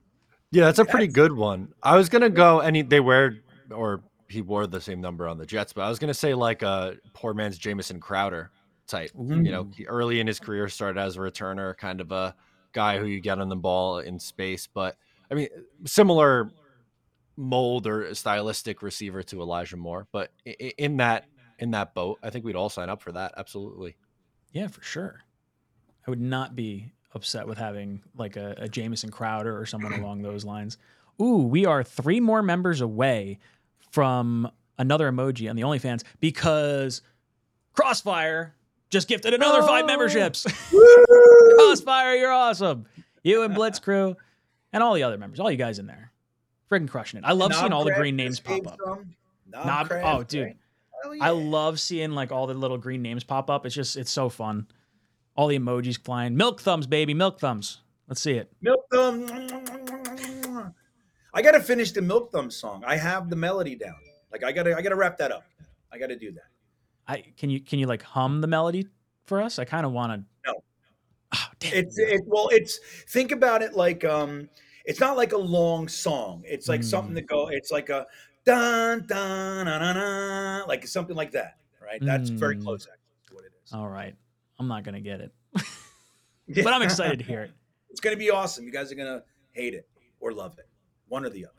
[0.52, 1.74] Yeah, that's a pretty good one.
[1.82, 3.38] I was gonna go, and he, they wear
[3.74, 6.62] or he wore the same number on the Jets, but I was gonna say like
[6.62, 8.52] a poor man's Jamison Crowder
[8.88, 9.12] type.
[9.18, 9.42] Ooh.
[9.42, 12.36] You know, he, early in his career started as a returner, kind of a
[12.74, 14.68] guy who you get on the ball in space.
[14.68, 14.98] But
[15.32, 15.48] I mean,
[15.86, 16.52] similar
[17.38, 20.08] mold or stylistic receiver to Elijah Moore.
[20.12, 21.26] But i- i- in that
[21.60, 23.34] in that boat, I think we'd all sign up for that.
[23.38, 23.96] Absolutely.
[24.52, 25.20] Yeah, for sure.
[26.08, 30.24] I would not be upset with having like a, a Jamison Crowder or someone along
[30.24, 30.78] those lines.
[31.22, 33.38] Ooh, we are three more members away
[33.92, 34.50] from
[34.80, 37.04] another emoji on the OnlyFans because
[37.74, 38.56] Crossfire
[38.90, 40.46] just gifted another five memberships.
[41.56, 42.86] Crossfire, you're awesome.
[43.24, 44.16] You and Blitz Crew
[44.74, 46.11] and all the other members, all you guys in there.
[46.72, 47.24] Friggin' crushing it.
[47.26, 48.78] I love seeing all the green names pop up.
[48.82, 49.16] from
[49.48, 50.56] Knob- Knobcraft, oh, dude.
[51.04, 53.66] Hell I love seeing like all the little green names pop up.
[53.66, 54.68] It's just it's so fun.
[55.36, 56.38] All the emojis flying.
[56.38, 57.80] Milk thumbs, baby, milk thumbs.
[58.08, 58.52] Let's see it.
[58.62, 59.26] Milk Thumb.
[61.34, 62.84] I gotta finish the Milk Thumb song.
[62.86, 63.96] I have the melody down.
[64.34, 65.46] Like I gotta, I gotta wrap that up.
[65.94, 66.50] I gotta do that.
[67.08, 68.88] I can you can you like hum the melody
[69.24, 69.60] for us?
[69.60, 70.50] I kind of want to.
[70.52, 70.64] No.
[71.34, 71.74] Oh, damn.
[71.74, 72.22] It's it.
[72.26, 74.50] Well, it's think about it like um,
[74.86, 76.44] it's not like a long song.
[76.46, 77.18] It's like something Mm.
[77.18, 77.48] to go.
[77.50, 78.08] It's like a
[78.46, 81.58] dun dun na na na, like something like that.
[81.82, 82.00] Right.
[82.04, 82.64] That's very Mm.
[82.64, 83.74] close actually to what it is.
[83.74, 84.16] All right,
[84.60, 87.52] I'm not gonna get it, but I'm excited to hear it.
[87.90, 88.66] It's gonna be awesome.
[88.66, 89.88] You guys are gonna hate it
[90.20, 90.68] or love it,
[91.08, 91.56] one or the other.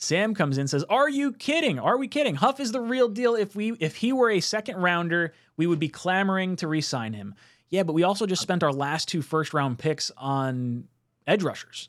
[0.00, 1.78] Sam comes in and says, "Are you kidding?
[1.80, 2.36] Are we kidding?
[2.36, 3.34] Huff is the real deal.
[3.34, 7.34] If we if he were a second rounder, we would be clamoring to re-sign him.
[7.70, 10.86] Yeah, but we also just spent our last two first round picks on
[11.26, 11.88] edge rushers.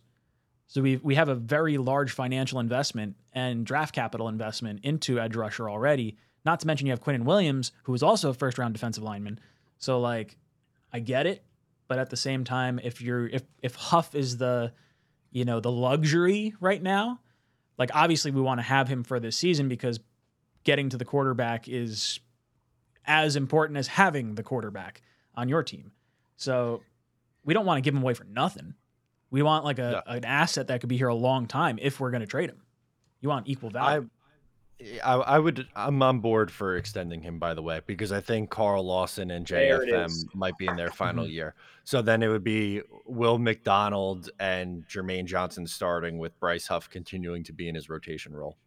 [0.69, 5.35] So we we have a very large financial investment and draft capital investment into edge
[5.35, 6.15] rusher already.
[6.45, 9.39] Not to mention you have Quinnen Williams, who is also a first round defensive lineman.
[9.79, 10.37] So like,
[10.93, 11.43] I get it,
[11.87, 14.71] but at the same time, if you're if if Huff is the
[15.31, 17.19] you know the luxury right now,
[17.79, 19.99] like obviously we want to have him for this season because
[20.65, 22.19] getting to the quarterback is
[23.05, 25.01] as important as having the quarterback
[25.33, 25.93] on your team.
[26.37, 26.83] So
[27.43, 28.75] we don't want to give him away for nothing.
[29.31, 32.11] We want like a, an asset that could be here a long time if we're
[32.11, 32.61] going to trade him.
[33.21, 34.09] You want equal value.
[35.03, 38.49] I, I would I'm on board for extending him by the way because I think
[38.49, 41.31] Carl Lawson and There JFM might be in their final Mhm.
[41.33, 41.53] year.
[41.83, 47.43] So then it would be Will McDonald and Jermaine Johnson starting with Bryce Huff continuing
[47.43, 48.57] to be in his rotation role.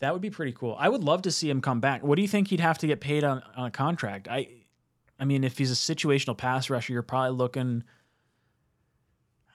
[0.00, 0.76] that would be pretty cool.
[0.78, 2.02] I would love to see him come back.
[2.02, 4.28] What do you think he'd have to get paid on, on a contract?
[4.28, 4.48] I
[5.18, 7.84] I mean, if he's a situational pass rusher, you're probably looking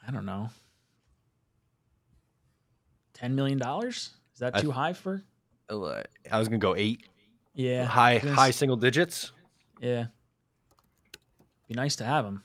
[0.08, 0.50] I don't know.
[3.14, 4.12] 10 million dollars?
[4.34, 5.24] Is that I- too high for?
[5.70, 7.06] Uh, I was gonna go eight,
[7.54, 7.86] Yeah.
[7.86, 9.32] high high single digits.
[9.82, 10.08] Yeah.
[11.68, 12.44] Be nice to have him.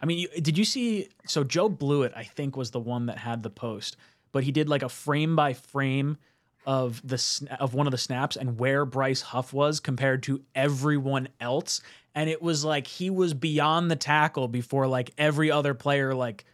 [0.00, 1.08] I mean, you, did you see?
[1.26, 3.96] So Joe Blewett, I think, was the one that had the post,
[4.32, 6.18] but he did like a frame by frame
[6.66, 7.22] of the
[7.60, 11.80] of one of the snaps and where Bryce Huff was compared to everyone else,
[12.16, 16.44] and it was like he was beyond the tackle before like every other player like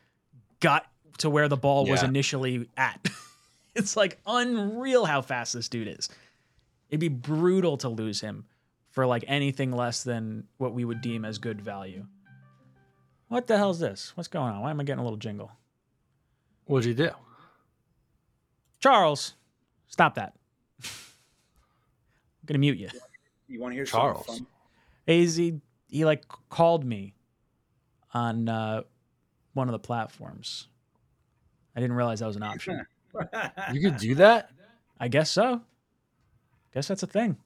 [0.63, 0.87] got
[1.19, 3.07] to where the ball was initially at.
[3.75, 6.09] it's like unreal how fast this dude is.
[6.89, 8.47] It'd be brutal to lose him
[8.91, 12.07] for like anything less than what we would deem as good value.
[13.29, 14.13] What the hell's this?
[14.15, 14.61] What's going on?
[14.61, 15.53] Why am I getting a little jingle?
[16.67, 17.11] What'd you do?
[18.81, 19.35] Charles,
[19.89, 20.35] stop that.
[20.85, 20.91] I'm
[22.47, 22.89] gonna mute you.
[23.49, 24.27] You want to hear Charles.
[24.27, 24.47] something
[25.09, 27.15] AZ, he like called me
[28.13, 28.83] on uh,
[29.55, 30.69] one of the platforms.
[31.77, 32.87] I didn't realize that was an option.
[33.75, 34.51] You could do that?
[34.99, 35.61] I guess so.
[36.73, 37.37] Guess that's a thing.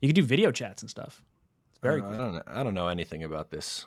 [0.00, 1.22] You could do video chats and stuff.
[1.70, 2.12] It's very Uh, cool.
[2.14, 2.42] I don't know.
[2.46, 3.86] I don't know anything about this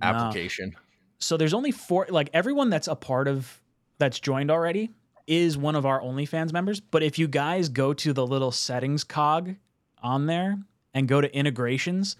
[0.00, 0.06] No.
[0.08, 0.76] application.
[1.18, 3.60] so there's only four like everyone that's a part of
[3.98, 4.90] that's joined already
[5.26, 6.80] is one of our OnlyFans members.
[6.80, 9.56] But if you guys go to the little settings cog
[10.02, 10.56] on there
[10.94, 12.16] and go to integrations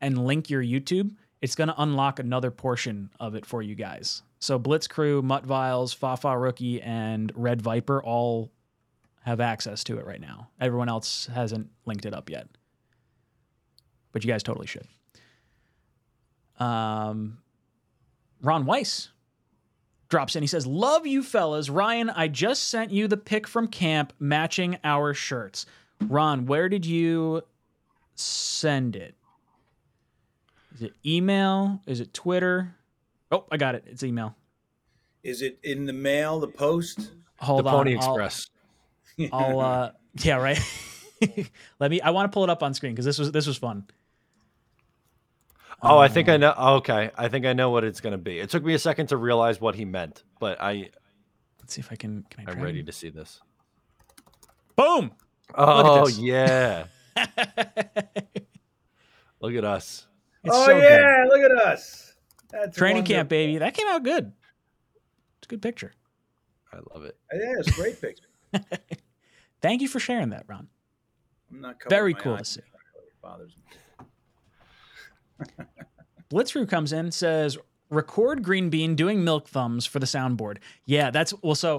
[0.00, 4.22] and link your YouTube, it's gonna unlock another portion of it for you guys.
[4.38, 8.50] So Blitz Crew, Mutt Viles, Fafa Rookie, and Red Viper all
[9.24, 10.48] have access to it right now.
[10.60, 12.48] Everyone else hasn't linked it up yet.
[14.12, 14.86] But you guys totally should.
[16.58, 17.38] Um
[18.40, 19.10] Ron Weiss
[20.08, 20.42] drops in.
[20.42, 21.68] He says, Love you fellas.
[21.70, 25.66] Ryan, I just sent you the pic from camp matching our shirts.
[26.00, 27.42] Ron, where did you
[28.14, 29.16] send it?
[30.82, 31.80] Is it email?
[31.86, 32.74] Is it Twitter?
[33.30, 33.84] Oh, I got it.
[33.86, 34.34] It's email.
[35.22, 37.12] Is it in the mail, the post?
[37.36, 37.76] Hold the on.
[37.76, 38.50] Pony I'll- Express.
[39.32, 39.92] I'll, uh,
[40.24, 40.58] yeah, right.
[41.78, 42.00] Let me.
[42.00, 43.86] I want to pull it up on screen because this was this was fun.
[45.84, 46.54] Oh, I think Um, I know.
[46.56, 48.40] oh, okay, I think I know what it's going to be.
[48.40, 50.90] It took me a second to realize what he meant, but I
[51.60, 52.24] Let's see if I can.
[52.28, 52.86] Can I I'm ready it?
[52.86, 53.40] to see this.
[54.74, 55.12] Boom.
[55.54, 56.18] Oh this.
[56.18, 56.86] yeah,
[59.40, 60.06] Look at us.
[60.44, 60.82] It's oh so good.
[60.82, 62.14] yeah, look at us.
[62.50, 63.58] That's Training camp, baby.
[63.58, 64.32] That came out good.
[65.38, 65.92] It's a good picture.
[66.72, 67.16] I love it.
[67.32, 68.26] Yeah, it's a great picture.
[69.62, 70.68] Thank you for sharing that, Ron.
[71.50, 72.48] I'm not Very my cool to eyes.
[72.48, 72.60] see.
[72.60, 74.06] It bothers me.
[76.32, 77.58] Blitzroo comes in, says,
[77.90, 80.58] record Green Bean doing milk thumbs for the soundboard.
[80.86, 81.54] Yeah, that's well.
[81.54, 81.78] So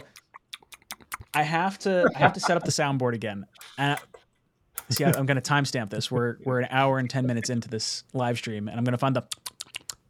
[1.34, 3.46] I have to I have to set up the soundboard again.
[3.78, 4.13] And I,
[4.94, 6.10] see, I, I'm going to timestamp this.
[6.12, 8.98] We're we're an hour and ten minutes into this live stream, and I'm going to
[8.98, 9.24] find the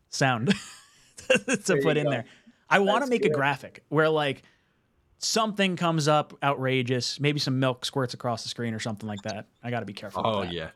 [0.10, 0.54] sound
[1.30, 2.12] to There put in go.
[2.12, 2.26] there.
[2.70, 4.44] I want to That's make a graphic where like
[5.20, 9.48] something comes up outrageous, maybe some milk squirts across the screen or something like that.
[9.64, 10.22] I got to be careful.
[10.26, 10.70] Oh yeah.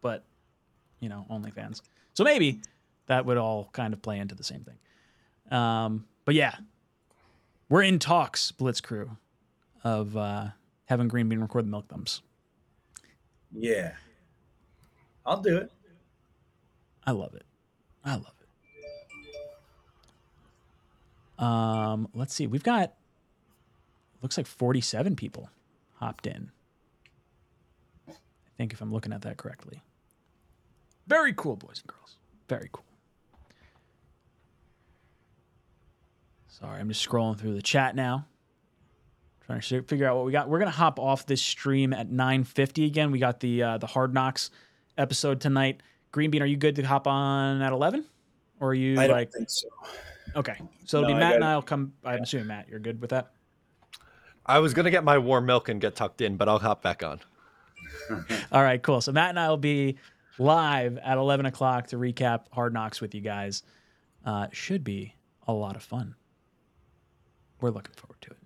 [0.00, 0.24] but
[1.00, 1.82] you know, OnlyFans.
[2.14, 2.60] So maybe
[3.06, 4.78] that would all kind of play into the same thing.
[5.56, 6.54] Um, but yeah,
[7.68, 9.16] we're in talks, Blitz Crew,
[9.82, 10.48] of uh,
[10.86, 12.22] having Green Bean record the Milk Thumbs.
[13.54, 13.92] Yeah,
[15.26, 15.70] I'll do it.
[17.06, 17.44] I love it.
[18.04, 18.34] I love
[21.38, 21.42] it.
[21.42, 22.46] Um, let's see.
[22.46, 22.94] We've got
[24.22, 25.50] looks like 47 people
[25.96, 26.50] hopped in.
[28.08, 28.12] I
[28.56, 29.82] think if I'm looking at that correctly.
[31.06, 32.16] Very cool, boys and girls.
[32.48, 32.84] Very cool.
[36.46, 38.26] Sorry, I'm just scrolling through the chat now.
[39.60, 40.48] Trying to figure out what we got.
[40.48, 43.10] We're gonna hop off this stream at 9:50 again.
[43.10, 44.50] We got the uh, the Hard Knocks
[44.96, 45.82] episode tonight.
[46.10, 48.04] Green Bean, are you good to hop on at 11?
[48.60, 49.68] Or are you I don't like think so.
[50.36, 50.54] okay?
[50.86, 51.92] So it'll No, be Matt and gotta- I'll come.
[52.02, 53.32] I'm assuming Matt, you're good with that.
[54.46, 57.02] I was gonna get my warm milk and get tucked in, but I'll hop back
[57.02, 57.20] on.
[58.52, 59.02] All right, cool.
[59.02, 59.98] So Matt and I will be
[60.38, 63.62] live at 11 o'clock to recap Hard Knocks with you guys.
[64.24, 65.14] Uh, should be
[65.46, 66.14] a lot of fun.
[67.60, 68.36] We're looking forward to it.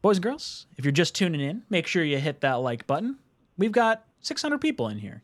[0.00, 3.18] Boys and girls, if you're just tuning in, make sure you hit that like button.
[3.56, 5.22] We've got 600 people in here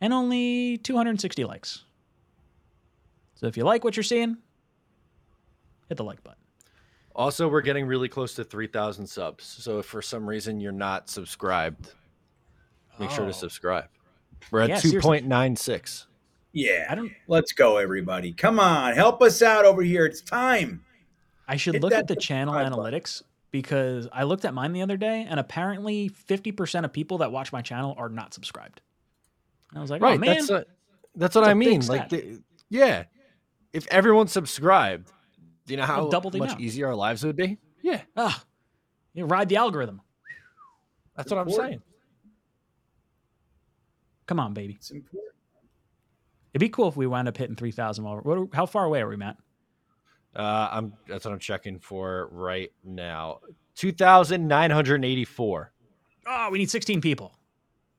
[0.00, 1.84] and only 260 likes.
[3.34, 4.36] So if you like what you're seeing,
[5.88, 6.36] hit the like button.
[7.14, 9.44] Also, we're getting really close to 3,000 subs.
[9.44, 11.92] So if for some reason you're not subscribed,
[12.98, 13.28] make sure Oh.
[13.28, 13.88] to subscribe.
[14.50, 16.06] We're at Yeah, 2.96.
[16.52, 18.32] Yeah, I don't- Let's go, everybody.
[18.32, 20.04] Come on, help us out over here.
[20.04, 20.84] It's time.
[21.48, 23.00] I should Hit look at the channel subscribe button.
[23.00, 27.32] analytics because I looked at mine the other day, and apparently 50% of people that
[27.32, 28.80] watch my channel are not subscribed.
[29.70, 30.16] And I was like, Right.
[30.16, 30.64] oh man, that's a,
[31.14, 31.86] that's what That's I a big mean.
[31.86, 33.04] Like, the, yeah.
[33.72, 35.10] If everyone subscribed,
[35.66, 36.60] do you know how double much amount.
[36.60, 37.58] easier our lives would be?
[37.82, 38.02] Yeah.
[38.16, 38.42] ah,
[39.14, 40.00] you ride the algorithm.
[41.16, 41.70] That's what I'm important.
[41.72, 41.82] saying.
[44.26, 44.74] Come on, baby.
[44.74, 45.32] It's important.
[46.52, 48.04] It'd be cool if we wound up hitting 3,000.
[48.04, 49.36] While how far away are we, Matt?
[50.34, 53.40] Uh, I'm that's what I'm checking for right now.
[53.76, 55.72] 2,984.
[56.26, 57.34] Oh, we need 16 people.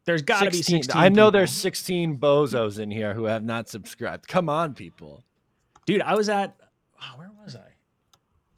[0.06, 1.02] There's got to be 16 16.
[1.02, 1.32] I know people.
[1.32, 4.28] there's 16 bozos in here who have not subscribed.
[4.28, 5.24] Come on, people.
[5.86, 6.56] Dude, I was at
[7.02, 7.74] oh, where was I?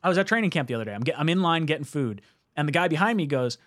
[0.03, 0.93] I was at training camp the other day.
[0.93, 2.21] I'm get, I'm in line getting food,
[2.55, 3.57] and the guy behind me goes,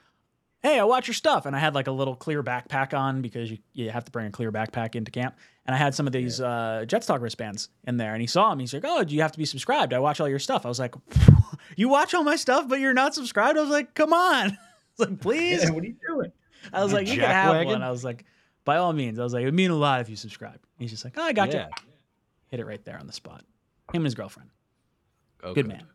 [0.67, 3.51] "Hey, I watch your stuff." And I had like a little clear backpack on because
[3.51, 5.37] you, you have to bring a clear backpack into camp.
[5.67, 8.51] And I had some of these uh, Jets Talk wristbands in there, and he saw
[8.51, 8.59] them.
[8.61, 9.93] He's like, "Oh, do you have to be subscribed?
[9.93, 10.95] I watch all your stuff." I was like,
[11.77, 14.57] "You watch all my stuff, but you're not subscribed?" I was like, "Come on." I
[14.99, 16.33] was like, "Please." Yeah, what are you doing?
[16.73, 17.67] I was like, "You can have jackwagon?
[17.67, 18.25] one." I was like,
[18.65, 20.91] "By all means." I was like, "It would mean a lot if you subscribe." He's
[20.91, 21.65] just like, "Oh, I got you."
[22.49, 23.45] Hit it right there on the spot.
[23.93, 24.51] Him and his girlfriend.
[25.43, 25.87] Oh, Good man.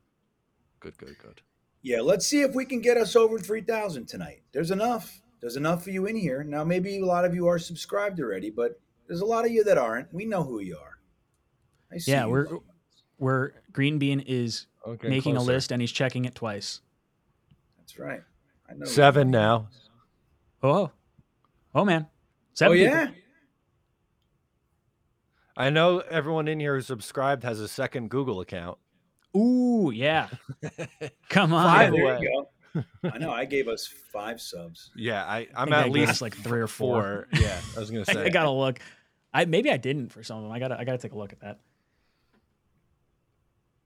[0.79, 1.41] Good, good, good.
[1.83, 4.43] Yeah, let's see if we can get us over 3,000 tonight.
[4.51, 5.21] There's enough.
[5.39, 6.43] There's enough for you in here.
[6.43, 9.63] Now, maybe a lot of you are subscribed already, but there's a lot of you
[9.63, 10.13] that aren't.
[10.13, 10.99] We know who you are.
[11.91, 12.31] I see Yeah, you.
[12.31, 12.47] we're
[13.17, 16.81] where Green Bean is Okay, making a list and he's checking it twice.
[17.77, 18.21] That's right.
[18.69, 18.85] I know.
[18.85, 19.67] Seven now.
[20.63, 20.91] Oh, oh,
[21.75, 22.13] oh man, Oh,
[22.53, 22.93] Seven people.
[22.95, 23.09] yeah?
[25.57, 28.77] I know everyone in here who subscribed has a second Google account.
[29.35, 30.27] Ooh, yeah.
[31.29, 31.65] Come on.
[31.65, 32.19] Five there away.
[32.21, 32.83] you go.
[33.13, 33.31] I know.
[33.31, 34.91] I gave us five subs.
[34.95, 37.27] Yeah, I, I'm I at gave least like three or four.
[37.33, 38.25] Yeah, I was gonna I, say.
[38.25, 38.79] I gotta look.
[39.33, 40.51] I maybe I didn't for some of them.
[40.51, 41.59] I gotta I gotta take a look at that.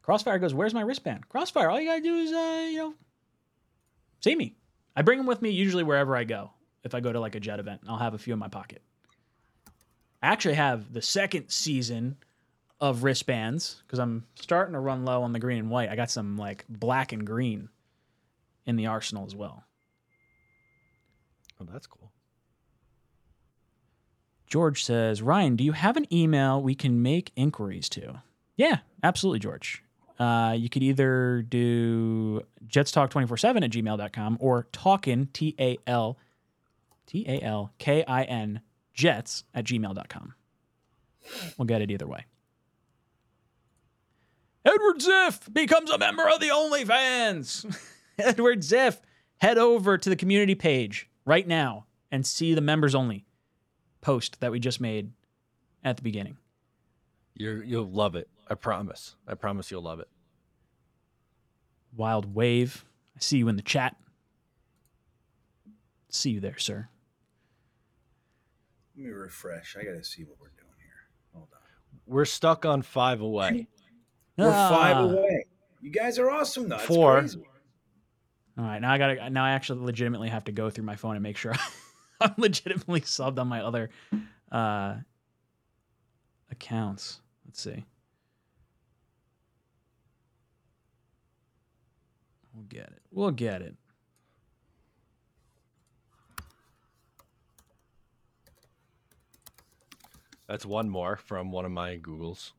[0.01, 2.93] Crossfire goes, "Where's my wristband?" Crossfire, all you gotta do is uh, you know,
[4.21, 4.55] see me.
[4.95, 6.51] I bring them with me usually wherever I go.
[6.83, 8.81] If I go to like a jet event, I'll have a few in my pocket.
[10.21, 12.17] I actually have the second season
[12.81, 15.89] of wristbands because I'm starting to run low on the green and white.
[15.89, 17.69] I got some like black and green
[18.65, 19.63] in the arsenal as well.
[21.61, 22.11] oh, that's cool.
[24.47, 28.21] George says, Ryan, do you have an email we can make inquiries to?
[28.55, 29.83] Yeah, absolutely, George.
[30.19, 36.17] Uh, you could either do jetstalk247 at gmail.com or talkin, T A L
[37.05, 38.61] T A L K I N,
[38.93, 40.35] jets at gmail.com.
[41.57, 42.25] We'll get it either way.
[44.65, 47.77] Edward Ziff becomes a member of the OnlyFans.
[48.17, 48.99] Edward Ziff,
[49.37, 53.25] head over to the community page right now and see the members only
[54.01, 55.11] post that we just made
[55.83, 56.37] at the beginning.
[57.35, 58.27] You're, you'll love it.
[58.49, 59.15] I promise.
[59.27, 60.07] I promise you'll love it.
[61.95, 62.85] Wild Wave,
[63.15, 63.95] I see you in the chat.
[66.09, 66.87] See you there, sir.
[68.95, 69.75] Let me refresh.
[69.79, 71.09] I got to see what we're doing here.
[71.33, 71.59] Hold on.
[72.05, 73.67] We're stuck on five away.
[74.37, 75.01] We're five Ah.
[75.03, 75.45] away.
[75.81, 76.75] You guys are awesome, though.
[76.77, 77.19] It's Four.
[77.19, 77.43] crazy.
[78.57, 79.29] All right, now I gotta.
[79.29, 81.53] Now I actually legitimately have to go through my phone and make sure
[82.21, 83.89] I'm legitimately subbed on my other
[84.51, 84.95] uh,
[86.51, 87.19] accounts.
[87.45, 87.85] Let's see.
[92.53, 93.01] We'll get it.
[93.11, 93.75] We'll get it.
[100.47, 102.51] That's one more from one of my Googles.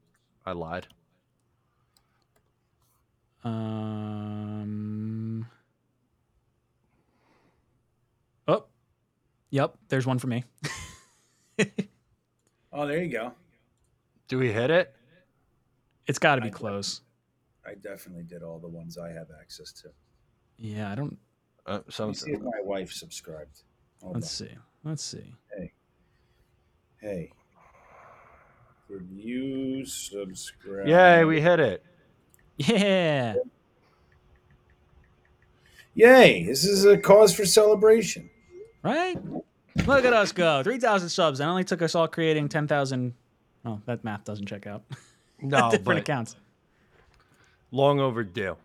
[0.44, 0.88] I lied.
[3.44, 4.76] Um.
[8.48, 8.64] Oh.
[9.50, 9.76] Yep.
[9.88, 10.44] There's one for me.
[12.78, 13.32] Oh, there you go.
[14.28, 14.94] Do we hit it?
[16.06, 17.00] It's got to be I- close.
[17.66, 19.88] I definitely did all the ones I have access to.
[20.58, 20.92] Yeah.
[20.92, 21.16] I don't.
[21.64, 23.62] Uh, Let some, me see if my wife subscribed.
[24.02, 24.50] Hold Let's see.
[24.84, 25.34] Let's see.
[25.56, 25.72] Hey.
[27.00, 27.32] Hey.
[28.90, 30.86] Did you subscribe?
[30.86, 31.82] Yay, we hit it.
[32.58, 33.34] Yeah.
[35.94, 36.44] Yay!
[36.46, 38.28] This is a cause for celebration.
[38.82, 39.16] Right?
[39.86, 40.62] Look at us go.
[40.62, 41.40] 3,000 subs.
[41.40, 43.14] It only took us all creating 10,000.
[43.64, 44.82] Oh, that math doesn't check out.
[45.42, 46.36] No, Different but accounts.
[47.70, 48.56] long overdue.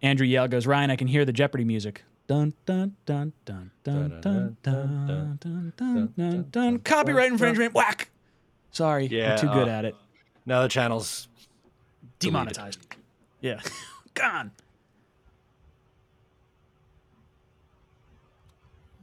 [0.00, 2.02] Andrew Yale goes, Ryan, I can hear the Jeopardy music.
[2.26, 6.78] Dun, dun, dun, dun, dun, dun, dun, dun, dun, dun, dun.
[6.78, 7.74] Copyright infringement.
[7.74, 8.08] Whack.
[8.70, 9.06] Sorry.
[9.06, 9.94] Yeah, We're too good uh, at it.
[10.46, 11.31] Now the channel's deleted.
[12.22, 12.78] Demonetized.
[13.40, 13.60] Yeah.
[14.14, 14.52] Gone.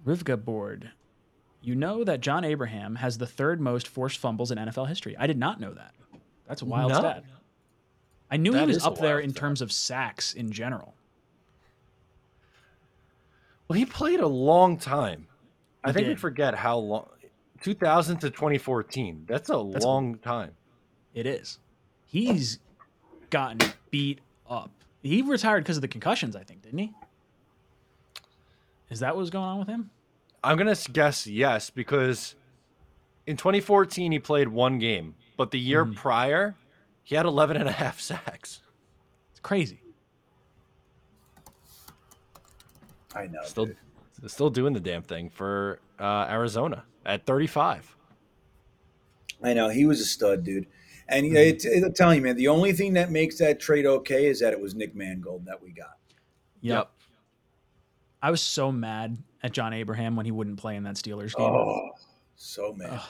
[0.05, 0.91] Rivka board.
[1.61, 5.15] You know that John Abraham has the third most forced fumbles in NFL history.
[5.17, 5.93] I did not know that.
[6.47, 6.99] That's a wild No.
[6.99, 7.23] stat.
[8.31, 9.39] I knew he was up there in stat.
[9.41, 10.93] terms of sacks in general.
[13.67, 15.27] Well, he played a long time.
[15.83, 17.07] I He think we forget how long.
[17.61, 19.25] 2000 to 2014.
[19.27, 20.51] That's a That's a- long time.
[21.13, 21.59] It is.
[22.05, 22.59] He's
[23.30, 23.60] gotten
[23.91, 24.19] beat
[24.49, 24.72] up.
[25.01, 26.93] He retired because of the concussions, I think, didn't he?
[28.89, 29.89] Is that what was going on with him?
[30.43, 32.35] I'm going to guess yes because
[33.27, 35.95] in 2014 he played one game, but the year Mhm.
[35.95, 36.56] prior
[37.03, 38.61] he had 11 and a half sacks.
[39.31, 39.81] It's crazy.
[43.15, 43.39] I know.
[43.43, 43.77] Still dude.
[44.27, 47.95] still doing the damn thing for uh, Arizona at 35.
[49.43, 49.69] I know.
[49.69, 50.68] He was a stud, dude.
[51.10, 51.36] And Mm-hmm.
[51.36, 54.40] he it, it'll tell you, man, the only thing that makes that trade okay is
[54.40, 55.98] that it was Nick Mangold that we got.
[56.61, 56.90] Yep.
[58.22, 61.48] I was so mad at John Abraham when he wouldn't play in that Steelers game.
[61.48, 61.90] Oh,
[62.36, 62.90] so mad.
[62.94, 63.02] Ugh.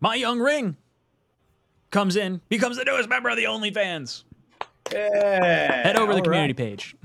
[0.00, 0.76] My young ring
[1.90, 4.24] comes in, becomes the newest member of the OnlyFans.
[4.92, 5.82] Yeah.
[5.82, 6.70] Head over to the community right.
[6.70, 6.96] page.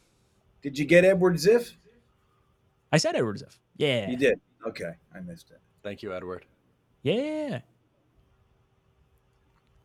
[0.62, 1.72] Did you get Edward Ziff?
[2.92, 3.58] I said Edward Ziff.
[3.76, 4.08] Yeah.
[4.08, 4.40] You did.
[4.66, 5.60] Okay, I missed it.
[5.82, 6.46] Thank you, Edward.
[7.02, 7.60] Yeah.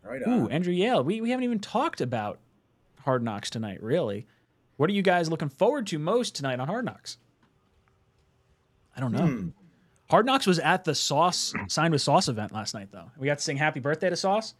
[0.04, 0.48] Right Ooh.
[0.48, 1.04] Andrew Yale.
[1.04, 2.40] We, we haven't even talked about
[3.02, 4.26] Hard Knocks tonight, really.
[4.78, 7.18] What are you guys looking forward to most tonight on Hard Knocks?
[8.96, 9.28] I don't know.
[9.28, 9.50] Hmm.
[10.10, 13.12] Hard Knocks was at the Sauce signed with Sauce event last night, though.
[13.18, 14.56] We got to sing Happy Birthday to Sauce,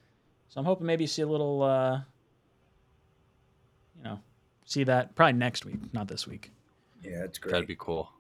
[0.50, 2.02] so I'm hoping maybe you see a little, uh,
[3.98, 4.20] you know,
[4.66, 6.52] see that probably next week, not this week.
[7.04, 7.54] Yeah, it's great.
[7.54, 8.12] That'd be cool.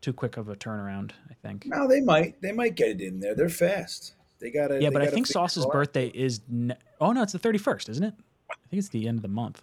[0.00, 1.66] Too quick of a turnaround, I think.
[1.66, 2.42] No, they might.
[2.42, 3.36] They might get it in there.
[3.36, 4.14] They're fast.
[4.42, 4.82] They got to.
[4.82, 6.40] Yeah, but I think Sauce's birthday is.
[6.48, 8.14] Ne- oh no, it's the 31st, isn't it?
[8.50, 9.62] I think it's the end of the month.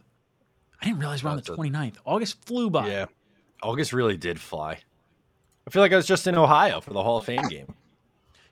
[0.81, 1.95] I didn't realize we're on the it's a- 29th.
[2.05, 2.87] August flew by.
[2.87, 3.05] Yeah.
[3.61, 4.79] August really did fly.
[5.67, 7.75] I feel like I was just in Ohio for the Hall of Fame game.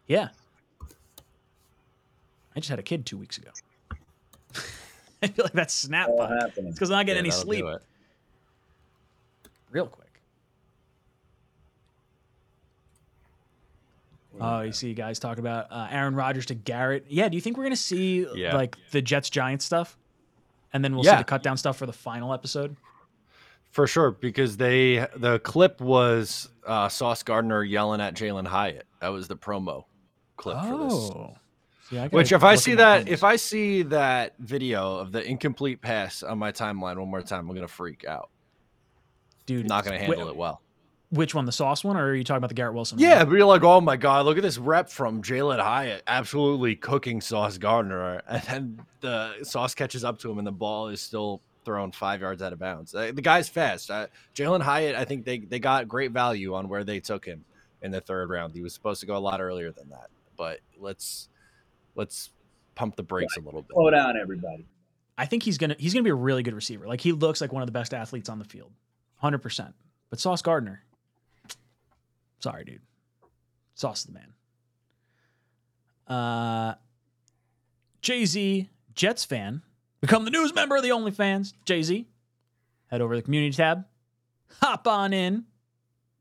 [0.06, 0.30] Yeah.
[2.56, 3.50] I just had a kid two weeks ago.
[5.24, 6.28] I feel like that's snap All by.
[6.36, 6.68] happening.
[6.68, 7.66] It's because I'm not getting Yeah, any sleep.
[9.72, 10.07] Real quick.
[14.40, 17.06] Oh, you see guys talk about uh, Aaron Rodgers to Garrett.
[17.10, 18.56] Yeah, do you think we're gonna see Yeah.
[18.56, 19.98] like the Jets Giants stuff,
[20.74, 21.18] and then we'll see Yeah.
[21.18, 22.76] the cut down stuff for the final episode?
[23.72, 28.86] For sure, because they the clip was uh, Sauce Gardner yelling at Jalin Hyatt.
[29.02, 29.86] That was the promo
[30.36, 30.94] clip for this.
[30.94, 31.34] Oh,
[31.90, 34.34] See, I gotta Which, if I look see at my that, if I see that
[34.40, 38.30] video of the incomplete pass on my timeline one more time, I'm gonna freak out.
[39.46, 40.62] dude, not gonna handle it well.
[41.10, 43.00] Which one, the sauce one, or are you talking about the Garrett Wilson?
[43.00, 43.30] Yeah, one?
[43.30, 47.22] but you're like, oh my god, look at this rep from Jalin Hyatt, absolutely cooking
[47.22, 51.42] Sauce Gardner, and then the Sauce catches up to him, and the ball is still
[51.64, 52.94] thrown five yards out of bounds.
[52.94, 53.90] Uh, the guy's fast.
[53.90, 57.46] Uh, Jalin Hyatt, I think they they got great value on where they took him
[57.82, 58.54] in the third round.
[58.54, 61.30] He was supposed to go a lot earlier than that, but let's
[61.96, 62.32] let's
[62.76, 63.74] pump the brakes a little bit.
[63.74, 64.66] Slow down, everybody.
[65.18, 66.88] I think he's gonna he's gonna be a really good receiver.
[66.88, 68.72] Like he looks like one of the best athletes on the field,
[69.18, 69.74] hundred percent.
[70.10, 70.84] But Sauce Gardner,
[72.40, 72.82] sorry, dude,
[73.76, 74.34] Sauce the man.
[76.08, 76.76] Uh,
[78.02, 79.62] Jay Z, Jets fan,
[80.02, 81.54] become the news member of the OnlyFans.
[81.66, 82.08] Jay Z,
[82.88, 83.86] head over to the community tab,
[84.62, 85.46] hop on in.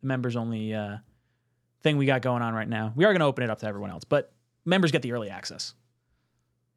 [0.01, 0.99] The members only uh,
[1.83, 2.93] thing we got going on right now.
[2.95, 4.33] We are gonna open it up to everyone else, but
[4.65, 5.75] members get the early access,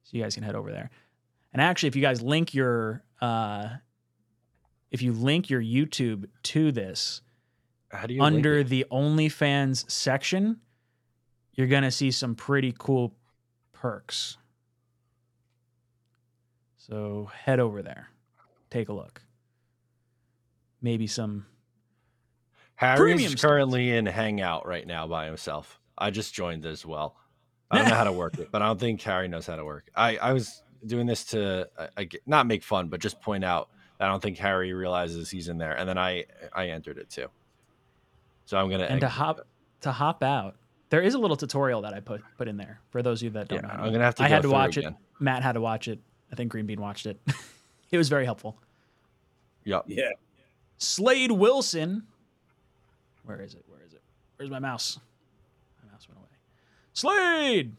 [0.03, 0.89] so you guys can head over there.
[1.51, 3.69] And actually, if you guys link your uh,
[4.91, 7.78] if you link your YouTube to this How do you link
[8.19, 10.59] under the OnlyFans section,
[11.53, 13.15] you're gonna see some pretty cool
[13.73, 14.37] perks.
[16.77, 18.09] So head over there,
[18.69, 19.21] take a look.
[20.81, 21.45] Maybe some.
[22.75, 23.49] Harry premium is stuff.
[23.49, 25.79] currently in Hangout right now by himself.
[25.97, 27.17] I just joined as well.
[27.69, 29.65] I don't know how to work it, but I don't think Harry knows how to
[29.65, 29.91] work.
[29.93, 33.69] I, I was doing this to I, I not make fun, but just point out
[33.99, 37.27] I don't think Harry realizes he's in there, and then I I entered it too.
[38.49, 39.45] So I'm gonna And to hop
[39.81, 40.55] to hop out,
[40.89, 43.29] there is a little tutorial that I put put in there for those of you
[43.31, 43.83] that don't Yeah, know.
[43.83, 44.23] I'm gonna have to.
[44.23, 44.93] I go had to watch again.
[44.93, 45.23] it.
[45.23, 45.99] Matt had to watch it.
[46.31, 47.19] I think Green Bean watched it.
[47.91, 48.57] it was very helpful.
[49.65, 49.83] Yep.
[49.85, 50.09] Yeah.
[50.79, 52.07] Slade Wilson.
[53.23, 53.63] Where is it?
[53.67, 54.01] Where is it?
[54.37, 54.97] Where's my mouse?
[55.85, 56.29] My mouse went away.
[56.93, 57.75] Slade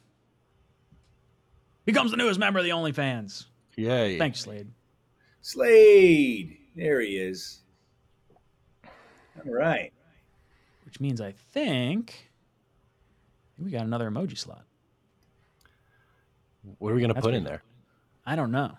[1.85, 3.47] becomes the newest member of the OnlyFans.
[3.75, 4.19] Yay.
[4.19, 4.69] Thanks, Slade.
[5.41, 6.59] Slade.
[6.77, 7.59] There he is.
[8.85, 9.93] All right.
[10.91, 12.33] Which means I think
[13.57, 14.65] we got another emoji slot.
[16.79, 17.63] What are we gonna put in there?
[18.27, 18.77] I don't know.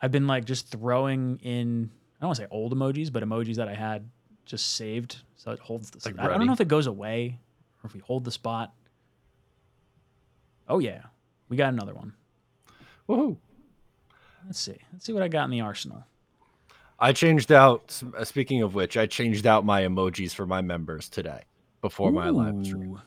[0.00, 3.56] I've been like just throwing in I don't want to say old emojis, but emojis
[3.56, 4.08] that I had
[4.46, 7.38] just saved so it holds the Like I, I don't know if it goes away
[7.82, 8.72] or if we hold the spot.
[10.70, 11.02] Oh yeah.
[11.50, 12.14] We got another one.
[13.06, 13.36] Woohoo!
[14.46, 14.78] Let's see.
[14.90, 16.06] Let's see what I got in the arsenal.
[17.02, 18.00] I changed out.
[18.16, 21.42] uh, Speaking of which, I changed out my emojis for my members today
[21.80, 23.02] before my live stream.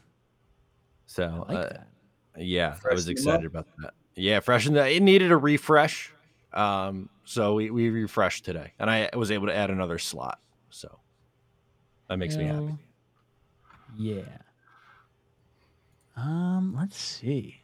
[1.05, 1.87] So I like uh, that.
[2.37, 3.93] Yeah, I was excited about that.
[4.15, 6.11] Yeah, fresh and it needed a refresh.
[6.53, 10.39] Um, so we, we refreshed today, and I was able to add another slot.
[10.69, 10.99] So
[12.09, 12.75] that makes me happy.
[13.97, 14.23] Yeah.
[16.17, 17.61] Um, let's see.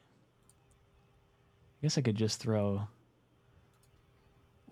[1.81, 2.87] I guess I could just throw.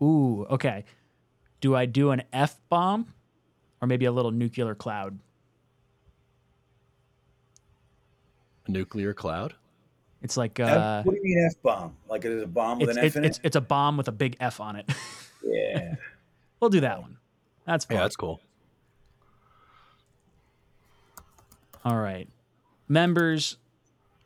[0.01, 0.85] Ooh, okay.
[1.61, 3.13] Do I do an F bomb
[3.81, 5.19] or maybe a little nuclear cloud?
[8.67, 9.55] A nuclear cloud.
[10.21, 11.95] It's like uh what do you mean F bomb?
[12.09, 13.45] Like it is a bomb with an F it's, in it's it?
[13.45, 14.89] it's a bomb with a big F on it.
[15.41, 15.95] Yeah.
[16.59, 17.17] we'll do that one.
[17.65, 17.95] That's fun.
[17.95, 18.41] Yeah, that's cool.
[21.85, 22.27] All right.
[22.89, 23.57] Members,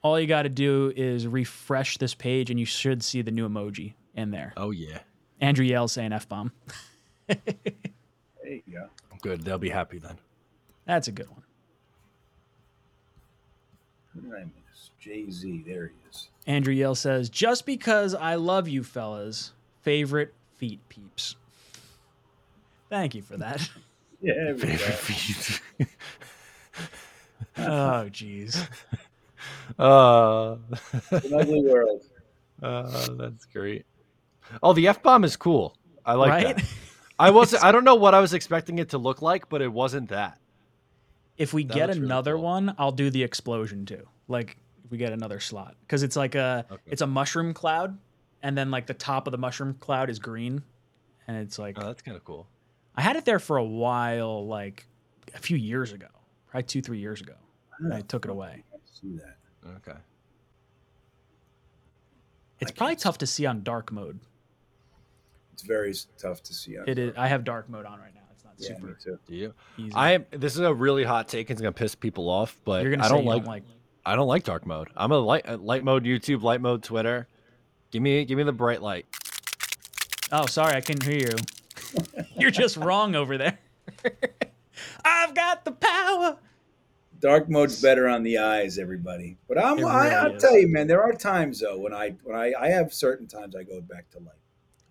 [0.02, 3.48] all you got to do is refresh this page and you should see the new
[3.48, 4.54] emoji in there.
[4.58, 5.00] Oh yeah,
[5.40, 6.52] Andrew Yale saying F bomb.
[7.28, 7.38] There
[8.44, 8.90] you go.
[9.22, 9.42] good.
[9.44, 10.18] They'll be happy then.
[10.86, 11.44] That's a good one.
[14.14, 14.90] Who did I miss?
[15.00, 15.64] Jay Z.
[15.66, 16.30] There he is.
[16.46, 21.36] Andrew Yale says, just because I love you fellas, favorite feet peeps.
[22.90, 23.70] Thank you for that.
[24.22, 24.36] Yeah.
[24.36, 24.68] there we go.
[24.68, 25.62] Favorite feet.
[27.58, 28.56] oh, jeez.
[29.78, 30.56] uh,
[31.12, 32.04] an ugly world.
[32.62, 33.86] uh, that's great.
[34.62, 35.76] Oh, the f bomb is cool.
[36.06, 36.56] I like right?
[36.56, 36.66] that.
[37.20, 37.64] I wasn't.
[37.64, 40.40] I don't know what I was expecting it to look like, but it wasn't that.
[41.38, 42.44] if we That get looks really another cool.
[42.44, 44.08] one, I'll do the explosion too.
[44.28, 46.82] Like if we get another slot because it's like a Okay.
[46.88, 47.98] it's a mushroom cloud,
[48.42, 50.64] and then like the top of the mushroom cloud is green,
[51.28, 52.48] and it's like Oh, that's kind of cool.
[52.96, 54.86] I had it there for a while, like
[55.34, 56.08] a few years ago,
[56.48, 57.36] probably two three years ago.
[57.80, 58.64] And I took it away.
[58.86, 59.38] See that.
[59.78, 59.98] Okay.
[62.60, 64.20] It's probably tough to see on dark mode.
[65.54, 66.78] It's very tough to see.
[66.78, 67.12] on It is.
[67.14, 67.26] camera.
[67.26, 68.22] I have dark mode on right now.
[68.34, 69.20] It's not Yeah, super too.
[69.28, 69.54] Do you?
[69.78, 69.94] easy.
[69.96, 70.26] I am.
[70.32, 71.50] This is a really hot take.
[71.52, 73.64] It's gonna piss people off, but You're gonna I don't you like, don't like.
[74.06, 74.90] I don't like dark mode.
[74.98, 77.28] I'm a light uh, light mode YouTube, light mode Twitter.
[77.92, 79.06] Give me give me the bright light.
[80.32, 82.24] Oh, sorry, I couldn't hear you.
[82.38, 83.60] You're just wrong over there.
[85.06, 86.38] I've got the power.
[87.20, 89.38] Dark mode's better on the eyes, everybody.
[89.48, 90.42] But I'm, It I, really I'll is.
[90.42, 90.88] tell you, man.
[90.88, 94.10] There are times though when I when I I have certain times I go back
[94.12, 94.34] to light.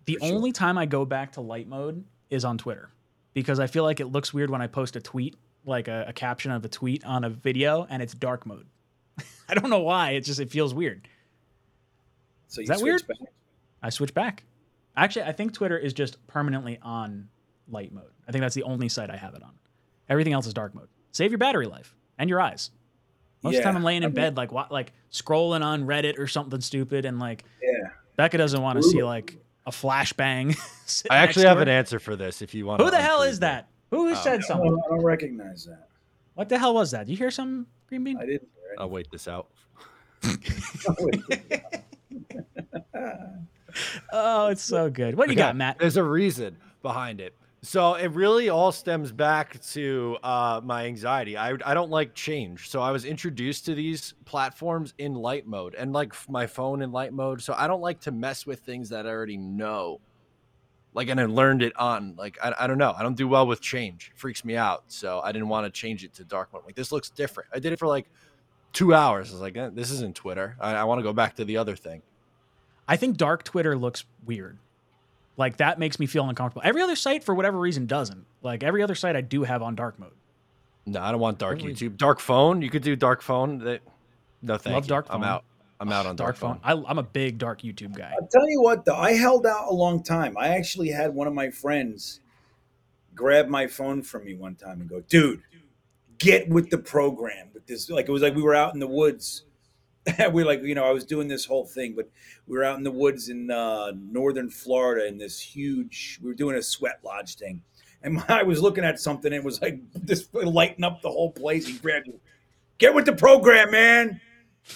[0.05, 0.35] The For sure.
[0.35, 2.89] only time I go back to light mode is on Twitter.
[3.33, 5.35] because I feel like it looks weird when I post a tweet,
[5.65, 8.67] like a, a caption of a tweet on a video, and it's dark mode.
[9.49, 10.11] I don't know why.
[10.11, 11.07] It just it feels weird.
[12.47, 13.05] So you that weird?
[13.07, 13.17] back.
[13.81, 14.43] I switch back.
[14.95, 17.27] Actually, I think Twitter is just permanently on
[17.67, 18.11] light mode.
[18.27, 19.51] I think that's the only site I have it on.
[20.09, 20.87] Everything else is dark mode.
[21.11, 22.69] Save your battery life and your eyes.
[23.41, 25.85] Most of the time, I'm laying in I mean- bed, like wa- like scrolling on
[25.85, 27.89] Reddit or something stupid, and like Yeah.
[28.15, 30.55] Becca doesn't want to see like a flashbang.
[30.85, 32.81] sitting I actually have an answer for this if you want.
[32.81, 33.67] Who the hell is that?
[33.91, 34.77] Who has Oh, said something?
[34.85, 35.87] I don't recognize that.
[36.35, 37.05] What the hell was that?
[37.05, 38.17] Did you hear something, Green Bean?
[38.17, 38.49] I didn't.
[38.77, 39.47] I'll wait this out.
[44.11, 45.15] Oh, it's so good.
[45.15, 45.79] What do you Okay, got, Matt?
[45.79, 47.35] There's a reason behind it.
[47.65, 51.37] So it really all stems back to uh, my anxiety.
[51.37, 52.69] I, I don't like change.
[52.69, 56.91] So I was introduced to these platforms in light mode and like my phone in
[56.91, 57.41] light mode.
[57.41, 60.01] So I don't like to mess with things that I already know.
[60.93, 62.93] Like, and I learned it on, like, I, I don't know.
[62.97, 64.11] I don't do well with change.
[64.13, 64.83] It freaks me out.
[64.89, 66.63] So I didn't want to change it to dark mode.
[66.65, 67.49] Like, this looks different.
[67.53, 68.09] I did it for like
[68.73, 69.29] two hours.
[69.29, 70.57] I was like, eh, this isn't Twitter.
[70.59, 72.01] I, I want to go back to the other thing.
[72.89, 74.59] I think dark Twitter looks weird.
[75.37, 76.61] Like that makes me feel uncomfortable.
[76.63, 78.25] Every other site, for whatever reason, doesn't.
[78.41, 80.11] Like every other site, I do have on dark mode.
[80.85, 81.97] No, I don't want dark What YouTube.
[81.97, 82.61] Dark phone.
[82.61, 83.59] You could do dark phone.
[83.59, 83.81] That
[84.41, 84.89] no, thank Love you.
[84.89, 85.29] dark I'm phone.
[85.29, 85.43] out.
[85.79, 86.59] I'm out on dark, phone.
[86.63, 88.13] I, I'm a big dark YouTube guy.
[88.13, 90.37] I'll tell you what, though, I held out a long time.
[90.37, 92.21] I actually had one of my friends
[93.15, 95.41] grab my phone from me one time and go, "Dude,
[96.19, 98.87] get with the program." With this, like it was like we were out in the
[98.87, 99.43] woods.
[100.31, 102.09] we were like, you know, I was doing this whole thing, but
[102.47, 106.19] we were out in the woods in uh, northern Florida in this huge.
[106.21, 107.61] We were doing a sweat lodge thing,
[108.01, 109.31] and I was looking at something.
[109.31, 111.67] and It was like this lighting up the whole place.
[111.67, 112.15] He grabbed me,
[112.77, 114.19] "Get with the program, man!"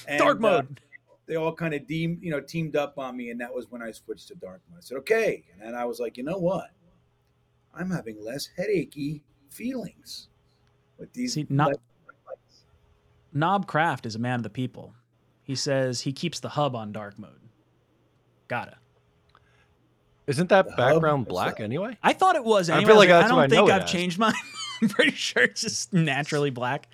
[0.08, 0.82] And, dark uh, mode.
[1.28, 3.82] they all kind of deemed, you know, teamed up on me, and that was when
[3.82, 4.80] I switched to dark mode.
[4.80, 6.72] I said, okay, and then I was like, you know what?
[7.74, 10.28] I'm having less headachy feelings
[10.98, 11.34] with these.
[11.34, 11.80] See, not-
[13.34, 14.94] Knob Craft is a man of the people.
[15.48, 17.40] He says he keeps the hub on dark mode.
[18.50, 18.76] Gotta.
[20.28, 21.98] Isn't that The background is black that- anyway?
[22.04, 22.70] I thought it was.
[22.70, 22.90] I Anyway.
[22.90, 24.34] feel I, like was that's I don't I think know I've changed mine.
[24.82, 26.90] I'm pretty sure it's just naturally black.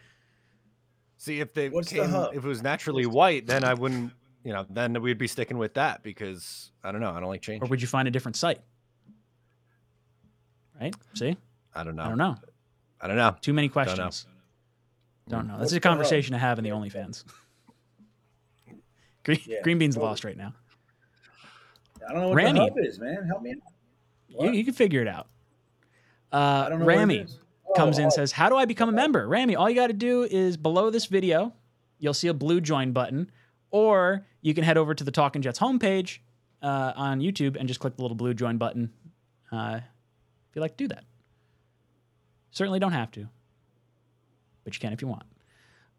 [1.17, 2.35] See, if they What's came, hub?
[2.35, 4.13] if it was naturally white, then I wouldn't.
[4.43, 7.09] You know, then we'd be sticking with that because I don't know.
[7.09, 7.63] I don't like change.
[7.63, 8.59] Or would you find a different site?
[10.79, 10.95] Right?
[11.15, 11.35] See?
[11.73, 12.03] I don't know.
[12.03, 12.35] I don't know.
[13.01, 13.35] I don't know.
[13.41, 13.73] Too many know.
[13.73, 14.27] questions.
[15.27, 15.47] Don't mm.
[15.47, 15.53] know.
[15.53, 17.23] What's That's a conversation to have in the OnlyFans.
[19.23, 20.09] Green, Yeah, Green Bean's totally.
[20.09, 20.53] lost right now.
[22.07, 22.59] I don't know what Rami.
[22.59, 23.25] the hub is, man.
[23.25, 24.43] Help me out.
[24.45, 25.27] You, you can figure it out.
[26.31, 27.39] Uh, don't know what it Rami is.
[27.75, 29.27] comes Oh, in and oh, says, How do I become a member?
[29.27, 31.53] Rami, all you got to do is below this video,
[31.99, 33.31] you'll see a blue join button,
[33.71, 36.19] or you can head over to the Talking Jets homepage
[36.61, 38.91] uh, on YouTube and just click the little blue join button
[39.51, 39.79] uh,
[40.49, 41.03] if you like to do that.
[42.51, 43.27] Certainly don't have to,
[44.63, 45.23] but you can if you want.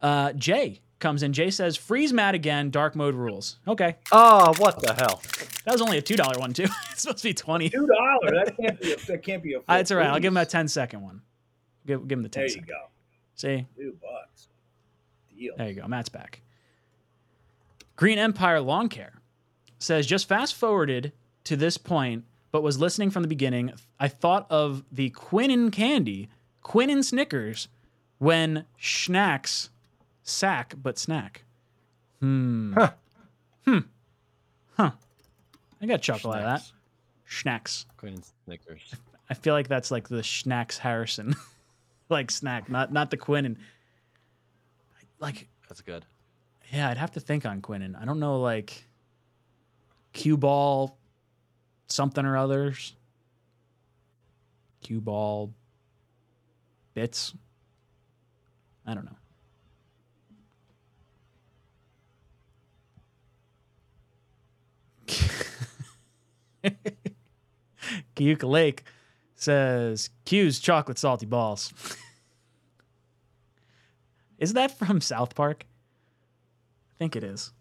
[0.02, 1.34] Uh, Jay comes in.
[1.34, 3.58] Jay says, Freeze Matt again, dark mode rules.
[3.68, 3.96] Okay.
[4.10, 5.20] Oh, what the hell?
[5.66, 6.62] That was only a $2 one, too.
[6.90, 8.32] it's supposed to be 20 Two dollars.
[8.32, 8.92] That can't be.
[8.92, 9.58] A, that can't be a.
[9.58, 10.08] Uh, it's all right.
[10.08, 10.52] I'll give him a freeze.
[10.52, 11.20] 10 second one.
[11.86, 12.68] Give, give him the 10 There you second.
[12.68, 12.74] go.
[13.34, 13.66] See?
[13.76, 14.48] Two bucks.
[15.36, 15.54] Deal.
[15.58, 15.86] There you go.
[15.86, 16.40] Matt's back.
[17.96, 19.20] Green Empire Lawn Care
[19.78, 21.12] says just fast forwarded
[21.44, 23.72] to this point, but was listening from the beginning.
[24.00, 26.30] I thought of the Quinnen candy,
[26.64, 27.68] Quinnen Snickers,
[28.18, 29.68] when Schnacks
[30.24, 31.44] sack but snack.
[32.20, 32.72] Hmm.
[32.72, 32.90] Huh.
[33.64, 33.78] Hmm.
[34.76, 34.90] Huh.
[35.80, 36.62] I got a chuckle out of that.
[37.28, 37.84] Schnacks.
[37.98, 38.94] Quinnen Snickers.
[39.30, 41.34] I feel like that's like the Schnacks Harrison,
[42.08, 43.56] like snack, not not the Quinnen.
[45.20, 46.04] Like That's good.
[46.70, 48.00] yeah, I'd have to think on Quinnen.
[48.00, 48.84] I don't know, like
[50.12, 50.98] cue ball,
[51.86, 52.94] something or others.
[54.82, 55.50] Cue ball
[56.92, 57.34] bits.
[58.86, 59.16] I don't know.
[68.16, 68.84] Kiyuka Lake
[69.34, 71.72] says Q's chocolate salty balls.
[74.38, 75.66] is that from South Park?
[76.94, 77.52] I think it is.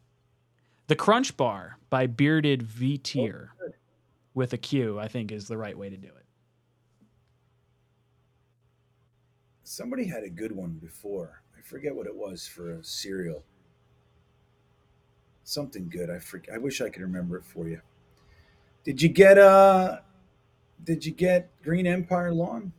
[0.88, 3.70] The Crunch Bar by Bearded V Tier oh,
[4.34, 6.26] with a Q, I think, is the right way to do it.
[9.64, 11.41] Somebody had a good one before.
[11.57, 13.44] I forget what it was for a cereal.
[15.44, 16.10] Something good.
[16.10, 16.56] I forget.
[16.56, 17.82] I wish I could remember it for you.
[18.84, 19.99] Did you get uh
[20.84, 22.72] Did you get Green Empire Lawn?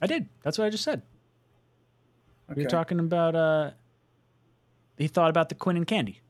[0.00, 0.28] I did.
[0.42, 1.02] That's what I just said.
[2.48, 2.62] We Okay.
[2.62, 3.70] were talking about uh
[4.96, 6.20] he thought about the Quinnen Candy.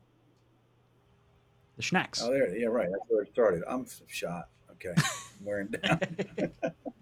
[1.77, 2.21] The Schnacks.
[2.21, 2.55] Oh, there.
[2.55, 2.89] Yeah, right.
[2.91, 3.63] That's where it started.
[3.67, 4.49] I'm shot.
[4.73, 4.93] Okay.
[5.43, 5.99] wearing down.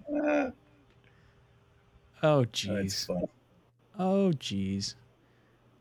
[2.23, 3.09] oh jeez.
[3.99, 4.95] Oh jeez.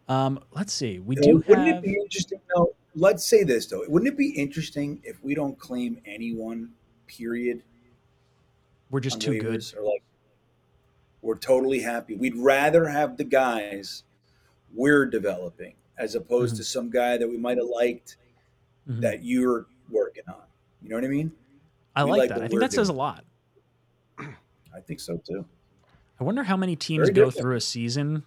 [0.09, 0.99] Um, let's see.
[1.01, 1.77] We do wouldn't have.
[1.78, 2.74] it be interesting though?
[2.95, 3.83] Let's say this though.
[3.89, 6.70] Wouldn't it be interesting if we don't claim anyone,
[7.07, 7.62] period,
[8.91, 9.65] We're just too good.
[9.77, 10.03] or like
[11.23, 12.15] we're totally happy.
[12.15, 14.05] We'd rather have the guys
[14.73, 16.59] we're developing as opposed Mhm.
[16.59, 18.16] to some guy that we might have liked
[18.89, 19.01] Mhm.
[19.01, 20.43] that you're working on.
[20.83, 21.33] You know what I mean?
[21.97, 22.43] I like, like that.
[22.43, 23.24] I think that says a lot.
[24.19, 25.47] I think so too.
[26.20, 27.43] I wonder how many teams Very go different.
[27.43, 28.24] through a season,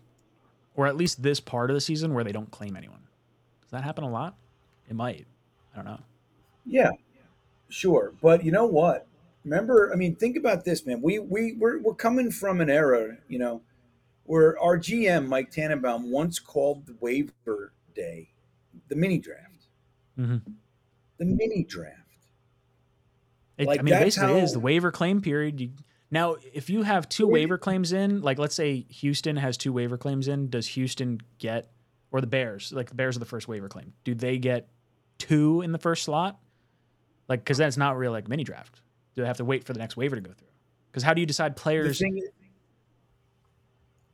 [0.80, 3.02] or at least this part of the season, where they don't claim anyone.
[3.64, 4.36] Does that happen a lot?
[4.90, 5.26] It might.
[5.74, 6.00] I don't know.
[6.66, 6.92] Yeah,
[7.68, 8.14] sure.
[8.22, 9.06] But you know what?
[9.44, 11.02] Remember, I mean, think about this, man.
[11.02, 13.62] We we we're, we're coming from an era, you know,
[14.24, 18.30] where our GM Mike Tannenbaum once called the waiver day
[18.88, 19.68] the mini draft.
[20.18, 20.42] Mhm.
[21.18, 21.96] The mini draft.
[23.58, 25.60] It, Like, I mean, basically is how- the waiver claim period.
[25.60, 25.72] You,
[26.12, 29.98] now, if you have two waiver claims in, like let's say Houston has two waiver
[29.98, 31.72] claims in, does Houston get,
[32.12, 34.70] or the Bears, like the Bears are the first waiver claim, do they get
[35.20, 36.40] two in the first slot?
[37.28, 38.82] Like, because that's not real like mini draft.
[39.16, 40.48] Do they have to wait for the next waiver to go through?
[40.92, 42.00] Because how do you decide players?
[42.00, 42.24] thing,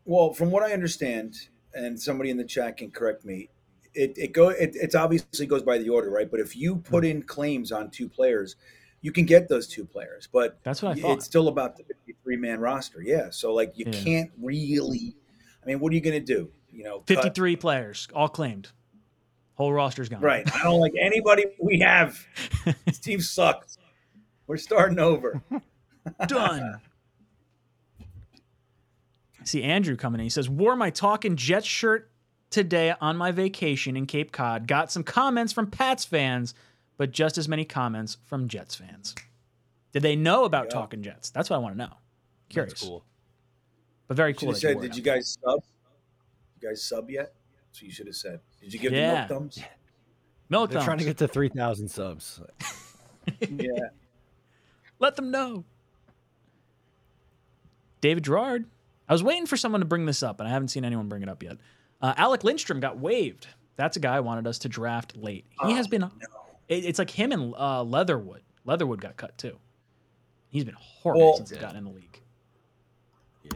[0.03, 1.35] well, from what I understand,
[1.73, 3.49] and somebody in the chat can correct me,
[3.93, 6.29] it it go it it's obviously goes by the order, right?
[6.29, 7.11] But if you put hmm.
[7.11, 8.57] in claims on two players,
[9.05, 10.27] you can get those two players.
[10.31, 11.17] But That's what I thought.
[11.17, 13.03] it's still about the 53 man roster.
[13.03, 13.29] Yeah.
[13.29, 14.03] So like you Yeah.
[14.03, 15.15] can't really
[15.63, 16.49] I mean, what are you gonna do?
[16.71, 18.69] You know, cut- 53 players, all claimed.
[19.53, 20.21] Whole roster's gone.
[20.21, 20.43] right.
[20.55, 22.17] I don't like anybody we have.
[22.85, 23.77] This team sucks.
[24.47, 25.41] We're starting over.
[26.27, 26.81] Done.
[29.43, 30.25] See Andrew coming in.
[30.25, 32.09] He says, "Wore my talking Jets shirt
[32.49, 34.67] today on my vacation in Cape Cod.
[34.67, 36.53] Got some comments from Pats fans,
[36.97, 39.15] but just as many comments from Jets fans.
[39.91, 40.69] Did they know about Yeah.
[40.71, 41.29] talking Jets?
[41.29, 41.93] That's what I want to know.
[42.49, 43.05] Curious, That's cool.
[44.07, 44.49] but very cool.
[44.49, 45.63] have that said, wore did you guys sub?
[46.61, 47.33] You guys sub yet?
[47.67, 48.39] That's what you should have said.
[48.61, 49.11] Did you give Yeah.
[49.11, 49.55] the milk thumbs?
[49.55, 49.69] there.
[50.49, 52.39] Milk They're trying to get to 3,000 subs.
[53.49, 53.71] yeah.
[54.99, 55.65] Let them know.
[58.01, 58.65] David Gerard.
[59.09, 61.23] I was waiting for someone to bring this up, and I haven't seen anyone bring
[61.23, 61.57] it up yet.
[62.01, 63.47] Uh, Alec Lindstrom got waived.
[63.75, 65.45] That's a guy I wanted us to draft late.
[65.65, 66.01] He has Oh, been.
[66.01, 66.11] no.
[66.67, 68.41] It- it's like him and uh, Leatherwood.
[68.65, 69.57] Leatherwood got cut too.
[70.49, 72.21] He's been horrible Well- since he got in the league.
[73.43, 73.51] Yeah.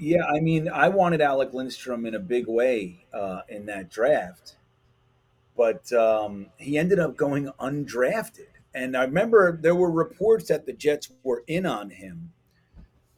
[0.00, 4.54] Yeah, I mean, I wanted Alec Lindstrom in a big way uh, in that draft,
[5.56, 8.46] but um, he ended up going undrafted.
[8.74, 12.32] And I remember there were reports that the Jets were in on him,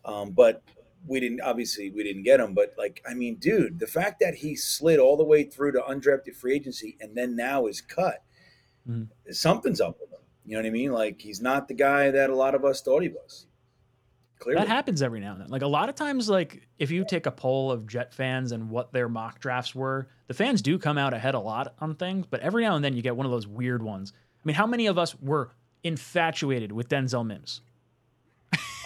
[0.07, 0.63] um, but
[1.07, 1.43] we didn't.
[1.43, 2.55] Obviously, we didn't get him.
[2.55, 5.81] But like, I mean, dude, the fact that he slid all the way through to
[5.81, 8.23] undrafted free agency and then now is cut,
[8.89, 9.09] Mhm.
[9.31, 10.19] something's up with him.
[10.47, 10.93] You know what I mean?
[10.93, 13.47] Like, he's not the guy that a lot of us thought he was.
[14.39, 15.49] Clearly, That happens every now and then.
[15.49, 18.71] Like a lot of times, like if you take a poll of Jet fans and
[18.71, 22.25] what their mock drafts were, the fans do come out ahead a lot on things.
[22.27, 24.15] But every now and then, you get one of those weird ones.
[24.15, 25.51] I mean, how many of us were
[25.85, 27.61] infatuated with Denzel Mims,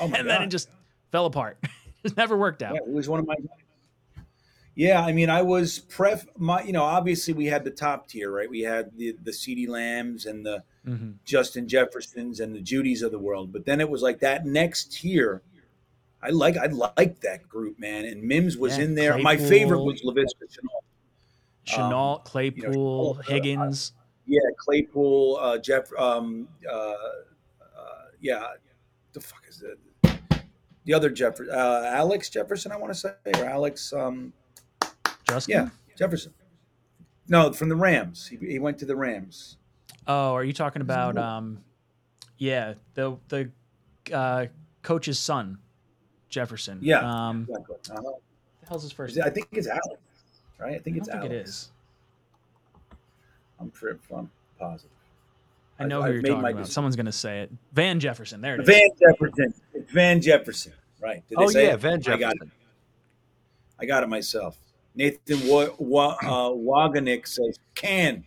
[0.00, 0.26] oh my and God.
[0.26, 0.68] then it just
[1.12, 1.56] fell apart?
[2.02, 2.74] it never worked out.
[2.74, 3.36] Yeah, he was one of my.
[4.74, 6.26] Yeah, I mean, I was pref.
[6.36, 8.50] My, you know, obviously we had the top tier, right?
[8.50, 13.12] We had the the CeeDee Lambs and the hmm Justin Jeffersons and the Jeudys of
[13.12, 15.42] the world, but then it was like that next tier.
[16.22, 19.18] I like I like that group, man, and Mims was Yeah, in there.
[19.18, 20.84] My favorite was Laviska Shenault.
[21.64, 23.92] Shenault, Um, Claypool, Shenault, uh, Higgins.
[24.26, 26.96] Yeah, Claypool, uh, Jeff, um, uh, uh,
[28.20, 28.46] yeah,
[29.12, 29.78] the fuck is it?
[30.84, 34.32] The other Jeff, uh, Alex Jefferson, I want to say, or Alex, um,
[35.34, 35.52] Justin.
[35.54, 36.32] yeah, Jefferson.
[37.28, 38.26] No, from the Rams.
[38.28, 39.56] He, he went to the Rams.
[40.06, 41.58] Oh, are you talking about um
[42.38, 43.50] yeah, the the
[44.12, 44.46] uh
[44.82, 45.58] coach's son,
[46.28, 46.78] Jefferson.
[46.82, 47.00] Yeah.
[47.00, 47.76] Um Exactly.
[47.90, 48.02] Uh-huh.
[48.60, 49.84] the hell's his first I think it's Alex,
[50.58, 50.72] right?
[50.72, 51.32] I I think don't it's think Alex.
[51.34, 51.70] it is.
[53.60, 54.90] I'm pretty I'm positive.
[55.78, 56.52] I know I've- who you're talking about.
[56.56, 56.72] decision.
[56.72, 57.50] Someone's gonna say it.
[57.72, 58.40] Van Jefferson.
[58.40, 58.66] There it is.
[58.68, 59.54] Van Jefferson.
[59.72, 60.72] It's Van Jefferson.
[61.00, 61.26] Right.
[61.28, 61.80] Did Oh, yeah, it?
[61.80, 62.20] Van I got it.
[62.20, 62.50] Jefferson.
[63.80, 64.56] I got it myself.
[64.94, 68.24] Nathan Wa- Wa- uh, Waganik says, can.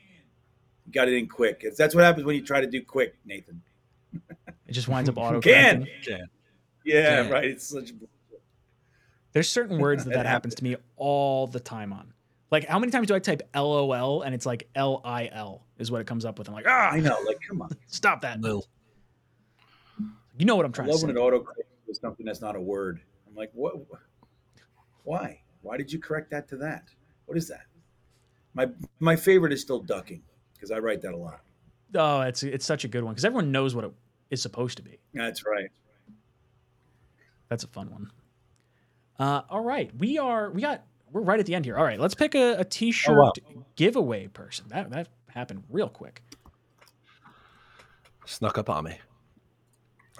[0.91, 1.65] Got it in quick.
[1.77, 3.61] That's what happens when you try to do quick, Nathan.
[4.67, 5.87] It just winds up auto Can.
[6.07, 6.17] Yeah.
[6.85, 7.31] Yeah, Can.
[7.31, 7.45] right.
[7.45, 7.91] It's such
[9.33, 12.13] There's certain words that that happens to me all the time on.
[12.51, 15.91] Like how many times do I type LOL and it's like L I L is
[15.91, 16.47] what it comes up with.
[16.47, 17.17] I'm like, ah, I know.
[17.25, 17.69] Like, come on.
[17.87, 18.39] stop that.
[18.41, 18.65] Lil.
[20.37, 21.07] You know what I'm I trying to love say.
[21.07, 23.01] when it autocorrects with something that's not a word.
[23.27, 23.73] I'm like, what?
[25.03, 25.41] Why?
[25.67, 26.85] Why did you correct that to that?
[27.25, 27.65] What is that?
[28.53, 28.67] My
[29.01, 30.23] my favorite is still ducking
[30.53, 31.41] because I write that a lot.
[31.93, 33.91] Oh, it's it's such a good one because everyone knows what it
[34.29, 34.97] is supposed to be.
[35.13, 35.69] That's right.
[37.49, 38.11] That's a fun one.
[39.19, 41.77] Uh, all right, we are we got we're right at the end here.
[41.77, 43.33] All right, let's pick a, a t-shirt wow.
[43.75, 44.67] giveaway person.
[44.69, 46.21] That that happened real quick.
[48.25, 48.99] Snuck up on me.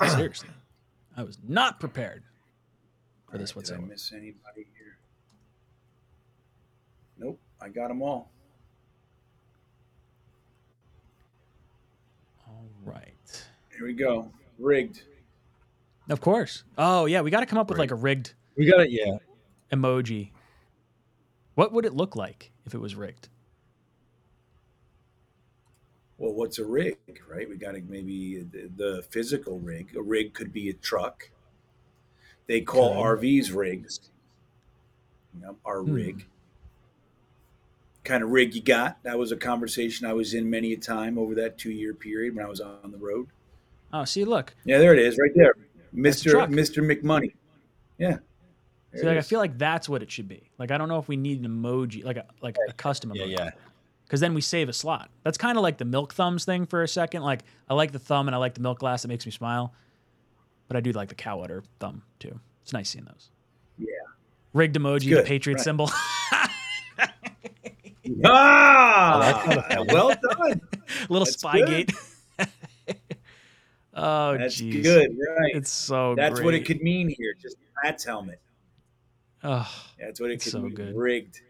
[0.09, 0.49] Seriously,
[1.15, 2.23] I was not prepared
[3.29, 4.76] for this Did I miss anybody here?
[7.19, 8.29] Nope, I got them all.
[12.47, 14.31] All right, Here we go.
[14.59, 15.01] Rigged.
[16.09, 16.63] of course.
[16.77, 18.89] Oh yeah, we got to come up with like a rigged We got it.
[18.91, 19.17] Yeah.
[19.71, 20.31] emoji.
[21.55, 23.29] What would it look like if it was rigged?
[26.17, 26.97] Well, what's a rig,
[27.29, 27.47] right?
[27.47, 29.95] We got to maybe the, the physical rig.
[29.95, 31.29] A rig could be a truck.
[32.47, 33.27] They call Okay.
[33.41, 33.99] RVs rigs.
[35.35, 35.93] You know, our Hmm.
[35.93, 36.25] rig.
[38.07, 39.03] Kind of rig you got.
[39.03, 42.37] That was a conversation I was in many a time over that two year period
[42.37, 43.27] when I was on the road.
[43.91, 44.55] Oh, see, look.
[44.63, 45.55] Yeah, there it is, right there,
[45.91, 46.47] Mister.
[46.47, 47.33] Mister McMoney.
[47.97, 48.19] Yeah.
[48.93, 50.49] There See, like, I feel like that's what it should be.
[50.57, 53.31] Like I don't know if we need an emoji, like a like a custom emoji.
[53.37, 53.49] Yeah.
[54.05, 55.09] because then we save a slot.
[55.23, 57.23] That's kind of like the milk thumbs thing for a second.
[57.23, 59.03] Like I like the thumb and I like the milk glass.
[59.03, 59.73] It makes me smile,
[60.69, 62.39] but I do like the cow udder thumb too.
[62.63, 63.31] It's nice seeing those.
[63.77, 63.87] Yeah.
[64.53, 65.63] Rigged emoji, the Patriot right.
[65.63, 65.91] symbol.
[68.25, 70.61] Ah, well done.
[71.09, 71.93] Little That's Spygate.
[73.93, 74.83] oh, That's jeez.
[74.83, 75.09] good,
[75.39, 75.55] right?
[75.55, 76.15] It's so.
[76.15, 77.33] That's what it could mean here.
[77.41, 78.39] Just Pat's helmet.
[79.43, 79.69] Oh,
[79.99, 80.73] That's what it It's could so mean.
[80.73, 80.95] good.
[80.95, 81.41] Rigged.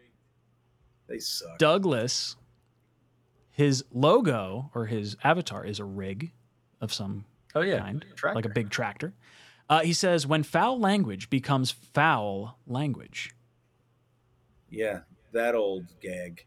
[1.08, 1.58] They suck.
[1.58, 2.36] Douglas.
[3.50, 6.30] His logo or his avatar is a rig
[6.80, 7.24] of some
[7.56, 7.80] Oh yeah.
[7.80, 8.36] kind, Tractor.
[8.36, 9.14] like a big tractor.
[9.68, 13.34] Uh, he says, when foul language becomes foul language.
[14.70, 15.00] Yeah,
[15.32, 16.44] that old gag.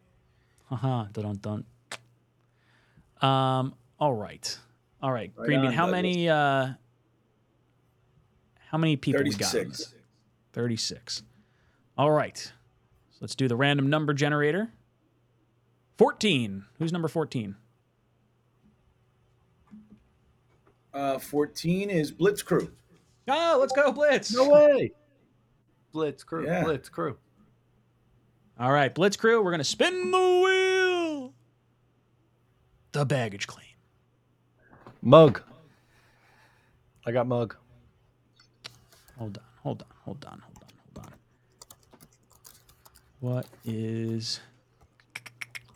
[0.71, 1.65] Haha, dun dun
[3.21, 3.29] dun.
[3.29, 4.57] Um, all right.
[5.03, 5.31] All right.
[5.35, 6.01] Right Green Bean, how Douglas.
[6.01, 6.69] many uh
[8.69, 9.47] how many people we got?
[9.47, 9.77] on 36.
[9.77, 9.93] this?
[10.53, 11.23] 36.
[11.97, 12.37] All right.
[12.37, 14.71] So let's do the random number generator.
[15.97, 16.63] 14.
[16.79, 17.55] Who's number 14?
[20.93, 22.71] Uh, 14 is Blitz Crew.
[23.27, 24.33] Oh, let's go, Blitz.
[24.33, 24.91] No way.
[25.91, 26.45] Blitz crew.
[26.45, 26.63] Yeah.
[26.63, 27.17] Blitz crew.
[28.59, 30.60] All right, Blitz crew, we're going to spin the wheel.
[32.91, 33.65] The baggage claim.
[35.01, 35.41] Mug.
[37.05, 37.55] I got mug.
[39.17, 41.13] Hold on, hold on, hold on, hold on, hold on.
[43.19, 44.39] What is.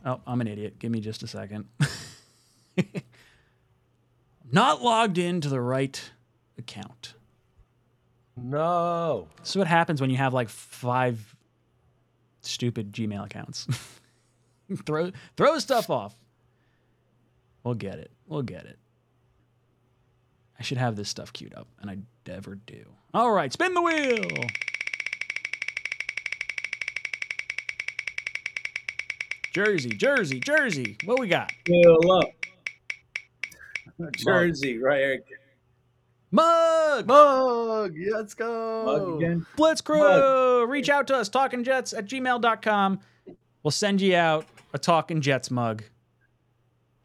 [0.06, 0.78] Oh, I'm an idiot.
[0.78, 1.66] Give me just a second.
[4.52, 6.12] Not logged into the right
[6.58, 7.16] account.
[8.38, 9.28] No.
[9.40, 11.36] This is what happens when you have like five
[12.42, 13.68] stupid Gmail accounts.
[14.86, 16.16] throw throw stuff off.
[17.66, 18.12] We'll get it.
[18.28, 18.78] We'll get it.
[20.60, 21.98] I should have this stuff queued up, and I
[22.28, 22.86] never do.
[23.12, 24.24] All right, spin the wheel.
[29.52, 30.96] Jersey, Jersey, Jersey.
[31.06, 31.52] What we got?
[31.66, 32.30] Fill up.
[34.16, 35.02] Jersey, right?
[35.02, 35.26] Eric?
[36.30, 37.08] Mug.
[37.08, 37.96] Mug.
[38.12, 38.84] Let's go.
[38.86, 39.46] Mug again.
[39.56, 43.00] Blitz Crew, reach out to us, talkingjets at gmail.com.
[43.64, 45.84] We'll send you out a Talking Jets mug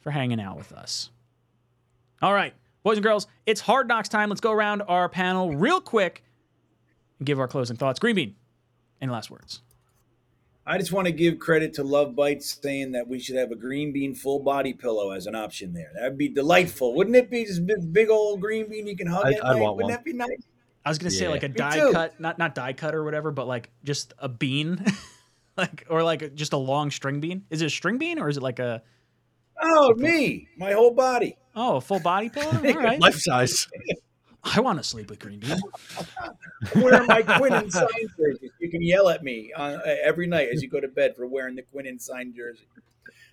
[0.00, 1.10] for hanging out with us.
[2.22, 4.28] All right, boys and girls, it's hard knocks time.
[4.28, 6.22] Let's go around our panel real quick
[7.18, 7.98] and give our closing thoughts.
[7.98, 8.34] Green Bean,
[9.00, 9.62] any last words?
[10.66, 13.56] I just want to give credit to Love Bites saying that we should have a
[13.56, 15.90] green bean full body pillow as an option there.
[15.94, 17.44] That'd be delightful, wouldn't it be?
[17.44, 19.62] Just big, big old green bean you can hug I'd- at I'd night.
[19.62, 19.96] want Wouldn't one.
[19.96, 20.28] that be nice?
[20.84, 21.92] I was gonna say like a Me die too.
[21.92, 24.82] cut, not not die cut or whatever, but like just a bean,
[25.56, 27.44] like or like just a long string bean.
[27.50, 28.82] Is it a string bean or is it like a
[29.62, 31.36] Oh, me, my whole body.
[31.54, 32.52] oh a full body pillow?
[32.64, 33.68] All right, Life size.
[34.42, 35.58] I want to sleep with Green Bean.
[36.74, 38.50] I'm wearing my Quinnen sign jersey.
[38.58, 41.26] You can yell at me on, uh, every night as you go to bed for
[41.26, 42.66] wearing the Quinnen sign jersey.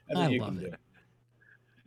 [0.07, 0.71] That's what I you love can it.
[0.71, 0.77] do.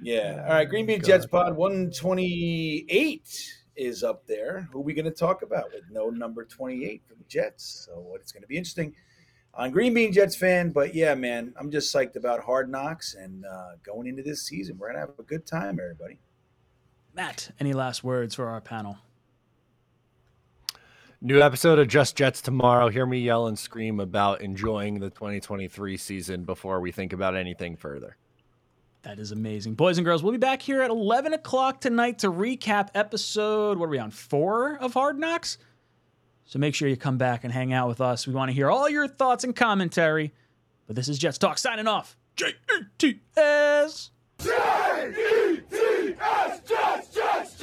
[0.03, 0.45] Yeah.
[0.49, 0.69] All right.
[0.69, 4.67] Green Bean Jets Pod 128 is up there.
[4.73, 7.87] Who are we going to talk about with no number 28 for the Jets?
[7.87, 8.95] So what it's going to be interesting
[9.55, 10.71] on Green Bean Jets fan.
[10.71, 14.79] But yeah, man, I'm just psyched about hard knocks and uh, going into this season.
[14.79, 16.19] We're going to have a good time, everybody.
[17.15, 18.99] Matt, any last words for our panel?
[21.23, 22.89] New episode of Just Jets tomorrow.
[22.89, 27.77] Hear me yell and scream about enjoying the 2023 season before we think about anything
[27.77, 28.17] further.
[29.03, 29.75] That is amazing.
[29.75, 33.87] Boys and girls, we'll be back here at 11 o'clock tonight to recap episode, what
[33.87, 35.59] are we on, four of Hard Knocks?
[36.51, 38.27] So make sure you come back and hang out with us.
[38.27, 40.33] We want to hear all your thoughts and commentary.
[40.89, 42.17] But this is Jets Talk signing off.
[42.35, 44.11] J E T S.
[44.43, 46.61] J E T S.
[46.69, 47.60] Jets, Jets, Jets.